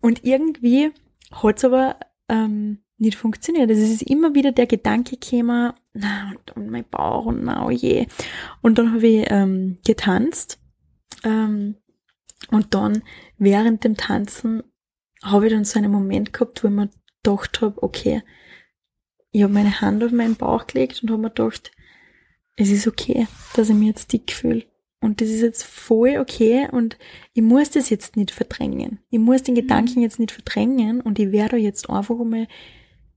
Und 0.00 0.24
irgendwie 0.24 0.92
hat's 1.32 1.64
aber 1.64 1.96
ähm, 2.28 2.78
nicht 2.98 3.18
funktioniert. 3.18 3.68
Also 3.68 3.82
es 3.82 3.90
ist 3.90 4.02
immer 4.02 4.34
wieder 4.34 4.52
der 4.52 4.66
Gedanke 4.66 5.16
gekommen, 5.16 5.72
na, 5.92 6.30
und, 6.30 6.56
und 6.56 6.70
mein 6.70 6.88
Bauch 6.88 7.26
und 7.26 7.44
na, 7.44 7.66
oh 7.66 7.70
je. 7.70 8.06
Und 8.62 8.78
dann 8.78 8.92
habe 8.94 9.06
ich 9.06 9.26
ähm, 9.30 9.78
getanzt 9.84 10.58
ähm, 11.24 11.76
und 12.50 12.74
dann 12.74 13.02
während 13.38 13.84
dem 13.84 13.96
Tanzen 13.96 14.62
habe 15.22 15.46
ich 15.46 15.52
dann 15.52 15.64
so 15.64 15.78
einen 15.78 15.90
Moment 15.90 16.32
gehabt, 16.32 16.62
wo 16.62 16.68
ich 16.68 16.74
mir 16.74 16.88
gedacht 17.26 17.60
habe, 17.60 17.82
okay, 17.82 18.22
ich 19.32 19.42
habe 19.42 19.52
meine 19.52 19.80
Hand 19.80 20.02
auf 20.02 20.12
meinen 20.12 20.36
Bauch 20.36 20.66
gelegt 20.66 21.02
und 21.02 21.10
habe 21.10 21.22
mir 21.22 21.30
gedacht, 21.30 21.72
es 22.56 22.70
ist 22.70 22.86
okay, 22.86 23.26
dass 23.54 23.68
ich 23.68 23.74
mich 23.74 23.88
jetzt 23.88 24.12
dick 24.12 24.32
fühle. 24.32 24.64
Und 25.00 25.20
das 25.20 25.28
ist 25.28 25.42
jetzt 25.42 25.62
voll 25.62 26.16
okay 26.18 26.68
und 26.72 26.96
ich 27.34 27.42
muss 27.42 27.70
das 27.70 27.90
jetzt 27.90 28.16
nicht 28.16 28.30
verdrängen. 28.30 28.98
Ich 29.10 29.18
muss 29.18 29.42
den 29.42 29.54
Gedanken 29.54 30.00
jetzt 30.00 30.18
nicht 30.18 30.32
verdrängen 30.32 31.00
und 31.02 31.18
ich 31.18 31.32
werde 31.32 31.58
jetzt 31.58 31.90
einfach 31.90 32.18
einmal 32.18 32.48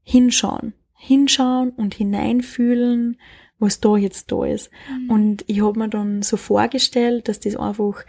hinschauen. 0.04 0.74
Hinschauen 0.94 1.70
und 1.72 1.94
hineinfühlen, 1.94 3.18
was 3.58 3.80
da 3.80 3.96
jetzt 3.96 4.32
da 4.32 4.44
ist. 4.46 4.70
Mhm. 4.90 5.10
Und 5.10 5.46
ich 5.48 5.62
habe 5.64 5.80
mir 5.80 5.88
dann 5.88 6.22
so 6.22 6.36
vorgestellt, 6.36 7.30
dass 7.30 7.40
das 7.40 7.56
einfach 7.56 8.04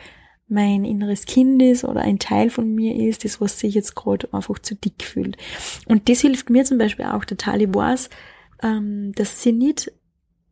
mein 0.51 0.85
inneres 0.85 1.27
Kind 1.27 1.63
ist 1.63 1.85
oder 1.85 2.01
ein 2.01 2.19
Teil 2.19 2.51
von 2.51 2.75
mir 2.75 2.97
ist, 2.97 3.25
das, 3.25 3.41
was 3.41 3.59
sich 3.59 3.75
jetzt 3.75 3.95
gerade 3.95 4.29
einfach 4.33 4.59
zu 4.59 4.75
dick 4.75 5.03
fühlt. 5.03 5.37
Und 5.87 6.09
das 6.09 6.21
hilft 6.21 6.51
mir 6.51 6.65
zum 6.65 6.79
Beispiel 6.79 7.07
auch 7.07 7.25
total. 7.25 7.63
Ich 7.63 7.73
weiß, 7.73 8.11
ähm, 8.63 9.13
dass 9.15 9.43
sie 9.43 9.53
nicht 9.53 9.93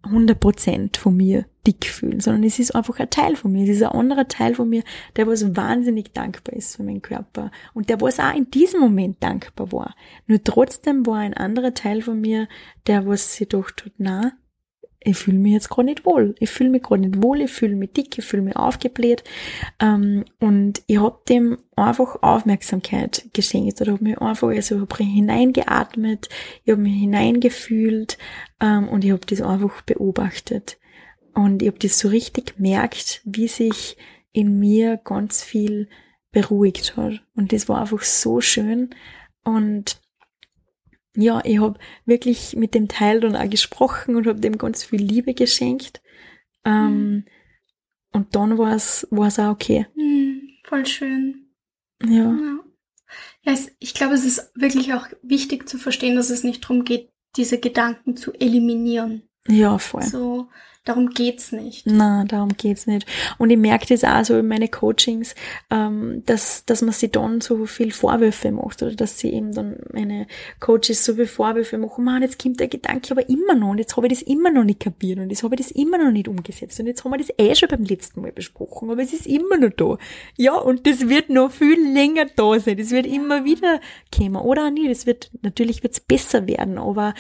100% 0.05 0.97
von 0.99 1.17
mir 1.17 1.47
dick 1.67 1.87
fühlen, 1.87 2.21
sondern 2.21 2.45
es 2.45 2.59
ist 2.59 2.75
einfach 2.75 2.99
ein 2.99 3.11
Teil 3.11 3.37
von 3.37 3.53
mir. 3.53 3.65
Es 3.65 3.77
ist 3.77 3.83
ein 3.83 3.93
anderer 3.93 4.29
Teil 4.29 4.55
von 4.55 4.69
mir, 4.69 4.83
der 5.17 5.27
was 5.27 5.57
wahnsinnig 5.57 6.13
dankbar 6.13 6.55
ist 6.55 6.77
für 6.77 6.83
meinen 6.83 7.03
Körper 7.03 7.51
und 7.75 7.89
der 7.89 8.01
was 8.01 8.21
auch 8.21 8.35
in 8.35 8.51
diesem 8.51 8.81
Moment 8.81 9.23
dankbar 9.23 9.73
war. 9.73 9.95
Nur 10.27 10.43
trotzdem 10.43 11.05
war 11.07 11.19
ein 11.19 11.35
anderer 11.35 11.75
Teil 11.75 12.03
von 12.03 12.21
mir, 12.21 12.49
der 12.87 13.07
was 13.07 13.35
sich 13.35 13.49
gedacht 13.49 13.85
hat, 13.85 13.93
na, 13.99 14.33
ich 15.01 15.17
fühle 15.17 15.39
mich 15.39 15.53
jetzt 15.53 15.71
gerade 15.71 15.87
nicht 15.87 16.05
wohl. 16.05 16.35
Ich 16.41 16.51
fühle 16.51 16.71
mich 16.71 16.83
gerade 16.83 17.03
nicht 17.03 17.23
wohl, 17.23 17.41
ich 17.41 17.51
fühle 17.51 17.77
mich 17.77 17.93
dick, 17.93 18.19
ich 18.19 18.25
fühle 18.25 18.43
mich 18.43 18.57
aufgebläht. 18.57 19.23
Ähm, 19.81 20.25
und 20.41 20.83
ich 20.87 20.99
habe 20.99 21.21
dem 21.29 21.59
einfach 21.77 22.23
Aufmerksamkeit 22.23 23.27
geschenkt 23.33 23.81
oder 23.81 23.93
habe 23.93 24.05
mich 24.05 24.19
einfach, 24.19 24.49
also 24.49 24.83
ich 24.83 25.07
hineingeatmet, 25.07 26.29
ich 26.65 26.73
habe 26.73 26.83
mich 26.83 27.01
hineingefühlt 27.01 28.19
ähm, 28.61 28.89
und 28.89 29.05
ich 29.05 29.13
habe 29.13 29.27
das 29.27 29.41
einfach 29.41 29.83
beobachtet. 29.83 30.79
Und 31.35 31.63
ich 31.63 31.69
habe 31.69 31.79
das 31.79 31.99
so 31.99 32.09
richtig 32.09 32.57
gemerkt, 32.57 33.21
wie 33.25 33.47
sich 33.47 33.97
in 34.33 34.59
mir 34.59 34.97
ganz 34.97 35.45
viel 35.45 35.89
beruhigt 36.33 36.97
hat. 36.97 37.23
Und 37.37 37.53
das 37.53 37.69
war 37.69 37.81
einfach 37.81 38.03
so 38.03 38.41
schön. 38.41 38.91
Und 39.45 40.01
ja, 41.21 41.41
ich 41.45 41.61
habe 41.61 41.79
wirklich 42.07 42.55
mit 42.55 42.75
dem 42.75 42.87
Teil 42.87 43.19
dann 43.21 43.35
auch 43.35 43.51
gesprochen 43.51 44.15
und 44.15 44.29
habe 44.29 44.39
dem 44.39 44.57
ganz 44.57 44.85
viel 44.85 45.03
Liebe 45.03 45.35
geschenkt. 45.35 46.01
Ähm, 46.65 47.25
und 48.13 48.37
dann 48.37 48.57
war 48.57 48.75
es 48.75 49.07
auch 49.11 49.51
okay. 49.51 49.87
Mhm. 49.97 50.43
Voll 50.65 50.87
schön. 50.87 51.51
Ja, 52.05 52.11
Ja. 52.11 52.59
ja 53.43 53.53
es, 53.53 53.73
ich 53.81 53.95
glaube, 53.95 54.15
es 54.15 54.25
ist 54.25 54.53
wirklich 54.55 54.95
auch 54.95 55.09
wichtig 55.23 55.69
zu 55.69 55.77
verstehen, 55.79 56.15
dass 56.15 56.31
es 56.31 56.45
nicht 56.45 56.63
darum 56.63 56.85
geht, 56.85 57.11
diese 57.37 57.59
Gedanken 57.59 58.17
zu 58.17 58.33
eliminieren. 58.35 59.23
ja, 59.49 59.77
voll. 59.79 60.03
So, 60.03 60.49
darum 60.89 61.11
geht's 61.11 61.53
nicht. 61.53 61.87
Na, 61.87 62.25
darum 62.25 62.57
geht's 62.57 62.87
nicht. 62.87 63.07
Und 63.37 63.51
ich 63.51 63.59
merke 63.59 63.87
das 63.87 64.05
auch 64.05 64.25
so 64.25 64.39
in 64.39 64.49
meine 64.49 64.69
Coachings, 64.69 65.35
ähm, 65.71 66.23
dass, 66.27 66.65
dass 66.65 66.83
man 66.83 66.93
sich 66.93 67.13
dann 67.13 67.41
so 67.41 67.67
viel 67.67 67.93
Vorwürfe 67.93 68.51
macht 68.51 68.83
oder 68.83 68.95
dass 68.95 69.19
sie 69.19 69.33
eben 69.33 69.53
dann 69.53 69.77
meine 69.93 70.27
Coaches 70.61 71.05
so 71.05 71.15
viel 71.15 71.27
Vorwürfe 71.27 71.77
machen, 71.79 72.05
man, 72.05 72.23
jetzt 72.23 72.43
kommt 72.43 72.59
der 72.59 72.69
Gedanke 72.69 73.11
aber 73.11 73.29
immer 73.29 73.55
noch 73.55 73.71
und 73.71 73.79
jetzt 73.79 73.97
habe 73.97 74.07
ich 74.07 74.15
das 74.15 74.23
immer 74.23 74.51
noch 74.51 74.65
nicht 74.65 74.81
kapiert 74.81 75.19
und 75.19 75.31
jetzt 75.31 75.43
habe 75.43 75.55
ich 75.55 75.61
das 75.61 75.71
immer 75.73 75.99
noch 75.99 76.11
nicht 76.11 76.29
umgesetzt 76.29 76.81
und 76.81 76.87
jetzt 76.87 77.05
haben 77.05 77.13
wir 77.13 77.19
das 77.19 77.33
eh 77.39 77.55
schon 77.55 77.69
beim 77.69 77.85
letzten 77.85 78.23
Mal 78.23 78.33
besprochen, 78.33 78.91
aber 78.91 79.03
es 79.03 79.13
ist 79.13 79.27
immer 79.27 79.59
noch 79.59 79.71
da. 79.71 79.99
Ja, 80.37 80.55
und 80.55 80.87
das 80.87 81.09
wird 81.09 81.29
noch 81.29 81.51
viel 81.51 81.93
länger 81.93 82.27
da 82.35 82.59
sein. 82.59 82.77
Das 82.79 82.91
wird 82.91 83.07
immer 83.07 83.45
wieder 83.45 83.81
kommen. 84.15 84.37
Oder 84.37 84.67
auch 84.67 84.71
nicht. 84.71 84.91
Das 84.91 85.07
wird, 85.07 85.31
natürlich 85.43 85.83
wird's 85.83 86.01
besser 86.01 86.47
werden, 86.47 86.79
aber 86.79 87.15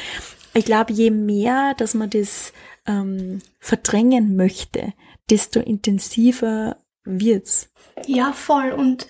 ich 0.54 0.64
glaube, 0.64 0.92
je 0.92 1.10
mehr, 1.10 1.74
dass 1.76 1.94
man 1.94 2.10
das 2.10 2.52
ähm, 2.88 3.40
verdrängen 3.60 4.34
möchte, 4.34 4.94
desto 5.30 5.60
intensiver 5.60 6.76
wird's. 7.04 7.70
Ja, 8.06 8.32
voll. 8.32 8.72
Und 8.72 9.06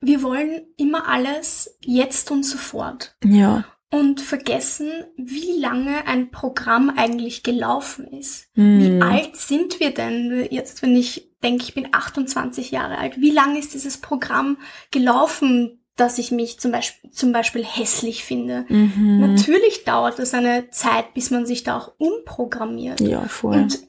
wir 0.00 0.22
wollen 0.22 0.62
immer 0.76 1.08
alles 1.08 1.76
jetzt 1.80 2.30
und 2.30 2.44
sofort. 2.44 3.16
Ja. 3.24 3.64
Und 3.90 4.20
vergessen, 4.20 4.90
wie 5.16 5.58
lange 5.58 6.06
ein 6.06 6.30
Programm 6.30 6.92
eigentlich 6.94 7.42
gelaufen 7.42 8.06
ist. 8.06 8.48
Hm. 8.54 8.80
Wie 8.80 9.02
alt 9.02 9.36
sind 9.36 9.80
wir 9.80 9.94
denn 9.94 10.46
jetzt, 10.50 10.82
wenn 10.82 10.94
ich 10.94 11.30
denke, 11.42 11.64
ich 11.64 11.74
bin 11.74 11.88
28 11.92 12.70
Jahre 12.70 12.98
alt? 12.98 13.18
Wie 13.20 13.30
lange 13.30 13.58
ist 13.58 13.72
dieses 13.72 13.98
Programm 13.98 14.58
gelaufen, 14.90 15.82
dass 15.98 16.18
ich 16.18 16.30
mich 16.30 16.58
zum 16.60 16.72
Beispiel, 16.72 17.10
zum 17.10 17.32
Beispiel 17.32 17.64
hässlich 17.64 18.24
finde? 18.24 18.64
Mhm. 18.68 19.20
Natürlich 19.20 19.84
dauert 19.84 20.18
es 20.18 20.32
eine 20.34 20.70
Zeit, 20.70 21.12
bis 21.14 21.30
man 21.30 21.44
sich 21.46 21.64
da 21.64 21.76
auch 21.76 21.92
umprogrammiert. 21.98 23.00
Ja, 23.00 23.26
voll. 23.28 23.56
Und 23.56 23.80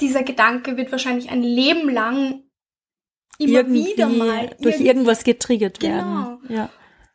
dieser 0.00 0.22
Gedanke 0.22 0.76
wird 0.76 0.90
wahrscheinlich 0.92 1.30
ein 1.30 1.42
Leben 1.42 1.88
lang 1.88 2.42
immer 3.38 3.58
Irgendwie 3.60 3.86
wieder 3.86 4.08
mal 4.08 4.54
durch 4.60 4.80
irgendwas 4.80 5.24
getriggert 5.24 5.80
Genau. 5.80 5.94
werden. 5.94 6.38
Ja. 6.48 6.70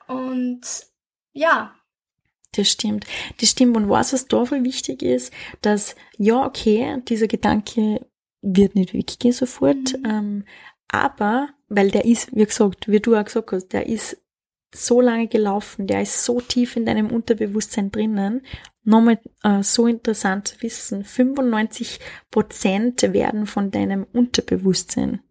Und 0.08 0.62
ja, 1.34 1.76
Das 2.54 2.68
stimmt. 2.70 3.06
Das 3.40 3.50
stimmt. 3.50 3.78
Und 3.78 3.90
was, 3.90 4.12
was 4.12 4.28
da 4.28 4.44
voll 4.44 4.64
wichtig 4.64 5.04
ist, 5.04 5.32
dass, 5.62 5.96
ja, 6.18 6.44
okay, 6.46 6.98
dieser 7.08 7.28
Gedanke 7.28 8.06
wird 8.42 8.74
nicht 8.76 8.94
weggehen 8.94 9.34
sofort, 9.34 9.98
Mhm. 10.00 10.06
ähm, 10.06 10.46
aber, 10.88 11.50
weil 11.68 11.92
der 11.92 12.06
ist, 12.06 12.36
wie 12.36 12.46
gesagt, 12.46 12.88
wie 12.88 13.00
du 13.00 13.16
auch 13.16 13.24
gesagt 13.24 13.52
hast, 13.52 13.68
der 13.70 13.86
ist 13.86 14.18
so 14.74 15.02
lange 15.02 15.28
gelaufen, 15.28 15.88
der 15.88 16.02
ist 16.02 16.24
so 16.24 16.42
tief 16.42 16.76
in 16.76 16.86
deinem 16.86 17.12
Unterbewusstsein 17.12 17.92
drinnen. 17.92 18.42
Nochmal 18.84 19.20
äh, 19.44 19.64
so 19.64 19.88
interessant 19.88 20.50
zu 20.50 20.62
wissen, 20.62 21.04
95 21.04 22.00
Prozent 22.32 23.02
werden 23.14 23.46
von 23.46 23.72
deinem 23.72 24.06
Unterbewusstsein 24.14 25.22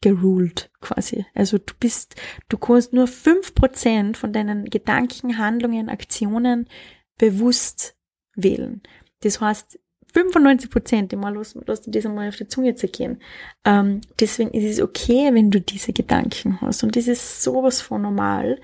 geruled 0.00 0.70
quasi. 0.80 1.24
Also 1.34 1.58
du 1.58 1.74
bist, 1.78 2.16
du 2.48 2.58
kannst 2.58 2.92
nur 2.92 3.06
fünf 3.06 3.54
Prozent 3.54 4.16
von 4.16 4.32
deinen 4.32 4.66
Gedanken, 4.66 5.38
Handlungen, 5.38 5.88
Aktionen 5.88 6.68
bewusst 7.18 7.96
wählen. 8.34 8.82
Das 9.20 9.40
heißt, 9.40 9.78
95 10.16 10.70
Prozent, 10.70 11.12
immer 11.12 11.30
lass, 11.30 11.54
lass 11.66 11.82
dir 11.82 11.90
das 11.90 12.06
einmal 12.06 12.28
auf 12.28 12.36
die 12.36 12.48
Zunge 12.48 12.74
zergehen. 12.74 13.20
Ähm, 13.66 14.00
deswegen 14.18 14.50
ist 14.50 14.64
es 14.64 14.80
okay, 14.80 15.28
wenn 15.34 15.50
du 15.50 15.60
diese 15.60 15.92
Gedanken 15.92 16.58
hast. 16.62 16.82
Und 16.82 16.96
das 16.96 17.06
ist 17.06 17.42
sowas 17.42 17.82
von 17.82 18.00
normal. 18.00 18.58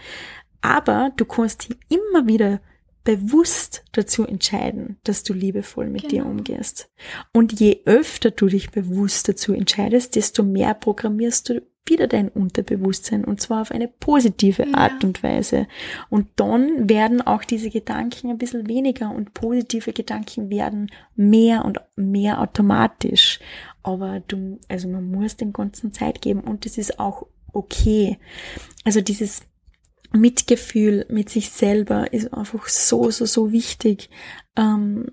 Aber 0.62 1.12
du 1.16 1.26
kannst 1.26 1.68
dich 1.68 1.76
immer 1.90 2.26
wieder 2.26 2.62
bewusst 3.05 3.84
dazu 3.92 4.24
entscheiden, 4.24 4.96
dass 5.05 5.24
du 5.24 5.34
liebevoll 5.34 5.88
mit 5.88 6.09
genau. 6.09 6.24
dir 6.24 6.26
umgehst. 6.26 6.88
Und 7.34 7.61
je 7.61 7.82
öfter 7.84 8.30
du 8.30 8.46
dich 8.46 8.70
bewusst 8.70 9.28
dazu 9.28 9.53
entscheidest, 9.53 10.16
desto 10.16 10.42
mehr 10.44 10.72
programmierst 10.72 11.50
du 11.50 11.62
wieder 11.87 12.07
dein 12.07 12.28
Unterbewusstsein 12.28 13.24
und 13.24 13.41
zwar 13.41 13.62
auf 13.62 13.70
eine 13.70 13.89
positive 13.89 14.66
ja. 14.66 14.74
Art 14.74 15.05
und 15.05 15.22
Weise. 15.22 15.66
Und 16.11 16.28
dann 16.37 16.89
werden 16.89 17.20
auch 17.20 17.45
diese 17.45 17.70
Gedanken 17.70 18.30
ein 18.30 18.39
bisschen 18.39 18.68
weniger 18.68 19.11
und 19.11 19.35
positive 19.35 19.93
Gedanken 19.93 20.51
werden 20.51 20.91
mehr 21.16 21.64
und 21.64 21.80
mehr 21.97 22.41
automatisch. 22.41 23.41
Aber 23.83 24.20
du, 24.20 24.61
also 24.68 24.89
man 24.89 25.11
muss 25.11 25.37
dem 25.37 25.53
Ganzen 25.53 25.93
Zeit 25.93 26.22
geben 26.22 26.41
und 26.41 26.64
das 26.64 26.78
ist 26.78 27.01
auch 27.01 27.26
okay. 27.53 28.18
Also 28.85 29.01
dieses 29.01 29.43
Mitgefühl 30.12 31.07
mit 31.09 31.30
sich 31.30 31.51
selber 31.51 32.12
ist 32.12 32.33
einfach 32.33 32.68
so, 32.68 33.11
so, 33.11 33.24
so 33.24 33.51
wichtig. 33.51 34.09
Ähm, 34.57 35.11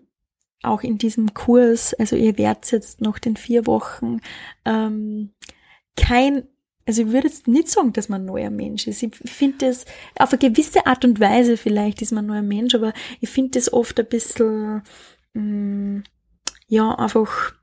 auch 0.61 0.83
in 0.83 0.97
diesem 0.97 1.33
Kurs, 1.33 1.93
also 1.93 2.15
ihr 2.15 2.37
werdet 2.37 2.71
jetzt 2.71 3.01
noch 3.01 3.17
den 3.17 3.37
vier 3.37 3.65
Wochen 3.65 4.19
ähm, 4.65 5.31
kein 5.95 6.43
also 6.89 7.03
ich 7.03 7.09
würde 7.09 7.27
jetzt 7.27 7.47
nicht 7.47 7.69
sagen, 7.69 7.93
dass 7.93 8.09
man 8.09 8.23
ein 8.23 8.25
neuer 8.25 8.49
Mensch 8.49 8.87
ist. 8.87 9.03
Ich 9.03 9.15
finde 9.25 9.67
das, 9.67 9.85
auf 10.17 10.31
eine 10.31 10.39
gewisse 10.39 10.87
Art 10.87 11.05
und 11.05 11.19
Weise 11.19 11.55
vielleicht 11.55 12.01
ist 12.01 12.11
man 12.11 12.25
ein 12.25 12.29
neuer 12.29 12.41
Mensch, 12.41 12.73
aber 12.73 12.93
ich 13.21 13.29
finde 13.29 13.59
das 13.59 13.71
oft 13.71 13.99
ein 13.99 14.07
bisschen, 14.07 14.81
mh, 15.33 15.41
mm, 15.43 16.03
ja, 16.67 16.95
einfach 16.95 17.53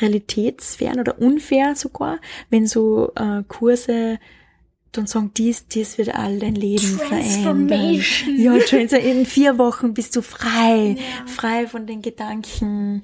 realitätsfern 0.00 1.00
oder 1.00 1.18
unfair 1.18 1.74
sogar, 1.74 2.20
wenn 2.50 2.68
so 2.68 3.10
äh, 3.16 3.42
Kurse 3.48 4.20
dann 4.92 5.08
sagen, 5.08 5.32
dies, 5.36 5.66
dies 5.66 5.98
wird 5.98 6.14
all 6.14 6.38
dein 6.38 6.54
Leben 6.54 6.86
verändern. 6.86 7.68
Ja, 8.36 8.54
in 8.54 9.26
vier 9.26 9.58
Wochen 9.58 9.92
bist 9.92 10.14
du 10.14 10.22
frei, 10.22 10.98
ja. 10.98 11.26
frei 11.26 11.66
von 11.66 11.88
den 11.88 12.00
Gedanken. 12.00 13.02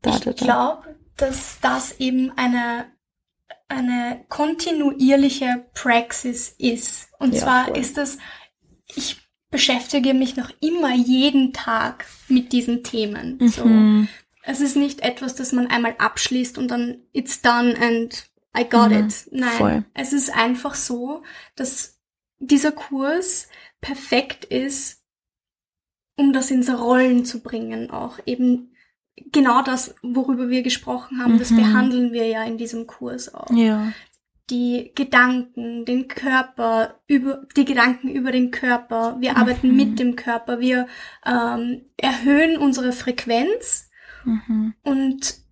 Da, 0.00 0.16
ich 0.16 0.36
glaube, 0.36 0.96
dass 1.18 1.58
das 1.60 2.00
eben 2.00 2.32
eine 2.36 2.86
eine 3.72 4.24
kontinuierliche 4.28 5.66
Praxis 5.74 6.54
ist. 6.58 7.08
Und 7.18 7.34
ja, 7.34 7.40
zwar 7.40 7.64
voll. 7.66 7.78
ist 7.78 7.96
das, 7.96 8.18
ich 8.94 9.16
beschäftige 9.50 10.14
mich 10.14 10.36
noch 10.36 10.50
immer 10.60 10.94
jeden 10.94 11.52
Tag 11.52 12.06
mit 12.28 12.52
diesen 12.52 12.82
Themen. 12.82 13.38
Mhm. 13.38 13.48
So. 13.48 14.08
Es 14.44 14.60
ist 14.60 14.76
nicht 14.76 15.00
etwas, 15.00 15.34
das 15.34 15.52
man 15.52 15.68
einmal 15.68 15.94
abschließt 15.98 16.58
und 16.58 16.68
dann 16.68 17.02
it's 17.12 17.42
done 17.42 17.76
and 17.80 18.26
I 18.56 18.64
got 18.64 18.90
mhm. 18.90 19.06
it. 19.06 19.28
Nein, 19.30 19.50
voll. 19.52 19.84
es 19.94 20.12
ist 20.12 20.34
einfach 20.34 20.74
so, 20.74 21.22
dass 21.54 22.00
dieser 22.38 22.72
Kurs 22.72 23.48
perfekt 23.80 24.44
ist, 24.44 25.02
um 26.16 26.32
das 26.32 26.50
ins 26.50 26.68
Rollen 26.68 27.24
zu 27.24 27.40
bringen, 27.40 27.90
auch 27.90 28.18
eben 28.26 28.71
genau 29.16 29.62
das, 29.62 29.94
worüber 30.02 30.48
wir 30.48 30.62
gesprochen 30.62 31.20
haben, 31.20 31.34
mhm. 31.34 31.38
das 31.38 31.54
behandeln 31.54 32.12
wir 32.12 32.26
ja 32.26 32.44
in 32.44 32.58
diesem 32.58 32.86
Kurs 32.86 33.34
auch. 33.34 33.50
Ja. 33.50 33.92
Die 34.50 34.92
Gedanken, 34.94 35.84
den 35.84 36.08
Körper, 36.08 37.00
über 37.06 37.46
die 37.56 37.64
Gedanken 37.64 38.08
über 38.08 38.32
den 38.32 38.50
Körper. 38.50 39.16
Wir 39.20 39.36
arbeiten 39.36 39.70
mhm. 39.70 39.76
mit 39.76 39.98
dem 39.98 40.16
Körper. 40.16 40.60
Wir 40.60 40.88
ähm, 41.24 41.82
erhöhen 41.96 42.58
unsere 42.58 42.92
Frequenz 42.92 43.88
mhm. 44.24 44.74
und 44.82 45.42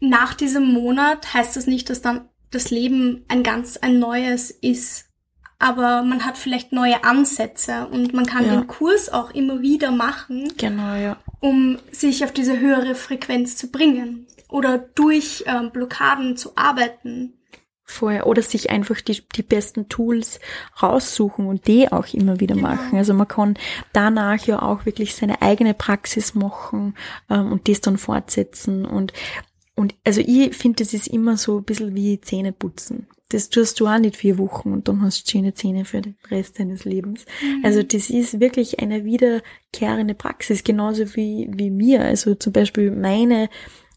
nach 0.00 0.34
diesem 0.34 0.72
Monat 0.72 1.32
heißt 1.32 1.56
das 1.56 1.66
nicht, 1.66 1.88
dass 1.88 2.02
dann 2.02 2.28
das 2.50 2.70
Leben 2.70 3.24
ein 3.28 3.42
ganz 3.42 3.76
ein 3.76 3.98
neues 3.98 4.50
ist, 4.50 5.08
aber 5.58 6.02
man 6.02 6.24
hat 6.24 6.36
vielleicht 6.36 6.72
neue 6.72 7.04
Ansätze 7.04 7.86
und 7.86 8.12
man 8.12 8.26
kann 8.26 8.44
ja. 8.44 8.56
den 8.56 8.66
Kurs 8.66 9.10
auch 9.10 9.30
immer 9.30 9.62
wieder 9.62 9.90
machen. 9.92 10.52
Genau, 10.58 10.94
ja. 10.96 11.16
Um 11.42 11.78
sich 11.90 12.24
auf 12.24 12.32
diese 12.32 12.58
höhere 12.58 12.94
Frequenz 12.94 13.56
zu 13.56 13.70
bringen 13.70 14.26
oder 14.48 14.78
durch 14.78 15.44
ähm, 15.46 15.70
Blockaden 15.70 16.36
zu 16.36 16.52
arbeiten. 16.56 17.34
Vorher 17.84 18.26
oder 18.26 18.42
sich 18.42 18.70
einfach 18.70 19.00
die, 19.00 19.22
die 19.34 19.42
besten 19.42 19.88
Tools 19.88 20.40
raussuchen 20.80 21.46
und 21.46 21.66
die 21.66 21.90
auch 21.90 22.06
immer 22.14 22.40
wieder 22.40 22.54
genau. 22.54 22.68
machen. 22.68 22.96
Also 22.96 23.12
man 23.12 23.28
kann 23.28 23.58
danach 23.92 24.46
ja 24.46 24.62
auch 24.62 24.86
wirklich 24.86 25.14
seine 25.14 25.42
eigene 25.42 25.74
Praxis 25.74 26.34
machen 26.34 26.94
ähm, 27.28 27.52
und 27.52 27.68
das 27.68 27.80
dann 27.80 27.98
fortsetzen 27.98 28.86
und 28.86 29.12
und 29.82 29.94
also 30.04 30.20
ich 30.20 30.56
finde, 30.56 30.82
das 30.84 30.94
ist 30.94 31.08
immer 31.08 31.36
so 31.36 31.58
ein 31.58 31.64
bisschen 31.64 31.94
wie 31.94 32.20
Zähne 32.20 32.52
putzen 32.52 33.06
das 33.32 33.48
tust 33.48 33.80
du 33.80 33.86
auch 33.86 33.98
nicht 33.98 34.16
vier 34.16 34.38
Wochen 34.38 34.72
und 34.72 34.88
dann 34.88 35.02
hast 35.02 35.26
du 35.26 35.30
schöne 35.30 35.54
Zähne 35.54 35.84
für 35.84 36.00
den 36.02 36.16
Rest 36.30 36.58
deines 36.58 36.84
Lebens. 36.84 37.24
Mhm. 37.42 37.64
Also 37.64 37.82
das 37.82 38.10
ist 38.10 38.40
wirklich 38.40 38.80
eine 38.80 39.04
wiederkehrende 39.04 40.14
Praxis, 40.14 40.64
genauso 40.64 41.14
wie, 41.16 41.48
wie 41.52 41.70
mir. 41.70 42.02
Also 42.02 42.34
zum 42.34 42.52
Beispiel 42.52 42.90
meine 42.90 43.48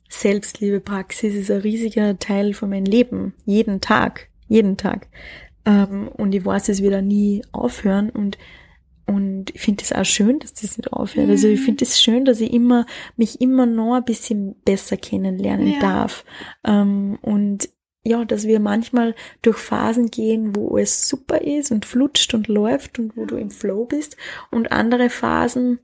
Selbstliebe-Praxis 0.09 1.35
ist 1.35 1.51
ein 1.51 1.61
riesiger 1.61 2.17
Teil 2.17 2.53
von 2.53 2.69
meinem 2.69 2.85
Leben. 2.85 3.33
Jeden 3.45 3.81
Tag. 3.81 4.29
Jeden 4.47 4.77
Tag. 4.77 5.07
Ähm, 5.65 6.07
und 6.07 6.33
ich 6.33 6.45
weiß, 6.45 6.69
es 6.69 6.81
wieder 6.81 7.01
nie 7.01 7.41
aufhören 7.51 8.09
und 8.09 8.37
und 9.07 9.53
ich 9.53 9.61
finde 9.61 9.83
es 9.83 9.91
auch 9.91 10.05
schön, 10.05 10.39
dass 10.39 10.53
das 10.53 10.77
nicht 10.77 10.91
aufhört. 10.91 11.27
Mhm. 11.27 11.31
Also 11.31 11.47
ich 11.47 11.59
mhm. 11.59 11.65
finde 11.65 11.85
es 11.85 12.01
schön, 12.01 12.25
dass 12.25 12.41
ich 12.41 12.51
immer 12.51 12.85
mich 13.15 13.39
immer 13.39 13.65
noch 13.65 13.95
ein 13.95 14.05
bisschen 14.05 14.55
besser 14.65 14.97
kennenlernen 14.97 15.73
ja. 15.73 15.79
darf. 15.79 16.25
Ähm, 16.63 17.19
und 17.21 17.69
ja, 18.03 18.23
dass 18.23 18.45
wir 18.45 18.59
manchmal 18.59 19.15
durch 19.41 19.57
Phasen 19.57 20.11
gehen, 20.11 20.55
wo 20.55 20.77
es 20.77 21.07
super 21.07 21.41
ist 21.41 21.71
und 21.71 21.85
flutscht 21.85 22.33
und 22.33 22.47
läuft 22.47 22.99
und 22.99 23.17
wo 23.17 23.25
du 23.25 23.35
im 23.35 23.49
Flow 23.49 23.85
bist 23.85 24.15
und 24.51 24.71
andere 24.71 25.09
Phasen, 25.09 25.79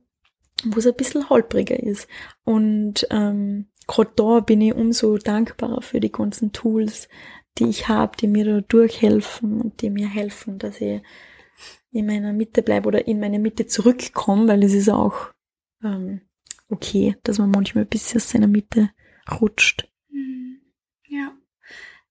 wo 0.63 0.79
es 0.79 0.87
ein 0.87 0.95
bisschen 0.95 1.29
holpriger 1.29 1.81
ist. 1.81 2.07
Und 2.43 3.07
ähm, 3.09 3.67
gerade 3.87 4.11
da 4.15 4.39
bin 4.39 4.61
ich 4.61 4.73
umso 4.73 5.17
dankbarer 5.17 5.81
für 5.81 5.99
die 5.99 6.11
ganzen 6.11 6.51
Tools, 6.53 7.07
die 7.57 7.69
ich 7.69 7.87
habe, 7.87 8.15
die 8.17 8.27
mir 8.27 8.45
da 8.45 8.61
durchhelfen 8.61 9.59
und 9.59 9.81
die 9.81 9.89
mir 9.89 10.07
helfen, 10.07 10.59
dass 10.59 10.79
ich 10.79 11.01
in 11.91 12.05
meiner 12.05 12.33
Mitte 12.33 12.61
bleibe 12.61 12.87
oder 12.87 13.07
in 13.07 13.19
meine 13.19 13.39
Mitte 13.39 13.67
zurückkomme, 13.67 14.47
weil 14.47 14.63
es 14.63 14.73
ist 14.73 14.89
auch 14.89 15.31
ähm, 15.83 16.21
okay, 16.69 17.15
dass 17.23 17.39
man 17.39 17.51
manchmal 17.51 17.85
ein 17.85 17.89
bisschen 17.89 18.17
aus 18.17 18.29
seiner 18.29 18.47
Mitte 18.47 18.91
rutscht. 19.39 19.91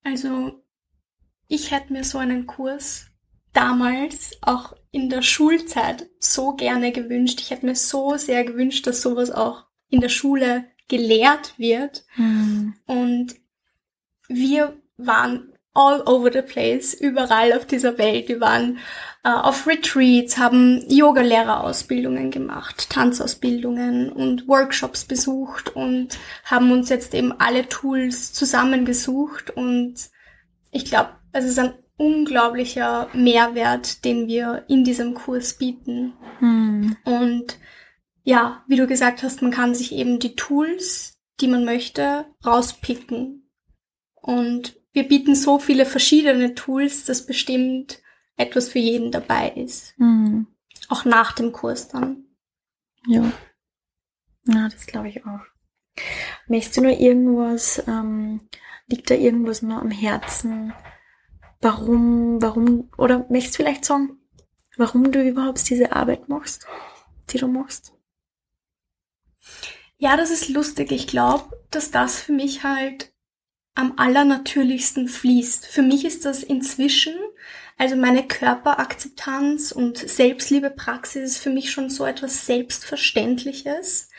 Also 0.03 0.63
ich 1.49 1.71
hätte 1.71 1.93
mir 1.93 2.05
so 2.05 2.19
einen 2.19 2.47
Kurs 2.47 3.07
damals 3.53 4.39
auch 4.43 4.75
in 4.93 5.09
der 5.09 5.23
Schulzeit 5.23 6.09
so 6.19 6.53
gerne 6.53 6.93
gewünscht. 6.93 7.41
Ich 7.41 7.51
hätte 7.51 7.67
mir 7.67 7.75
so 7.75 8.17
sehr 8.17 8.45
gewünscht, 8.45 8.87
dass 8.87 9.03
sowas 9.03 9.31
auch 9.31 9.67
in 9.89 10.01
der 10.01 10.09
Schule 10.09 10.65
gelehrt 10.89 11.59
wird. 11.59 12.05
Mhm. 12.17 12.75
Und 12.87 13.35
wir 14.29 14.81
waren 14.97 15.53
all 15.73 16.03
over 16.07 16.33
the 16.33 16.43
place, 16.43 16.95
überall 16.95 17.53
auf 17.53 17.65
dieser 17.65 17.97
Welt. 17.99 18.29
Wir 18.29 18.41
waren 18.41 18.79
äh, 19.23 19.31
auf 19.31 19.67
Retreats, 19.67 20.39
haben 20.39 20.85
Yoga-Lehrerausbildungen 20.89 22.31
gemacht, 22.31 22.91
Tanzausbildungen 22.91 24.11
und 24.11 24.49
Workshops 24.49 25.05
besucht 25.05 25.75
und 25.77 26.19
haben 26.45 26.73
uns 26.73 26.89
jetzt 26.89 27.15
eben 27.15 27.33
alle 27.39 27.69
Tools 27.69 28.33
zusammengesucht 28.33 29.51
und 29.51 29.95
ich 30.73 30.85
glaube, 30.87 31.11
es 31.33 31.45
ist 31.45 31.59
ein 31.59 31.75
unglaublicher 31.97 33.09
Mehrwert, 33.13 34.05
den 34.05 34.27
wir 34.27 34.65
in 34.69 34.85
diesem 34.85 35.15
Kurs 35.15 35.55
bieten. 35.55 36.15
Hm. 36.39 36.97
Und 37.05 37.59
ja, 38.23 38.65
wie 38.67 38.77
du 38.77 38.87
gesagt 38.87 39.23
hast, 39.23 39.43
man 39.43 39.51
kann 39.51 39.75
sich 39.75 39.93
eben 39.93 40.19
die 40.19 40.35
Tools, 40.35 41.19
die 41.41 41.47
man 41.47 41.65
möchte, 41.65 42.25
rauspicken. 42.45 43.51
Und 44.15 44.80
wir 44.93 45.07
bieten 45.07 45.35
so 45.35 45.59
viele 45.59 45.87
verschiedene 45.87 46.55
Tools, 46.55 47.05
dass 47.05 47.27
bestimmt 47.27 48.03
etwas 48.37 48.69
für 48.69 48.79
jeden 48.79 49.13
dabei 49.13 49.51
ist. 49.51 49.95
Mhm. 49.99 50.47
Auch 50.89 51.05
nach 51.05 51.33
dem 51.33 51.53
Kurs 51.53 51.89
dann. 51.89 52.25
Ja. 53.07 53.33
Ja, 54.47 54.69
das 54.69 54.87
glaube 54.87 55.09
ich 55.09 55.25
auch. 55.27 55.41
Möchtest 56.49 56.77
du 56.77 56.83
nur 56.83 56.99
irgendwas, 56.99 57.83
ähm, 57.87 58.49
liegt 58.87 59.11
da 59.11 59.15
irgendwas 59.15 59.63
nur 59.63 59.81
am 59.81 59.91
Herzen? 59.91 60.73
Warum, 61.61 62.41
warum, 62.41 62.91
oder 62.97 63.27
möchtest 63.29 63.59
du 63.59 63.63
vielleicht 63.63 63.85
sagen, 63.85 64.19
warum 64.77 65.13
du 65.13 65.23
überhaupt 65.23 65.69
diese 65.69 65.93
Arbeit 65.93 66.29
machst, 66.29 66.67
die 67.31 67.39
du 67.39 67.47
machst? 67.47 67.93
Ja, 69.99 70.17
das 70.17 70.31
ist 70.31 70.49
lustig. 70.49 70.91
Ich 70.93 71.07
glaube, 71.07 71.63
dass 71.71 71.91
das 71.91 72.21
für 72.21 72.33
mich 72.33 72.65
halt 72.65 73.13
am 73.81 73.95
allernatürlichsten 73.97 75.09
fließt. 75.09 75.67
Für 75.67 75.83
mich 75.83 76.05
ist 76.05 76.27
das 76.27 76.43
inzwischen, 76.43 77.15
also 77.79 77.97
meine 77.97 78.27
Körperakzeptanz 78.27 79.73
und 79.73 79.97
Selbstliebepraxis 79.97 81.23
ist 81.23 81.39
für 81.39 81.49
mich 81.49 81.71
schon 81.71 81.89
so 81.89 82.05
etwas 82.05 82.45
Selbstverständliches, 82.45 84.11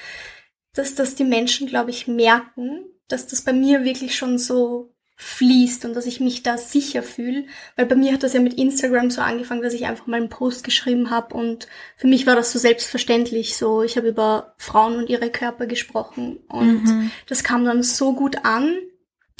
dass 0.74 0.96
das 0.96 1.14
die 1.14 1.26
Menschen, 1.26 1.68
glaube 1.68 1.92
ich, 1.92 2.08
merken, 2.08 2.86
dass 3.08 3.28
das 3.28 3.44
bei 3.44 3.54
mir 3.54 3.84
wirklich 3.84 4.16
schon 4.16 4.40
so 4.40 4.96
fließt 5.18 5.86
und 5.86 5.94
dass 5.94 6.08
ich 6.08 6.20
mich 6.20 6.42
da 6.42 6.58
sicher 6.58 7.04
fühle. 7.04 7.46
Weil 7.76 7.86
bei 7.86 7.96
mir 7.96 8.14
hat 8.14 8.24
das 8.24 8.34
ja 8.34 8.40
mit 8.40 8.56
Instagram 8.56 9.12
so 9.12 9.22
angefangen, 9.22 9.62
dass 9.62 9.76
ich 9.76 9.86
einfach 9.86 10.08
mal 10.08 10.18
einen 10.18 10.30
Post 10.30 10.64
geschrieben 10.64 11.12
habe 11.12 11.36
und 11.36 11.68
für 11.96 12.08
mich 12.08 12.26
war 12.26 12.36
das 12.36 12.52
so 12.52 12.58
selbstverständlich. 12.58 13.56
So, 13.56 13.84
ich 13.84 13.96
habe 13.96 14.08
über 14.08 14.56
Frauen 14.58 14.96
und 14.96 15.10
ihre 15.10 15.30
Körper 15.30 15.68
gesprochen 15.68 16.40
und 16.48 16.86
mhm. 16.86 17.12
das 17.28 17.44
kam 17.44 17.64
dann 17.64 17.84
so 17.84 18.14
gut 18.14 18.38
an 18.44 18.76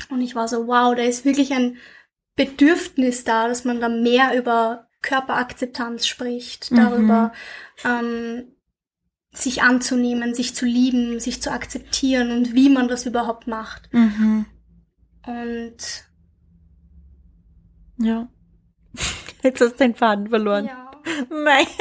und 0.10 0.22
ich 0.22 0.36
war 0.36 0.48
so, 0.48 0.68
wow, 0.68 0.96
da 0.96 1.04
ist 1.04 1.26
wirklich 1.26 1.54
ein 1.54 1.78
Bedürfnis 2.36 3.24
da, 3.24 3.48
dass 3.48 3.66
man 3.66 3.82
da 3.82 3.90
mehr 3.90 4.38
über 4.38 4.88
Körperakzeptanz 5.02 6.08
spricht, 6.08 6.72
mhm. 6.72 6.76
darüber 6.78 7.34
ähm, 7.84 8.56
sich 9.34 9.64
anzunehmen, 9.64 10.34
sich 10.34 10.56
zu 10.56 10.66
lieben, 10.66 11.20
sich 11.20 11.42
zu 11.42 11.52
akzeptieren 11.52 12.32
und 12.32 12.54
wie 12.54 12.70
man 12.70 12.88
das 12.88 13.06
überhaupt 13.06 13.48
macht. 13.48 13.92
Mhm. 13.94 14.46
Und 15.26 16.06
ja. 17.98 18.30
Jetzt 19.44 19.62
hast 19.62 19.74
du 19.74 19.78
den 19.78 19.96
Faden 19.96 20.30
verloren. 20.30 20.66
Ja. 20.66 20.92
Nein. 21.30 21.66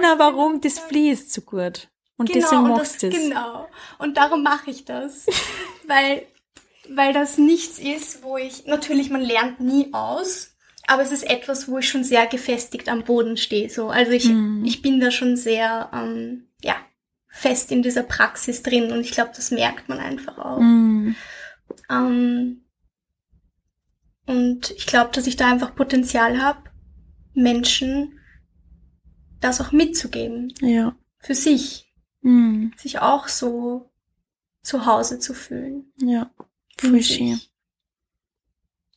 Na, 0.00 0.18
warum? 0.18 0.60
Das 0.60 0.78
fließt 0.78 1.32
so 1.32 1.40
gut. 1.40 1.88
Und 2.16 2.30
genau, 2.30 2.40
deswegen 2.40 2.68
machst 2.68 3.02
du 3.02 3.08
es. 3.08 3.14
Genau. 3.14 3.68
Und 3.98 4.16
darum 4.16 4.42
mache 4.42 4.70
ich 4.70 4.84
das. 4.84 5.26
weil, 5.86 6.26
weil 6.88 7.12
das 7.12 7.38
nichts 7.38 7.78
ist, 7.78 8.22
wo 8.22 8.36
ich, 8.36 8.66
natürlich, 8.66 9.10
man 9.10 9.20
lernt 9.20 9.60
nie 9.60 9.92
aus, 9.92 10.56
aber 10.86 11.02
es 11.02 11.12
ist 11.12 11.28
etwas, 11.28 11.68
wo 11.68 11.78
ich 11.78 11.88
schon 11.88 12.04
sehr 12.04 12.26
gefestigt 12.26 12.88
am 12.88 13.04
Boden 13.04 13.36
stehe. 13.36 13.68
So. 13.68 13.90
Also 13.90 14.12
ich, 14.12 14.28
mm. 14.28 14.64
ich 14.64 14.82
bin 14.82 15.00
da 15.00 15.10
schon 15.10 15.36
sehr, 15.36 15.90
ähm, 15.92 16.48
ja, 16.62 16.76
fest 17.28 17.70
in 17.70 17.82
dieser 17.82 18.02
Praxis 18.02 18.62
drin 18.62 18.92
und 18.92 19.00
ich 19.00 19.10
glaube, 19.10 19.32
das 19.36 19.50
merkt 19.50 19.88
man 19.88 19.98
einfach 19.98 20.38
auch. 20.38 20.58
Mm. 20.58 21.14
Ähm, 21.90 22.62
und 24.26 24.70
ich 24.70 24.86
glaube, 24.86 25.10
dass 25.12 25.26
ich 25.26 25.36
da 25.36 25.50
einfach 25.50 25.74
Potenzial 25.74 26.40
habe, 26.40 26.70
Menschen 27.34 28.18
das 29.40 29.60
auch 29.60 29.72
mitzugeben. 29.72 30.52
Ja. 30.60 30.96
Für 31.18 31.34
sich. 31.34 31.85
Mm. 32.26 32.72
Sich 32.76 32.98
auch 32.98 33.28
so 33.28 33.88
zu 34.62 34.84
Hause 34.84 35.20
zu 35.20 35.32
fühlen. 35.32 35.92
Ja. 35.98 36.28
Voll 36.76 37.00
schön. 37.00 37.40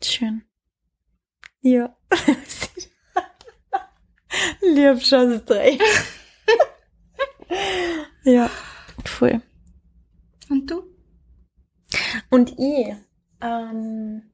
Schön. 0.04 0.42
Ja. 1.62 1.96
Lieb 4.62 5.04
schon 5.04 5.46
drei. 5.46 5.78
Ja, 8.24 8.50
voll. 9.06 9.42
Und 10.50 10.70
du? 10.70 10.84
Und 12.30 12.52
ich, 12.60 12.96
ähm, 13.42 14.32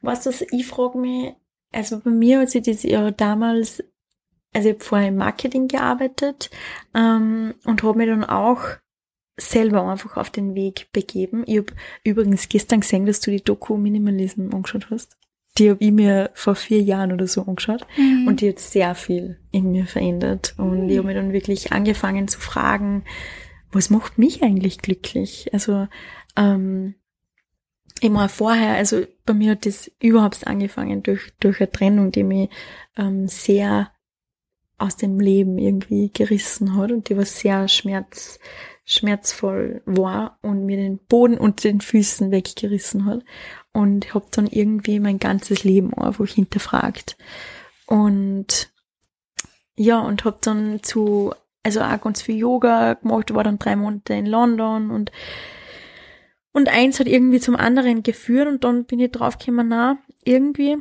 was 0.00 0.22
das, 0.22 0.42
ich 0.42 0.66
frage 0.66 0.98
mich, 0.98 1.34
also 1.72 2.00
bei 2.00 2.10
mir 2.10 2.40
hat 2.40 2.50
sich 2.50 2.62
das 2.62 2.84
ja 2.84 3.10
damals, 3.10 3.82
also 4.58 4.68
ich 4.70 4.74
habe 4.76 4.84
vorher 4.84 5.08
im 5.08 5.16
Marketing 5.16 5.68
gearbeitet 5.68 6.50
ähm, 6.94 7.54
und 7.64 7.82
habe 7.82 7.98
mich 7.98 8.08
dann 8.08 8.24
auch 8.24 8.62
selber 9.36 9.88
einfach 9.88 10.16
auf 10.16 10.30
den 10.30 10.54
Weg 10.54 10.88
begeben. 10.92 11.44
Ich 11.46 11.58
habe 11.58 11.72
übrigens 12.04 12.48
gestern 12.48 12.80
gesehen, 12.80 13.06
dass 13.06 13.20
du 13.20 13.30
die 13.30 13.42
Doku 13.42 13.76
Minimalism 13.76 14.52
angeschaut 14.52 14.90
hast 14.90 15.16
die 15.58 15.70
habe 15.70 15.84
ich 15.84 15.90
mir 15.90 16.30
vor 16.34 16.54
vier 16.54 16.80
Jahren 16.80 17.12
oder 17.12 17.26
so 17.26 17.42
angeschaut 17.42 17.86
mhm. 17.96 18.28
und 18.28 18.40
die 18.40 18.50
hat 18.50 18.58
sehr 18.58 18.94
viel 18.94 19.38
in 19.50 19.72
mir 19.72 19.86
verändert. 19.86 20.54
Und 20.56 20.84
mhm. 20.84 20.88
ich 20.88 20.98
habe 20.98 21.08
mir 21.08 21.14
dann 21.14 21.32
wirklich 21.32 21.72
angefangen 21.72 22.28
zu 22.28 22.40
fragen, 22.40 23.04
was 23.72 23.90
macht 23.90 24.18
mich 24.18 24.42
eigentlich 24.42 24.78
glücklich? 24.78 25.50
Also 25.52 25.88
ähm, 26.36 26.94
immer 28.00 28.28
vorher, 28.28 28.74
also 28.76 29.04
bei 29.26 29.34
mir 29.34 29.52
hat 29.52 29.66
das 29.66 29.90
überhaupt 30.00 30.46
angefangen 30.46 31.02
durch, 31.02 31.32
durch 31.40 31.60
eine 31.60 31.70
Trennung, 31.70 32.12
die 32.12 32.24
mich 32.24 32.50
ähm, 32.96 33.26
sehr 33.26 33.90
aus 34.78 34.96
dem 34.96 35.20
Leben 35.20 35.58
irgendwie 35.58 36.10
gerissen 36.10 36.76
hat 36.76 36.92
und 36.92 37.08
die 37.08 37.16
war 37.16 37.24
sehr 37.24 37.68
schmerz, 37.68 38.38
schmerzvoll 38.84 39.82
war 39.84 40.38
und 40.40 40.64
mir 40.64 40.76
den 40.76 40.98
Boden 40.98 41.36
unter 41.36 41.68
den 41.68 41.80
Füßen 41.80 42.30
weggerissen 42.30 43.04
hat 43.04 43.24
und 43.72 44.14
habe 44.14 44.26
dann 44.30 44.46
irgendwie 44.46 45.00
mein 45.00 45.18
ganzes 45.18 45.64
Leben 45.64 45.92
einfach 45.94 46.26
hinterfragt. 46.26 47.16
Und 47.86 48.70
ja, 49.76 50.00
und 50.00 50.24
habe 50.24 50.38
dann 50.40 50.82
zu, 50.82 51.32
also 51.62 51.80
auch 51.80 52.00
ganz 52.00 52.22
viel 52.22 52.36
Yoga 52.36 52.94
gemacht, 52.94 53.34
war 53.34 53.44
dann 53.44 53.58
drei 53.58 53.76
Monate 53.76 54.14
in 54.14 54.26
London 54.26 54.90
und 54.90 55.12
und 56.52 56.68
eins 56.68 56.98
hat 56.98 57.06
irgendwie 57.06 57.40
zum 57.40 57.54
anderen 57.54 58.02
geführt 58.02 58.48
und 58.48 58.64
dann 58.64 58.84
bin 58.84 58.98
ich 58.98 59.12
draufgekommen, 59.12 59.68
na, 59.68 59.98
irgendwie, 60.24 60.78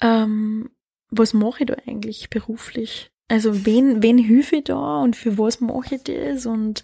ähm, 0.00 0.70
was 1.12 1.34
mache 1.34 1.60
ich 1.60 1.66
da 1.66 1.76
eigentlich 1.86 2.30
beruflich? 2.30 3.10
Also 3.28 3.64
wen, 3.64 4.02
wen 4.02 4.18
hilfe 4.18 4.56
ich 4.56 4.64
da 4.64 5.02
und 5.02 5.14
für 5.16 5.38
was 5.38 5.60
mache 5.60 5.94
ich 5.94 6.02
das? 6.02 6.44
Und 6.44 6.82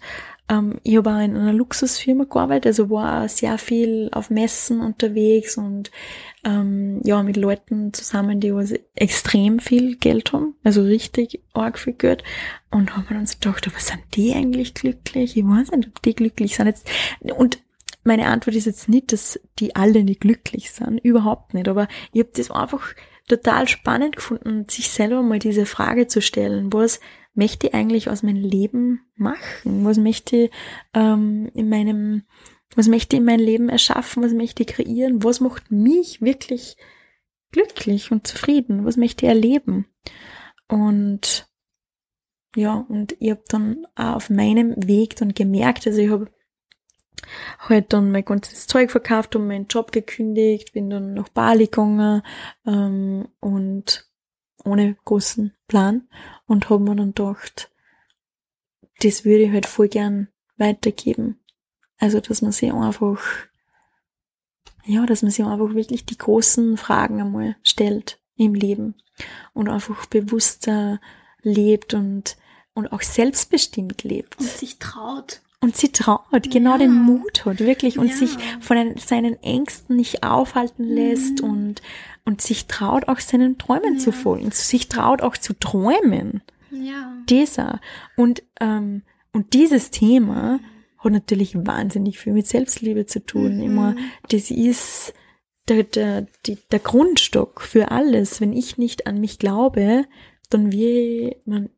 ähm, 0.49 0.79
ich 0.83 0.97
habe 0.97 1.11
auch 1.11 1.19
in 1.19 1.35
einer 1.35 1.53
Luxusfirma 1.53 2.23
gearbeitet, 2.23 2.67
also 2.67 2.89
war 2.89 3.27
sehr 3.27 3.57
viel 3.57 4.09
auf 4.11 4.29
Messen 4.29 4.79
unterwegs 4.79 5.57
und 5.57 5.91
ähm, 6.43 7.01
ja, 7.03 7.21
mit 7.21 7.37
Leuten 7.37 7.93
zusammen, 7.93 8.39
die 8.39 8.51
also 8.51 8.75
extrem 8.95 9.59
viel 9.59 9.97
Geld 9.97 10.31
haben, 10.31 10.55
also 10.63 10.81
richtig 10.81 11.41
arg 11.53 11.77
viel 11.77 11.93
Geld. 11.93 12.23
Und 12.71 12.95
haben 12.95 13.05
wir 13.09 13.17
dann 13.17 13.27
so 13.27 13.35
gedacht, 13.39 13.69
was 13.75 13.87
sind 13.87 14.01
die 14.15 14.33
eigentlich 14.33 14.73
glücklich? 14.73 15.35
Ich 15.35 15.43
weiß 15.43 15.71
nicht, 15.71 15.89
ob 15.89 16.01
die 16.01 16.15
glücklich 16.15 16.55
sind 16.55 16.67
jetzt. 16.67 16.89
Und 17.35 17.59
meine 18.03 18.27
Antwort 18.27 18.55
ist 18.55 18.65
jetzt 18.65 18.89
nicht, 18.89 19.11
dass 19.11 19.39
die 19.59 19.75
alle 19.75 20.03
nicht 20.03 20.21
glücklich 20.21 20.71
sind, 20.71 20.99
überhaupt 20.99 21.53
nicht. 21.53 21.67
Aber 21.67 21.87
ich 22.13 22.21
habe 22.21 22.31
das 22.33 22.49
einfach 22.49 22.95
total 23.29 23.67
spannend 23.67 24.17
gefunden, 24.17 24.65
sich 24.67 24.89
selber 24.89 25.21
mal 25.21 25.39
diese 25.39 25.65
Frage 25.65 26.07
zu 26.07 26.21
stellen, 26.21 26.73
was 26.73 26.99
möchte 27.33 27.67
ich 27.67 27.73
eigentlich 27.73 28.09
aus 28.09 28.23
meinem 28.23 28.43
Leben 28.43 29.01
machen? 29.15 29.85
Was 29.85 29.97
möchte 29.97 30.35
ich 30.35 30.51
ähm, 30.93 31.49
in 31.53 31.69
meinem, 31.69 32.23
was 32.75 32.87
möchte 32.87 33.15
ich 33.15 33.19
in 33.21 33.25
meinem 33.25 33.45
Leben 33.45 33.69
erschaffen? 33.69 34.23
Was 34.23 34.33
möchte 34.33 34.63
ich 34.63 34.67
kreieren? 34.67 35.23
Was 35.23 35.39
macht 35.39 35.71
mich 35.71 36.21
wirklich 36.21 36.75
glücklich 37.51 38.11
und 38.11 38.27
zufrieden? 38.27 38.83
Was 38.83 38.97
möchte 38.97 39.25
ich 39.25 39.29
erleben? 39.29 39.85
Und 40.67 41.47
ja, 42.55 42.85
und 42.89 43.15
ich 43.19 43.29
habe 43.31 43.43
dann 43.47 43.85
auch 43.95 44.15
auf 44.15 44.29
meinem 44.29 44.73
Weg 44.75 45.15
dann 45.15 45.33
gemerkt, 45.33 45.85
also 45.85 46.01
ich 46.01 46.09
habe 46.09 46.31
halt 47.59 47.93
dann 47.93 48.11
mein 48.11 48.25
ganzes 48.25 48.67
Zeug 48.67 48.91
verkauft 48.91 49.35
und 49.35 49.47
meinen 49.47 49.67
Job 49.67 49.91
gekündigt, 49.91 50.73
bin 50.73 50.89
dann 50.89 51.13
nach 51.13 51.29
Bali 51.29 51.65
gegangen 51.65 52.21
ähm, 52.65 53.27
und 53.39 54.09
ohne 54.63 54.95
großen 55.05 55.53
Plan 55.67 56.07
und 56.45 56.69
habe 56.69 56.83
mir 56.83 56.95
dann 56.95 57.13
gedacht, 57.13 57.71
das 59.01 59.25
würde 59.25 59.43
ich 59.43 59.51
halt 59.51 59.65
voll 59.65 59.87
gern 59.87 60.27
weitergeben. 60.57 61.39
Also, 61.97 62.19
dass 62.19 62.41
man 62.41 62.51
sich 62.51 62.71
einfach, 62.71 63.21
ja, 64.85 65.05
dass 65.05 65.21
man 65.21 65.31
sich 65.31 65.45
einfach 65.45 65.73
wirklich 65.73 66.05
die 66.05 66.17
großen 66.17 66.77
Fragen 66.77 67.21
einmal 67.21 67.55
stellt 67.63 68.19
im 68.35 68.53
Leben 68.53 68.95
und 69.53 69.69
einfach 69.69 70.05
bewusster 70.05 70.99
lebt 71.41 71.93
und, 71.93 72.37
und 72.73 72.91
auch 72.91 73.01
selbstbestimmt 73.01 74.03
lebt. 74.03 74.39
Und 74.39 74.47
sich 74.47 74.79
traut. 74.79 75.41
Und 75.61 75.75
sie 75.75 75.91
traut, 75.91 76.23
genau 76.49 76.71
ja. 76.71 76.77
den 76.77 76.93
Mut 76.93 77.45
hat, 77.45 77.59
wirklich, 77.59 77.99
und 77.99 78.07
ja. 78.07 78.15
sich 78.15 78.31
von 78.61 78.77
den, 78.77 78.97
seinen 78.97 79.41
Ängsten 79.43 79.97
nicht 79.97 80.23
aufhalten 80.23 80.85
lässt 80.85 81.41
mhm. 81.41 81.49
und, 81.49 81.81
und 82.23 82.41
sich 82.41 82.67
traut, 82.67 83.09
auch 83.09 83.19
seinen 83.19 83.57
Träumen 83.57 83.95
ja. 83.95 83.99
zu 83.99 84.13
folgen, 84.13 84.51
sich 84.51 84.87
traut 84.87 85.21
auch 85.21 85.35
zu 85.35 85.53
träumen. 85.53 86.41
Ja. 86.71 87.13
Dieser. 87.27 87.81
Und, 88.15 88.43
ähm, 88.61 89.03
und 89.33 89.53
dieses 89.53 89.91
Thema 89.91 90.61
hat 90.97 91.11
natürlich 91.11 91.55
wahnsinnig 91.55 92.19
viel 92.19 92.33
mit 92.33 92.47
Selbstliebe 92.47 93.05
zu 93.05 93.25
tun. 93.25 93.57
Mhm. 93.57 93.63
Immer, 93.63 93.95
das 94.29 94.51
ist 94.51 95.13
der, 95.67 95.83
der, 95.83 96.27
der 96.45 96.79
Grundstock 96.79 97.61
für 97.61 97.91
alles. 97.91 98.39
Wenn 98.39 98.53
ich 98.53 98.77
nicht 98.77 99.07
an 99.07 99.19
mich 99.19 99.39
glaube, 99.39 100.05
dann 100.49 100.71
wie 100.71 101.35
man 101.45 101.69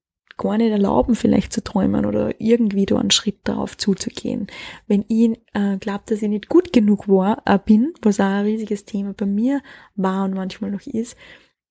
gar 0.42 0.58
nicht 0.58 0.72
erlauben, 0.72 1.16
vielleicht 1.16 1.54
zu 1.54 1.64
träumen 1.64 2.06
oder 2.06 2.40
irgendwie 2.40 2.86
da 2.86 2.98
einen 2.98 3.12
Schritt 3.12 3.40
darauf 3.44 3.78
zuzugehen. 3.78 4.48
Wenn 4.88 5.06
ich 5.08 5.40
äh, 5.54 5.78
glaube, 5.78 6.04
dass 6.08 6.22
ich 6.22 6.30
nicht 6.30 6.50
gut 6.50 6.74
genug 6.74 7.08
war, 7.08 7.44
äh, 7.46 7.60
bin, 7.64 7.94
was 8.02 8.20
auch 8.20 8.26
ein 8.26 8.46
riesiges 8.46 8.86
Thema 8.86 9.14
bei 9.14 9.26
mir 9.26 9.62
war 9.96 10.26
und 10.26 10.34
manchmal 10.34 10.72
noch 10.72 10.86
ist, 10.88 11.16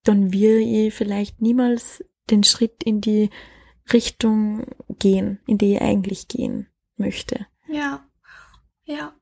dann 0.05 0.33
will 0.33 0.59
ich 0.59 0.95
vielleicht 0.95 1.43
niemals 1.43 2.05
den 2.31 2.45
Schritt 2.45 2.83
in 2.85 3.01
die 3.01 3.31
Richtung 3.93 4.67
gehen, 4.99 5.41
in 5.47 5.59
die 5.59 5.75
ich 5.75 5.83
eigentlich 5.83 6.29
gehen 6.29 6.69
möchte. 6.97 7.47
Ja, 7.69 8.05
ja, 8.85 9.13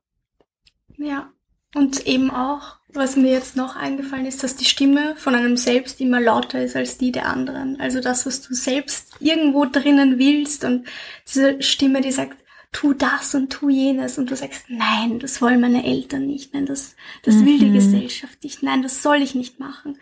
ja. 0.97 1.31
Und 1.75 2.07
eben 2.07 2.31
auch, 2.31 2.77
was 2.87 3.15
mir 3.15 3.31
jetzt 3.31 3.55
noch 3.55 3.75
eingefallen 3.75 4.25
ist, 4.25 4.43
dass 4.43 4.55
die 4.55 4.65
Stimme 4.65 5.15
von 5.17 5.35
einem 5.35 5.55
selbst 5.55 6.01
immer 6.01 6.19
lauter 6.19 6.63
ist 6.63 6.75
als 6.75 6.97
die 6.97 7.11
der 7.11 7.27
anderen. 7.27 7.79
Also 7.79 7.99
das, 7.99 8.25
was 8.25 8.41
du 8.41 8.53
selbst 8.55 9.13
irgendwo 9.19 9.65
drinnen 9.65 10.17
willst 10.17 10.63
und 10.63 10.87
diese 11.27 11.61
Stimme, 11.61 12.01
die 12.01 12.11
sagt, 12.11 12.37
tu 12.71 12.93
das 12.93 13.35
und 13.35 13.51
tu 13.51 13.69
jenes 13.69 14.17
und 14.17 14.29
du 14.29 14.35
sagst, 14.35 14.65
nein, 14.69 15.19
das 15.19 15.41
wollen 15.41 15.61
meine 15.61 15.85
Eltern 15.85 16.27
nicht, 16.27 16.53
nein, 16.53 16.65
das, 16.65 16.95
das 17.23 17.35
mhm. 17.35 17.45
will 17.45 17.59
die 17.59 17.65
mhm. 17.65 17.73
Gesellschaft 17.73 18.43
nicht, 18.43 18.63
nein, 18.63 18.81
das 18.81 19.01
soll 19.01 19.21
ich 19.21 19.35
nicht 19.35 19.59
machen. 19.59 19.97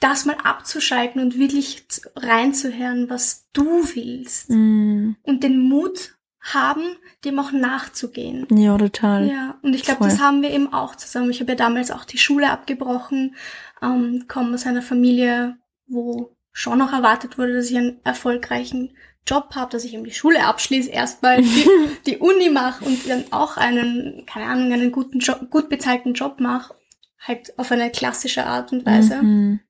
Das 0.00 0.26
mal 0.26 0.36
abzuschalten 0.42 1.22
und 1.22 1.38
wirklich 1.38 1.84
reinzuhören, 2.14 3.08
was 3.08 3.46
du 3.54 3.64
willst. 3.94 4.50
Mhm. 4.50 5.16
Und 5.22 5.42
den 5.42 5.58
Mut 5.58 6.15
haben, 6.54 6.96
dem 7.24 7.38
auch 7.38 7.52
nachzugehen. 7.52 8.46
Ja, 8.50 8.78
total. 8.78 9.26
Ja, 9.26 9.58
und 9.62 9.74
ich 9.74 9.82
glaube, 9.82 10.04
das 10.04 10.20
haben 10.20 10.42
wir 10.42 10.50
eben 10.50 10.72
auch 10.72 10.94
zusammen. 10.94 11.30
Ich 11.30 11.40
habe 11.40 11.52
ja 11.52 11.56
damals 11.56 11.90
auch 11.90 12.04
die 12.04 12.18
Schule 12.18 12.50
abgebrochen, 12.50 13.34
ähm, 13.82 14.24
komme 14.28 14.54
aus 14.54 14.66
einer 14.66 14.82
Familie, 14.82 15.56
wo 15.86 16.36
schon 16.52 16.78
noch 16.78 16.92
erwartet 16.92 17.36
wurde, 17.36 17.54
dass 17.54 17.70
ich 17.70 17.76
einen 17.76 18.00
erfolgreichen 18.04 18.96
Job 19.26 19.50
habe, 19.56 19.72
dass 19.72 19.84
ich 19.84 19.94
eben 19.94 20.04
die 20.04 20.12
Schule 20.12 20.44
abschließe, 20.44 20.90
erstmal 20.90 21.42
die, 21.42 21.68
die 22.06 22.18
Uni 22.18 22.48
mache 22.48 22.84
und 22.84 23.08
dann 23.08 23.24
auch 23.32 23.56
einen, 23.56 24.24
keine 24.26 24.46
Ahnung, 24.46 24.72
einen 24.72 24.92
guten 24.92 25.18
Job, 25.18 25.50
gut 25.50 25.68
bezahlten 25.68 26.14
Job 26.14 26.38
mache, 26.38 26.74
halt 27.18 27.58
auf 27.58 27.72
eine 27.72 27.90
klassische 27.90 28.46
Art 28.46 28.72
und 28.72 28.86
Weise. 28.86 29.20
Mhm. 29.22 29.60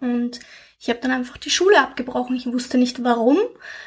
Und 0.00 0.40
ich 0.80 0.88
habe 0.88 1.00
dann 1.00 1.10
einfach 1.10 1.36
die 1.36 1.50
Schule 1.50 1.78
abgebrochen. 1.78 2.34
Ich 2.34 2.46
wusste 2.46 2.78
nicht 2.78 3.04
warum, 3.04 3.36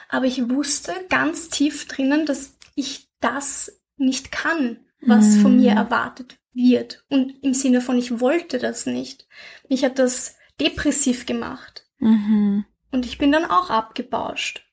aber 0.10 0.26
ich 0.28 0.48
wusste 0.50 0.94
ganz 1.10 1.50
tief 1.50 1.88
drinnen, 1.88 2.28
dass 2.28 2.56
ich 2.76 3.10
das 3.20 3.82
nicht 3.98 4.32
kann, 4.32 4.78
was 5.02 5.26
mhm. 5.26 5.42
von 5.42 5.58
mir 5.58 5.72
erwartet 5.72 6.38
wird. 6.54 7.04
Und 7.10 7.44
im 7.44 7.56
Sinne 7.56 7.82
von, 7.82 7.98
ich 7.98 8.20
wollte 8.20 8.60
das 8.60 8.86
nicht. 8.86 9.28
Mich 9.70 9.84
hat 9.84 9.98
das 9.98 10.36
depressiv 10.62 11.26
gemacht. 11.26 11.88
Mhm. 11.98 12.66
Und 12.92 13.08
ich 13.08 13.18
bin 13.18 13.32
dann 13.32 13.46
auch 13.46 13.72
abgebauscht. 13.72 14.64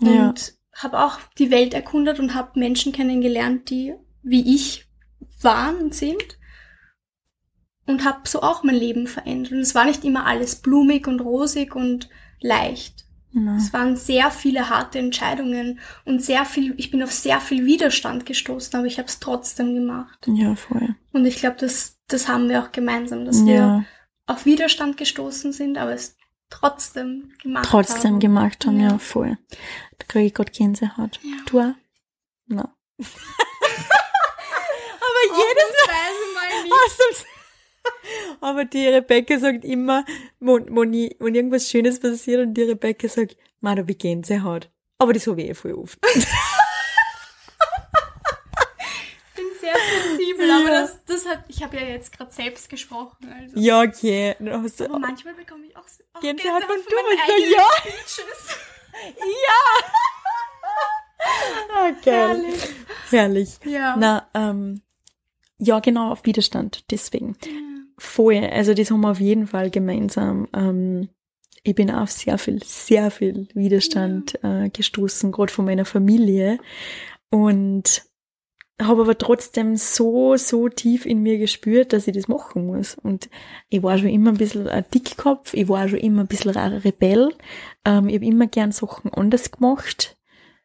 Ja. 0.00 0.28
Und 0.28 0.54
habe 0.72 1.04
auch 1.04 1.18
die 1.36 1.50
Welt 1.50 1.74
erkundet 1.74 2.18
und 2.18 2.34
habe 2.34 2.58
Menschen 2.58 2.92
kennengelernt, 2.92 3.68
die 3.68 3.94
wie 4.22 4.54
ich 4.54 4.86
waren 5.42 5.76
und 5.76 5.94
sind 5.94 6.38
und 7.86 8.04
habe 8.04 8.20
so 8.24 8.42
auch 8.42 8.62
mein 8.62 8.74
Leben 8.74 9.06
verändert. 9.06 9.52
Und 9.52 9.60
es 9.60 9.74
war 9.74 9.84
nicht 9.84 10.04
immer 10.04 10.26
alles 10.26 10.56
blumig 10.56 11.06
und 11.06 11.20
rosig 11.20 11.74
und 11.74 12.08
leicht. 12.40 13.06
Ja. 13.32 13.56
Es 13.56 13.72
waren 13.72 13.96
sehr 13.96 14.30
viele 14.30 14.70
harte 14.70 14.98
Entscheidungen 14.98 15.80
und 16.04 16.22
sehr 16.22 16.44
viel, 16.44 16.74
ich 16.78 16.90
bin 16.90 17.02
auf 17.02 17.12
sehr 17.12 17.40
viel 17.40 17.66
Widerstand 17.66 18.24
gestoßen, 18.24 18.78
aber 18.78 18.86
ich 18.86 18.98
habe 18.98 19.08
es 19.08 19.20
trotzdem 19.20 19.74
gemacht. 19.74 20.26
Ja, 20.26 20.54
voll. 20.54 20.94
Und 21.12 21.26
ich 21.26 21.36
glaube, 21.36 21.56
das, 21.58 21.98
das 22.08 22.28
haben 22.28 22.48
wir 22.48 22.62
auch 22.62 22.72
gemeinsam, 22.72 23.24
dass 23.24 23.40
ja. 23.40 23.46
wir 23.46 23.84
auf 24.26 24.46
Widerstand 24.46 24.96
gestoßen 24.96 25.52
sind, 25.52 25.76
aber 25.76 25.92
es 25.92 26.16
trotzdem 26.48 27.32
gemacht 27.42 27.66
trotzdem 27.68 27.76
haben. 27.76 27.92
Trotzdem 27.92 28.18
gemacht 28.20 28.66
haben, 28.66 28.80
ja, 28.80 28.90
ja 28.92 28.98
voll. 28.98 29.36
Da 29.98 30.06
kriege 30.06 30.26
ich 30.26 30.34
gerade 30.34 30.52
Gänsehaut. 30.52 31.20
Ja. 31.22 31.36
Du 31.46 31.60
auch? 31.60 31.74
No. 32.46 32.62
aber 32.98 33.08
jedes 35.24 35.72
Mal. 35.86 36.68
Mal 36.68 37.35
aber 38.40 38.64
die 38.64 38.86
Rebecca 38.86 39.38
sagt 39.38 39.64
immer, 39.64 40.04
wenn, 40.40 40.74
wenn, 40.74 40.92
ich, 40.92 41.14
wenn 41.18 41.34
irgendwas 41.34 41.68
Schönes 41.68 42.00
passiert 42.00 42.40
und 42.40 42.54
die 42.54 42.62
Rebecca 42.62 43.08
sagt, 43.08 43.36
Ma, 43.60 43.74
da 43.74 43.86
wie 43.88 43.94
Gänsehaut. 43.94 44.70
Aber 44.98 45.12
das 45.12 45.26
habe 45.26 45.42
ich 45.42 45.50
eh 45.50 45.54
voll 45.54 45.74
oft. 45.74 45.98
ich 46.14 46.14
bin 49.34 49.44
sehr 49.60 49.74
sensibel, 49.74 50.48
ja. 50.48 50.60
aber 50.60 50.70
das, 50.70 51.04
das 51.04 51.26
hat, 51.26 51.44
ich 51.48 51.62
habe 51.62 51.76
ja 51.76 51.82
jetzt 51.86 52.16
gerade 52.16 52.32
selbst 52.32 52.68
gesprochen. 52.68 53.28
Also. 53.28 53.58
Ja, 53.58 53.82
okay. 53.82 54.36
aber 54.38 54.62
manchmal 54.98 55.34
bekomme 55.34 55.66
ich 55.66 55.76
auch, 55.76 55.84
auch 56.14 56.20
Gänsehaut, 56.20 56.64
von 56.64 56.76
du 56.76 56.84
bist 56.84 56.96
ja. 57.52 57.64
Speeches. 57.80 58.56
ja. 59.18 59.86
Okay. 61.88 62.10
Herrlich. 62.10 62.62
Herrlich. 63.10 63.58
Ja. 63.64 63.96
Na, 63.96 64.28
ähm, 64.34 64.82
ja, 65.58 65.80
genau, 65.80 66.12
auf 66.12 66.24
Widerstand, 66.24 66.84
deswegen. 66.90 67.36
Ja. 67.44 67.75
Voll, 67.98 68.44
also 68.52 68.74
das 68.74 68.90
haben 68.90 69.00
wir 69.00 69.10
auf 69.10 69.20
jeden 69.20 69.46
Fall 69.46 69.70
gemeinsam. 69.70 70.48
Ähm, 70.54 71.08
ich 71.62 71.74
bin 71.74 71.90
auf 71.90 72.10
sehr 72.10 72.38
viel, 72.38 72.62
sehr 72.62 73.10
viel 73.10 73.48
Widerstand 73.54 74.38
äh, 74.44 74.68
gestoßen, 74.68 75.32
gerade 75.32 75.52
von 75.52 75.64
meiner 75.64 75.84
Familie. 75.84 76.58
Und 77.30 78.06
habe 78.80 79.02
aber 79.02 79.16
trotzdem 79.16 79.76
so, 79.76 80.36
so 80.36 80.68
tief 80.68 81.06
in 81.06 81.22
mir 81.22 81.38
gespürt, 81.38 81.92
dass 81.92 82.06
ich 82.06 82.14
das 82.14 82.28
machen 82.28 82.66
muss. 82.66 82.94
Und 82.94 83.30
ich 83.68 83.82
war 83.82 83.96
schon 83.98 84.10
immer 84.10 84.30
ein 84.30 84.36
bisschen 84.36 84.68
ein 84.68 84.84
Dickkopf, 84.94 85.54
ich 85.54 85.68
war 85.68 85.88
schon 85.88 85.98
immer 85.98 86.22
ein 86.22 86.26
bisschen 86.26 86.56
ein 86.56 86.74
Rebell. 86.74 87.32
Ähm, 87.84 88.08
ich 88.08 88.16
habe 88.16 88.26
immer 88.26 88.46
gern 88.46 88.72
Sachen 88.72 89.12
anders 89.12 89.50
gemacht, 89.50 90.18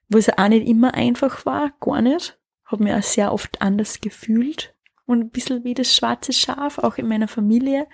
was 0.09 0.29
auch 0.29 0.49
nicht 0.49 0.67
immer 0.67 0.93
einfach 0.93 1.45
war, 1.45 1.71
gar 1.79 2.01
nicht. 2.01 2.37
Habe 2.65 2.83
mir 2.83 2.97
auch 2.97 3.03
sehr 3.03 3.31
oft 3.31 3.61
anders 3.61 4.01
gefühlt 4.01 4.75
und 5.11 5.21
ein 5.21 5.29
bisschen 5.29 5.63
wie 5.63 5.73
das 5.73 5.95
schwarze 5.95 6.33
Schaf, 6.33 6.77
auch 6.77 6.97
in 6.97 7.07
meiner 7.07 7.27
Familie. 7.27 7.87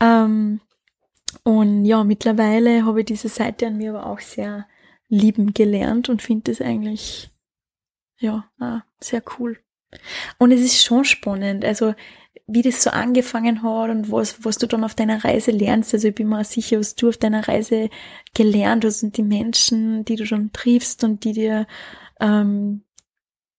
Ähm, 0.00 0.60
und 1.44 1.84
ja, 1.84 2.04
mittlerweile 2.04 2.84
habe 2.84 3.00
ich 3.00 3.06
diese 3.06 3.28
Seite 3.28 3.66
an 3.66 3.78
mir 3.78 3.94
aber 3.94 4.06
auch 4.06 4.20
sehr 4.20 4.66
lieben 5.08 5.54
gelernt 5.54 6.08
und 6.08 6.22
finde 6.22 6.50
das 6.50 6.60
eigentlich, 6.60 7.30
ja, 8.18 8.50
ah, 8.58 8.82
sehr 9.00 9.22
cool. 9.38 9.58
Und 10.38 10.52
es 10.52 10.60
ist 10.60 10.84
schon 10.84 11.04
spannend, 11.04 11.64
also 11.64 11.94
wie 12.46 12.62
das 12.62 12.82
so 12.82 12.90
angefangen 12.90 13.62
hat 13.62 13.90
und 13.90 14.10
was, 14.10 14.44
was 14.44 14.58
du 14.58 14.66
dann 14.66 14.84
auf 14.84 14.94
deiner 14.94 15.24
Reise 15.24 15.50
lernst. 15.50 15.94
Also 15.94 16.08
ich 16.08 16.14
bin 16.14 16.28
mir 16.28 16.44
sicher, 16.44 16.78
was 16.78 16.94
du 16.94 17.08
auf 17.08 17.16
deiner 17.16 17.46
Reise 17.46 17.88
gelernt 18.34 18.84
hast 18.84 19.02
und 19.02 19.16
die 19.16 19.22
Menschen, 19.22 20.04
die 20.04 20.16
du 20.16 20.24
dann 20.24 20.52
triffst 20.52 21.04
und 21.04 21.24
die 21.24 21.32
dir, 21.32 21.66
ähm, 22.20 22.84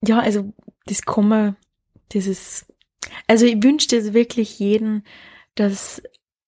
ja, 0.06 0.20
also 0.20 0.54
das 0.86 1.04
Komma, 1.04 1.56
dieses 2.12 2.66
also 3.28 3.45
ich 3.45 3.62
wünschte 3.64 3.97
es 3.97 4.14
wirklich 4.14 4.60
jeden, 4.60 5.04
dass 5.56 6.01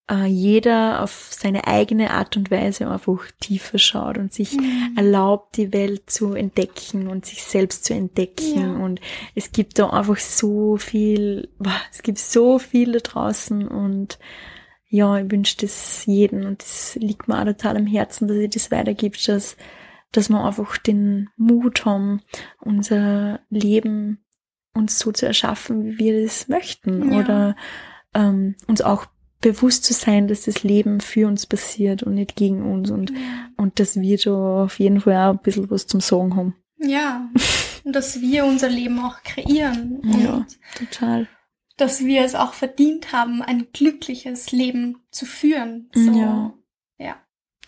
äh, 0.10 0.26
jeder 0.26 1.02
auf 1.04 1.30
seine 1.32 1.68
eigene 1.68 2.12
Art 2.12 2.38
und 2.38 2.52
Weise 2.52 2.90
einfach 2.90 3.26
tiefer 3.40 3.78
schaut 3.78 4.18
und 4.18 4.34
sich 4.34 4.54
mhm. 4.54 4.94
erlaubt, 4.96 5.58
die 5.58 5.74
Welt 5.74 6.10
zu 6.10 6.34
entdecken 6.34 7.08
und 7.08 7.26
sich 7.26 7.44
selbst 7.44 7.86
zu 7.86 7.94
entdecken. 7.94 8.60
Ja. 8.60 8.76
Und 8.84 9.02
es 9.34 9.52
gibt 9.52 9.80
da 9.80 9.90
einfach 9.90 10.18
so 10.18 10.78
viel, 10.78 11.50
es 11.92 12.04
gibt 12.04 12.20
so 12.20 12.60
viel 12.60 12.94
da 12.94 13.00
draußen 13.00 13.68
und 13.68 14.20
ja, 14.88 15.18
ich 15.18 15.30
wünsche 15.32 15.58
das 15.62 16.06
jeden 16.06 16.46
und 16.46 16.62
es 16.62 16.96
liegt 16.96 17.28
mir 17.28 17.42
auch 17.42 17.46
total 17.46 17.76
am 17.76 17.88
Herzen, 17.88 18.28
dass 18.28 18.38
ich 18.38 18.52
das 18.52 18.72
weitergibt, 18.72 19.28
dass, 19.28 19.58
dass 20.12 20.30
wir 20.30 20.44
einfach 20.44 20.78
den 20.78 21.30
Mut 21.36 21.84
haben, 21.86 22.22
unser 22.62 23.40
Leben 23.50 24.20
uns 24.76 25.00
so 25.00 25.12
zu 25.12 25.26
erschaffen, 25.26 25.84
wie 25.84 25.98
wir 25.98 26.24
das 26.24 26.48
möchten. 26.48 27.12
Ja. 27.12 27.20
Oder 27.20 27.56
ähm, 28.14 28.56
uns 28.68 28.82
auch 28.82 29.08
bewusst 29.42 29.84
zu 29.84 29.94
sein, 29.94 30.28
dass 30.28 30.42
das 30.42 30.64
Leben 30.64 31.02
für 31.02 31.28
uns 31.28 31.46
passiert 31.46 32.04
und 32.04 32.16
nicht 32.16 32.36
gegen 32.36 32.64
uns 32.64 32.90
und, 32.90 33.12
ja. 33.12 33.18
und 33.58 33.80
dass 33.80 34.00
wir 34.00 34.18
da 34.18 34.64
auf 34.64 34.80
jeden 34.80 35.02
Fall 35.02 35.16
auch 35.16 35.34
ein 35.34 35.44
bisschen 35.44 35.70
was 35.70 35.88
zum 35.88 36.02
Sagen 36.02 36.36
haben. 36.36 36.56
Ja, 36.78 37.30
und 37.84 37.94
dass 37.96 38.20
wir 38.22 38.46
unser 38.46 38.70
Leben 38.70 39.00
auch 39.00 39.22
kreieren. 39.24 40.02
ja, 40.04 40.46
total. 40.76 41.28
Dass 41.78 42.04
wir 42.04 42.24
es 42.24 42.36
auch 42.36 42.54
verdient 42.54 43.12
haben, 43.12 43.42
ein 43.42 43.68
glückliches 43.72 44.52
Leben 44.52 44.98
zu 45.12 45.26
führen. 45.26 45.90
So, 45.94 46.12
ja. 46.12 46.54
ja. 46.98 47.16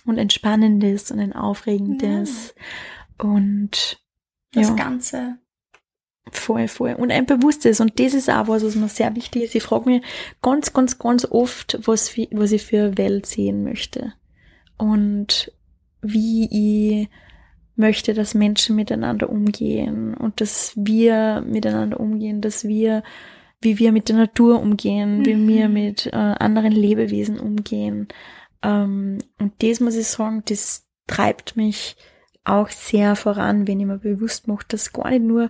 Und 0.05 0.17
ein 0.17 0.29
spannendes 0.29 1.11
und 1.11 1.19
ein 1.19 1.33
aufregendes. 1.33 2.55
Ja. 2.57 3.29
Und 3.29 4.01
das 4.53 4.69
ja. 4.69 4.75
Ganze 4.75 5.37
Voll, 6.31 6.67
voll. 6.67 6.93
Und 6.93 7.11
ein 7.11 7.25
Bewusstes. 7.25 7.79
Und 7.79 7.99
das 7.99 8.13
ist 8.13 8.29
auch 8.29 8.47
was, 8.47 8.63
was 8.63 8.75
mir 8.75 8.89
sehr 8.89 9.15
wichtig 9.15 9.43
ist. 9.43 9.55
Ich 9.55 9.63
frage 9.63 9.89
mich 9.89 10.01
ganz, 10.41 10.73
ganz, 10.73 10.99
ganz 10.99 11.25
oft, 11.25 11.79
was, 11.85 12.17
was 12.31 12.51
ich 12.51 12.63
für 12.63 12.85
eine 12.85 12.97
Welt 12.97 13.25
sehen 13.25 13.63
möchte. 13.63 14.13
Und 14.77 15.51
wie 16.01 17.01
ich 17.01 17.09
möchte, 17.75 18.13
dass 18.13 18.33
Menschen 18.33 18.75
miteinander 18.75 19.29
umgehen 19.29 20.13
und 20.15 20.41
dass 20.41 20.73
wir 20.75 21.43
miteinander 21.45 21.99
umgehen, 21.99 22.41
dass 22.41 22.67
wir, 22.67 23.03
wie 23.61 23.79
wir 23.79 23.91
mit 23.91 24.09
der 24.09 24.17
Natur 24.17 24.61
umgehen, 24.61 25.19
mhm. 25.19 25.25
wie 25.25 25.47
wir 25.47 25.69
mit 25.69 26.07
äh, 26.07 26.11
anderen 26.11 26.71
Lebewesen 26.71 27.39
umgehen. 27.39 28.07
Ähm, 28.63 29.19
und 29.39 29.53
das 29.59 29.79
muss 29.79 29.95
ich 29.95 30.07
sagen, 30.07 30.43
das 30.47 30.87
treibt 31.05 31.55
mich 31.55 31.95
auch 32.43 32.69
sehr 32.69 33.15
voran, 33.15 33.67
wenn 33.67 33.79
ich 33.79 33.85
mir 33.85 33.99
bewusst 33.99 34.47
mache, 34.47 34.65
dass 34.67 34.93
gar 34.93 35.09
nicht 35.09 35.23
nur, 35.23 35.49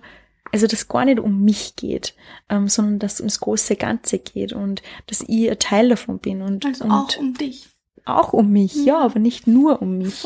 also 0.52 0.66
dass 0.66 0.88
gar 0.88 1.04
nicht 1.04 1.18
um 1.20 1.42
mich 1.44 1.76
geht, 1.76 2.14
ähm, 2.48 2.68
sondern 2.68 2.98
dass 2.98 3.20
ums 3.20 3.40
große 3.40 3.76
Ganze 3.76 4.18
geht 4.18 4.52
und 4.52 4.82
dass 5.06 5.22
ich 5.26 5.50
ein 5.50 5.58
Teil 5.58 5.88
davon 5.90 6.18
bin 6.18 6.42
und, 6.42 6.64
Also 6.64 6.84
und 6.84 6.90
auch 6.92 7.16
um 7.18 7.34
dich. 7.34 7.68
auch 8.04 8.32
um 8.32 8.50
mich, 8.50 8.74
ja, 8.74 8.84
Ja. 8.84 8.98
aber 9.00 9.18
nicht 9.20 9.46
nur 9.46 9.82
um 9.82 9.98
mich. 9.98 10.24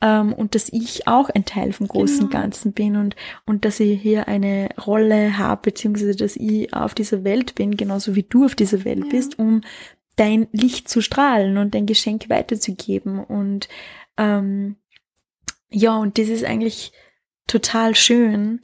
Ähm, 0.00 0.32
und 0.32 0.54
dass 0.54 0.68
ich 0.72 1.06
auch 1.06 1.28
ein 1.28 1.44
Teil 1.44 1.72
vom 1.72 1.86
großen 1.88 2.28
Genau. 2.28 2.30
Ganzen 2.42 2.72
bin 2.72 2.96
und, 2.96 3.14
und 3.44 3.64
dass 3.66 3.78
ich 3.80 4.00
hier 4.00 4.26
eine 4.28 4.70
Rolle 4.86 5.36
habe, 5.36 5.60
beziehungsweise 5.70 6.16
dass 6.16 6.36
ich 6.36 6.72
auf 6.72 6.94
dieser 6.94 7.22
Welt 7.24 7.54
bin, 7.54 7.76
genauso 7.76 8.14
wie 8.16 8.22
du 8.22 8.46
auf 8.46 8.54
dieser 8.54 8.84
Welt 8.84 9.04
Ja. 9.04 9.10
bist, 9.10 9.38
um 9.38 9.60
dein 10.16 10.48
Licht 10.52 10.88
zu 10.88 11.00
strahlen 11.02 11.56
und 11.58 11.74
dein 11.74 11.86
Geschenk 11.86 12.28
weiterzugeben. 12.30 13.22
Und 13.22 13.68
ähm, 14.16 14.76
ja, 15.70 15.96
und 15.96 16.18
das 16.18 16.28
ist 16.28 16.44
eigentlich 16.44 16.92
total 17.46 17.94
schön, 17.94 18.60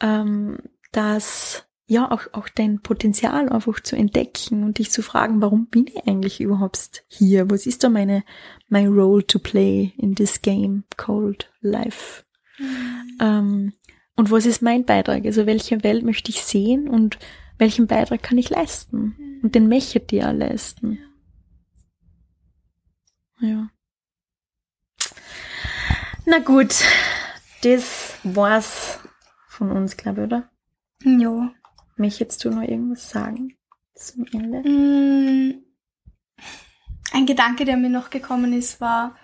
ähm, 0.00 0.58
dass 0.92 1.66
ja 1.86 2.10
auch, 2.10 2.22
auch 2.32 2.48
dein 2.48 2.80
Potenzial 2.80 3.48
einfach 3.48 3.80
zu 3.80 3.96
entdecken 3.96 4.64
und 4.64 4.78
dich 4.78 4.90
zu 4.90 5.02
fragen, 5.02 5.40
warum 5.40 5.66
bin 5.66 5.86
ich 5.86 6.06
eigentlich 6.06 6.40
überhaupt 6.40 7.04
hier? 7.08 7.48
Was 7.50 7.66
ist 7.66 7.84
da 7.84 7.88
meine 7.88 8.24
my 8.68 8.86
role 8.86 9.24
to 9.24 9.38
play 9.38 9.92
in 9.96 10.14
this 10.14 10.42
game 10.42 10.84
called 10.96 11.50
life? 11.60 12.24
Mhm. 12.58 13.18
Ähm, 13.20 13.72
und 14.16 14.30
was 14.30 14.46
ist 14.46 14.62
mein 14.62 14.84
Beitrag? 14.84 15.24
Also 15.24 15.46
welche 15.46 15.84
Welt 15.84 16.04
möchte 16.04 16.30
ich 16.30 16.42
sehen 16.42 16.88
und 16.88 17.18
welchen 17.58 17.86
Beitrag 17.86 18.22
kann 18.22 18.38
ich 18.38 18.50
leisten? 18.50 19.40
Und 19.42 19.54
den 19.54 19.68
möchtet 19.68 20.10
ihr 20.12 20.32
leisten. 20.32 20.98
Ja. 23.40 23.68
Na 26.24 26.38
gut, 26.38 26.74
das 27.62 28.14
war's 28.24 28.98
von 29.56 29.70
uns, 29.72 29.96
glaube 29.96 30.20
ich, 30.20 30.26
oder? 30.26 30.50
Ja. 31.04 31.52
Möchtest 31.96 32.44
du 32.44 32.50
noch 32.50 32.62
irgendwas 32.62 33.08
sagen 33.10 33.56
zum 33.94 34.26
Ende? 34.32 34.68
Mm, 34.68 35.62
Ein 37.12 37.26
Gedanke, 37.26 37.64
der 37.64 37.76
mir 37.76 37.88
noch 37.88 38.10
gekommen 38.10 38.52
ist, 38.52 38.80
war, 38.80 39.16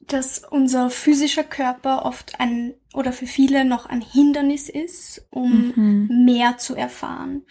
dass 0.00 0.40
unser 0.40 0.90
physischer 0.90 1.44
Körper 1.44 2.04
oft 2.04 2.38
ein 2.40 2.74
oder 2.92 3.12
für 3.12 3.26
viele 3.26 3.64
noch 3.64 3.86
ein 3.86 4.00
Hindernis 4.02 4.68
ist, 4.68 5.26
um 5.30 5.72
Mhm. 5.76 6.24
mehr 6.26 6.58
zu 6.58 6.74
erfahren. 6.74 7.46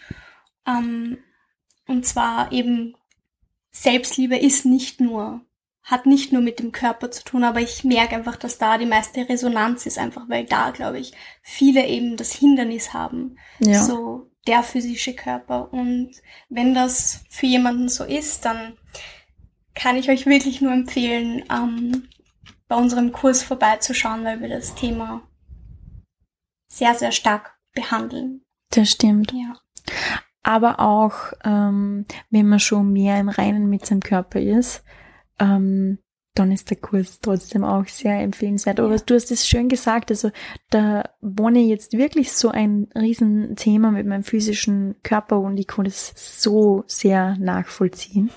Ähm, 0.66 1.18
und 1.86 2.06
zwar 2.06 2.52
eben 2.52 2.94
Selbstliebe 3.70 4.36
ist 4.36 4.66
nicht 4.66 5.00
nur, 5.00 5.44
hat 5.84 6.06
nicht 6.06 6.32
nur 6.32 6.40
mit 6.40 6.58
dem 6.58 6.72
Körper 6.72 7.10
zu 7.10 7.22
tun, 7.24 7.44
aber 7.44 7.60
ich 7.60 7.84
merke 7.84 8.16
einfach, 8.16 8.36
dass 8.36 8.56
da 8.56 8.78
die 8.78 8.86
meiste 8.86 9.28
Resonanz 9.28 9.84
ist, 9.84 9.98
einfach 9.98 10.28
weil 10.28 10.46
da, 10.46 10.70
glaube 10.70 10.98
ich, 10.98 11.12
viele 11.42 11.86
eben 11.86 12.16
das 12.16 12.32
Hindernis 12.32 12.94
haben 12.94 13.36
Ja. 13.58 13.82
so 13.84 14.30
der 14.46 14.62
physische 14.62 15.14
Körper. 15.14 15.72
Und 15.72 16.10
wenn 16.48 16.74
das 16.74 17.22
für 17.28 17.46
jemanden 17.46 17.88
so 17.90 18.04
ist, 18.04 18.46
dann 18.46 18.78
kann 19.74 19.96
ich 19.96 20.08
euch 20.08 20.24
wirklich 20.26 20.60
nur 20.62 20.72
empfehlen, 20.72 21.44
ähm, 21.50 22.08
bei 22.66 22.76
unserem 22.76 23.12
Kurs 23.12 23.42
vorbeizuschauen, 23.42 24.24
weil 24.24 24.40
wir 24.40 24.48
das 24.48 24.74
Thema 24.74 25.22
sehr, 26.66 26.94
sehr 26.94 27.12
stark 27.12 27.58
behandeln. 27.74 28.42
Das 28.70 28.90
stimmt. 28.90 29.32
Ja. 29.32 29.54
Aber 30.42 30.80
auch, 30.80 31.32
ähm, 31.44 32.06
wenn 32.30 32.48
man 32.48 32.60
schon 32.60 32.92
mehr 32.92 33.18
im 33.20 33.28
Reinen 33.28 33.68
mit 33.68 33.84
seinem 33.86 34.00
Körper 34.00 34.40
ist, 34.40 34.82
ähm, 35.38 35.98
dann 36.36 36.50
ist 36.50 36.68
der 36.70 36.78
Kurs 36.78 37.20
trotzdem 37.20 37.62
auch 37.62 37.86
sehr 37.86 38.18
empfehlenswert. 38.20 38.80
Aber 38.80 38.90
Ja. 38.92 39.00
du 39.06 39.14
hast 39.14 39.30
es 39.30 39.46
schön 39.46 39.68
gesagt, 39.68 40.10
also 40.10 40.32
da 40.70 41.04
wohne 41.20 41.60
ich 41.60 41.68
jetzt 41.68 41.92
wirklich 41.96 42.32
so 42.32 42.48
ein 42.48 42.88
Riesenthema 42.96 43.92
mit 43.92 44.04
meinem 44.04 44.24
physischen 44.24 44.96
Körper 45.04 45.38
und 45.38 45.56
ich 45.58 45.68
kann 45.68 45.84
das 45.84 46.12
so 46.16 46.82
sehr 46.88 47.36
nachvollziehen. 47.38 48.30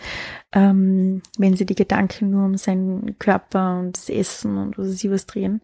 Ähm, 0.53 1.23
wenn 1.39 1.55
sie 1.55 1.65
die 1.65 1.73
Gedanken 1.73 2.29
nur 2.29 2.45
um 2.45 2.55
seinen 2.55 3.17
Körper 3.17 3.79
und 3.79 3.97
das 3.97 4.09
Essen 4.09 4.57
und 4.59 4.77
was 4.77 5.03
ich 5.03 5.09
was 5.09 5.25
drehen, 5.25 5.61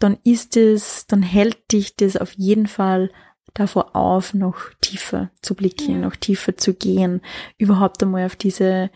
dann 0.00 0.18
ist 0.24 0.56
es, 0.56 1.06
dann 1.06 1.22
hält 1.22 1.70
dich 1.70 1.94
das 1.94 2.16
auf 2.16 2.32
jeden 2.32 2.66
Fall 2.66 3.10
davor 3.54 3.94
auf, 3.94 4.34
noch 4.34 4.56
tiefer 4.80 5.30
zu 5.42 5.54
blicken, 5.54 5.92
Ja. 5.92 5.98
noch 5.98 6.16
tiefer 6.16 6.56
zu 6.56 6.74
gehen, 6.74 7.20
überhaupt 7.56 8.02
einmal 8.02 8.26
auf 8.26 8.34
diese 8.34 8.90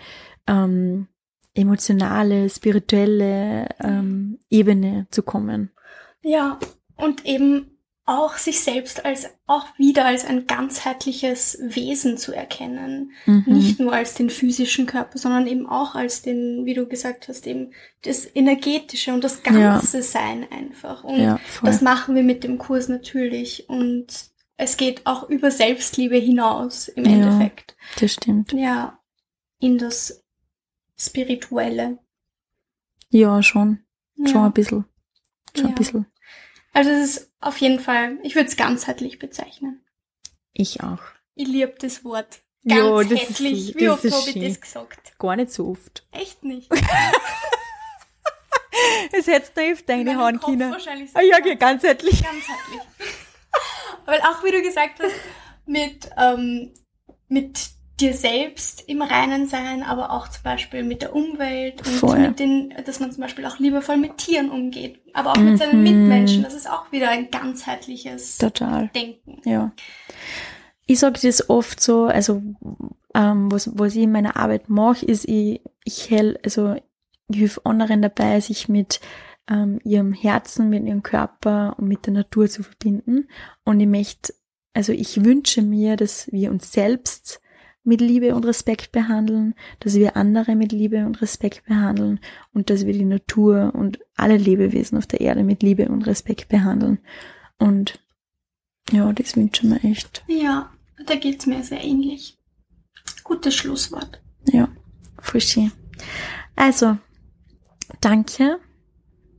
ähm, 0.49 1.07
emotionale, 1.55 2.49
spirituelle 2.49 3.69
ähm, 3.81 4.39
Ebene 4.51 5.07
zu 5.11 5.23
kommen. 5.23 5.71
Ja, 6.23 6.59
und 6.97 7.27
eben 7.27 7.69
auch 8.05 8.37
sich 8.37 8.61
selbst 8.61 9.05
als, 9.05 9.29
auch 9.47 9.67
wieder 9.79 10.05
als 10.07 10.25
ein 10.25 10.47
ganzheitliches 10.49 11.59
Wesen 11.63 12.19
zu 12.19 12.33
erkennen. 12.33 13.13
Mhm. 13.27 13.45
Nicht 13.47 13.79
nur 13.79 13.93
als 13.93 14.15
den 14.15 14.29
physischen 14.29 14.87
Körper, 14.87 15.19
sondern 15.19 15.47
eben 15.47 15.67
auch 15.69 15.95
als 15.95 16.21
den, 16.23 16.65
wie 16.65 16.75
du 16.75 16.87
gesagt 16.89 17.29
hast, 17.29 17.47
eben 17.47 17.73
das 18.03 18.27
energetische 18.35 19.13
und 19.15 19.23
das 19.23 19.41
Ja. 19.47 19.53
ganze 19.53 20.03
Sein 20.03 20.47
einfach. 20.51 21.05
Und 21.05 21.21
ja, 21.21 21.39
das 21.63 21.81
machen 21.81 22.17
wir 22.17 22.25
mit 22.25 22.43
dem 22.43 22.59
Kurs 22.59 22.89
natürlich. 22.89 23.69
Und 23.69 24.07
es 24.57 24.77
geht 24.77 25.07
auch 25.07 25.29
über 25.29 25.53
Selbstliebe 25.53 26.17
hinaus 26.17 26.89
im 26.89 27.05
Ja. 27.05 27.13
Endeffekt. 27.13 27.77
das 28.01 28.13
stimmt. 28.15 28.53
Ja, 28.53 28.99
in 29.61 29.79
das 29.79 30.22
Spirituelle. 31.07 31.99
Ja, 33.11 33.43
schon. 33.43 33.85
Schon 34.17 34.27
Ja. 34.35 34.47
ein 34.47 34.53
bisschen. 34.53 34.85
Schon 35.55 35.67
ein 35.67 35.71
Ja. 35.71 35.75
bisschen. 35.75 36.07
Also 36.73 36.91
es 36.91 37.17
ist 37.17 37.33
auf 37.41 37.59
jeden 37.59 37.81
Fall, 37.81 38.19
ich 38.23 38.35
würde 38.35 38.49
es 38.49 38.57
ganzheitlich 38.57 39.19
bezeichnen. 39.19 39.85
Ich 40.53 40.83
auch. 40.83 41.01
Ich 41.35 41.49
liebe 41.49 41.75
das 41.79 42.05
Wort. 42.05 42.41
Ja, 42.63 42.77
Ganz 42.77 43.09
das 43.11 43.21
ist- 43.23 43.29
hässlich. 43.31 43.73
das 43.73 43.81
Wie 43.83 43.89
oft 43.89 44.05
habe 44.05 44.31
ich 44.31 44.49
das 44.49 44.61
gesagt? 44.61 45.19
Gar 45.19 45.37
nicht 45.37 45.51
so 45.53 45.69
oft. 45.69 46.07
Echt 46.13 46.45
nicht. 46.45 46.71
Es 49.13 49.27
hättest 49.27 49.57
du 49.57 49.73
auf 49.73 49.83
deine 49.83 50.15
Kopf 50.15 50.45
können. 50.47 50.75
Ah 51.15 51.21
ja, 51.21 51.39
ganz- 51.41 51.59
ganzheitlich. 51.61 52.23
ganzheitlich. 52.23 52.81
Weil 54.07 54.21
auch 54.23 54.43
wie 54.43 54.51
du 54.51 54.63
gesagt 54.63 55.01
hast, 55.01 55.15
mit, 55.67 56.09
ähm, 56.17 56.73
mit 57.29 57.71
dir 58.03 58.15
selbst 58.15 58.85
im 58.89 59.01
Reinen 59.01 59.47
sein, 59.47 59.83
aber 59.83 60.11
auch 60.11 60.29
zum 60.29 60.43
Beispiel 60.43 60.83
mit 60.83 61.01
der 61.03 61.15
Umwelt 61.15 61.87
und 61.87 61.95
Voll. 61.95 62.19
mit 62.19 62.39
den, 62.39 62.75
dass 62.85 63.01
man 63.01 63.13
zum 63.13 63.23
Beispiel 63.23 63.47
auch 63.47 63.59
liebevoll 63.59 63.97
mit 63.97 64.19
Tieren 64.19 64.51
umgeht, 64.51 65.01
aber 65.15 65.33
auch 65.33 65.37
mit 65.39 65.59
seinen 65.59 65.79
Mhm. 65.79 65.83
Mitmenschen. 65.85 66.43
Das 66.43 66.55
ist 66.55 66.69
auch 66.69 66.91
wieder 66.93 67.09
ein 67.11 67.31
ganzheitliches 67.31 68.39
Total. 68.39 68.91
Denken. 68.95 69.41
Ja. 69.49 69.73
Ich 70.87 70.99
sage 70.99 71.19
das 71.23 71.49
oft 71.49 71.81
so, 71.81 72.05
also 72.07 72.43
ähm, 73.15 73.51
was, 73.53 73.71
was 73.79 73.95
ich 73.95 74.03
in 74.03 74.13
meiner 74.13 74.37
Arbeit 74.37 74.69
mache, 74.69 75.07
ist, 75.07 75.29
ich, 75.29 75.61
ich 75.85 76.11
hell, 76.11 76.39
also 76.45 76.75
ich 77.29 77.39
helfe 77.39 77.61
anderen 77.65 78.03
dabei, 78.03 78.41
sich 78.41 78.69
mit 78.69 79.01
ähm, 79.49 79.79
ihrem 79.85 80.13
Herzen, 80.13 80.69
mit 80.71 80.85
ihrem 80.87 81.03
Körper 81.03 81.77
und 81.79 81.89
mit 81.89 82.07
der 82.07 82.15
Natur 82.15 82.49
zu 82.49 82.63
verbinden. 82.63 83.29
Und 83.65 83.81
ich 83.81 83.87
möchte, 83.89 84.35
also 84.75 84.93
ich 84.93 85.25
wünsche 85.25 85.63
mir, 85.63 85.97
dass 85.97 86.31
wir 86.33 86.51
uns 86.51 86.73
selbst 86.73 87.41
mit 87.85 88.01
Liebe 88.01 88.35
und 88.35 88.47
Respekt 88.47 88.93
behandeln, 88.93 89.55
dass 89.81 89.95
wir 89.95 90.17
andere 90.17 90.55
mit 90.55 90.73
Liebe 90.73 91.05
und 91.05 91.21
Respekt 91.21 91.65
behandeln 91.67 92.21
und 92.53 92.71
dass 92.71 92.87
wir 92.87 92.93
die 92.93 93.05
Natur 93.05 93.73
und 93.75 93.99
alle 94.15 94.37
Lebewesen 94.37 94.99
auf 94.99 95.07
der 95.07 95.21
Erde 95.21 95.43
mit 95.43 95.63
Liebe 95.63 95.89
und 95.89 96.07
Respekt 96.07 96.49
behandeln. 96.49 96.99
Und 97.59 98.01
ja, 98.91 99.13
das 99.13 99.37
wünsche 99.37 99.63
ich 99.65 99.71
mir 99.71 99.91
echt. 99.91 100.25
Ja, 100.29 100.73
da 101.07 101.17
geht's 101.17 101.47
mir 101.47 101.63
sehr 101.65 101.83
ähnlich. 101.83 102.39
Gutes 103.25 103.55
Schlusswort. 103.55 104.21
Ja, 104.53 104.69
voll 105.21 105.41
schön. 105.41 105.73
Also, 106.55 106.99
danke 108.01 108.59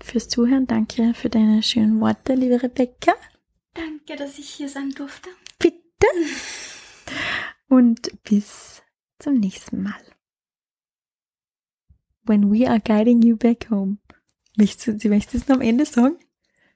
fürs 0.01 0.27
Zuhören, 0.27 0.67
danke 0.67 1.13
für 1.13 1.29
deine 1.29 1.63
schönen 1.63 2.01
Worte, 2.01 2.35
liebe 2.35 2.61
Rebecca. 2.61 3.13
Danke, 3.73 4.15
dass 4.17 4.37
ich 4.37 4.49
hier 4.49 4.69
sein 4.69 4.91
durfte. 4.91 5.29
Bitte. 5.59 5.77
Und 7.73 8.21
bis 8.21 8.83
zum 9.17 9.39
nächsten 9.39 9.81
Mal. 9.81 9.99
When 12.21 12.51
we 12.51 12.69
are 12.69 12.79
guiding 12.79 13.23
you 13.23 13.35
back 13.35 13.67
home. 13.71 13.97
Möchtest 14.55 14.85
du, 14.85 14.99
Sie 14.99 15.09
möchtest 15.09 15.33
du 15.33 15.37
es 15.39 15.47
noch 15.47 15.55
am 15.55 15.61
Ende 15.61 15.87
sagen? 15.87 16.19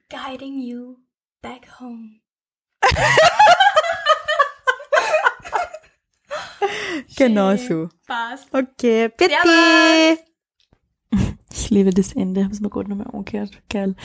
Guiding 0.09 0.59
you 0.59 0.97
back 1.43 1.79
home. 1.79 2.21
Genau 7.15 7.55
so. 7.57 7.89
Passt. 8.07 8.53
Okay, 8.53 9.09
bitte. 9.09 9.35
Servus. 9.43 10.19
Ich 11.51 11.69
liebe 11.69 11.91
das 11.91 12.13
Ende, 12.13 12.43
habe 12.43 12.53
es 12.53 12.59
mir 12.59 12.69
gerade 12.69 12.89
nochmal 12.89 13.11
angehört. 13.13 13.61
Geil. 13.69 13.95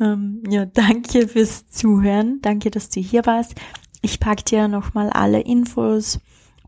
Ähm, 0.00 0.42
ja, 0.48 0.64
danke 0.66 1.28
fürs 1.28 1.68
Zuhören. 1.68 2.40
Danke, 2.40 2.70
dass 2.70 2.88
du 2.88 3.00
hier 3.00 3.24
warst. 3.26 3.54
Ich 4.02 4.20
packe 4.20 4.44
dir 4.44 4.68
nochmal 4.68 5.10
alle 5.10 5.40
Infos 5.40 6.20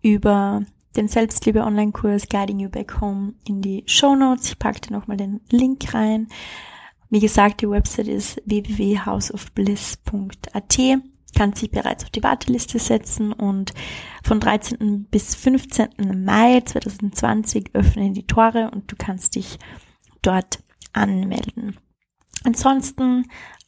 über 0.03 0.65
den 0.97 1.07
Selbstliebe-Online-Kurs 1.09 2.29
Guiding 2.29 2.61
You 2.61 2.69
Back 2.69 3.01
Home 3.01 3.33
in 3.47 3.63
die 3.63 3.83
Show 3.87 4.15
Notes. 4.15 4.51
Ich 4.51 4.59
packe 4.59 4.81
dir 4.81 4.93
nochmal 4.93 5.17
den 5.17 5.41
Link 5.51 5.95
rein. 5.95 6.29
Wie 7.09 7.21
gesagt, 7.21 7.63
die 7.63 7.71
Website 7.71 8.09
ist 8.09 8.43
www.houseofbliss.at. 8.47 10.79
Kannst 11.35 11.63
dich 11.63 11.71
bereits 11.71 12.05
auf 12.05 12.11
die 12.11 12.23
Warteliste 12.23 12.79
setzen 12.79 13.33
und 13.33 13.73
von 14.23 14.39
13. 14.39 15.07
bis 15.11 15.35
15. 15.35 16.25
Mai 16.25 16.61
2020 16.61 17.75
öffnen 17.75 18.13
die 18.13 18.27
Tore 18.27 18.71
und 18.71 18.93
du 18.93 18.97
kannst 18.97 19.37
dich 19.37 19.59
dort 20.21 20.63
anmelden. 20.93 21.79
Ansonsten 22.45 23.25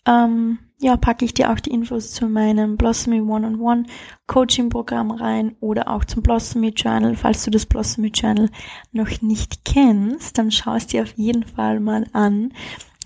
ähm, 0.06 0.58
ja, 0.78 0.96
packe 0.96 1.24
ich 1.24 1.34
dir 1.34 1.52
auch 1.52 1.60
die 1.60 1.70
Infos 1.70 2.10
zu 2.12 2.26
meinem 2.28 2.76
Blossomy 2.76 3.20
One-on-One 3.20 3.84
Coaching 4.26 4.70
Programm 4.70 5.12
rein 5.12 5.54
oder 5.60 5.88
auch 5.88 6.04
zum 6.04 6.22
Blossomy 6.22 6.68
Journal. 6.70 7.14
Falls 7.16 7.44
du 7.44 7.50
das 7.50 7.66
Blossomy 7.66 8.08
Journal 8.08 8.50
noch 8.92 9.22
nicht 9.22 9.64
kennst, 9.64 10.38
dann 10.38 10.50
schau 10.50 10.74
es 10.74 10.86
dir 10.86 11.02
auf 11.02 11.12
jeden 11.16 11.44
Fall 11.44 11.80
mal 11.80 12.06
an. 12.12 12.52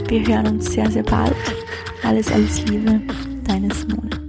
Wir 0.09 0.27
hören 0.27 0.47
uns 0.47 0.73
sehr, 0.73 0.91
sehr 0.91 1.03
bald. 1.03 1.35
Alles, 2.03 2.31
alles 2.33 2.65
Liebe, 2.67 3.01
deine 3.45 3.73
Simone. 3.75 4.28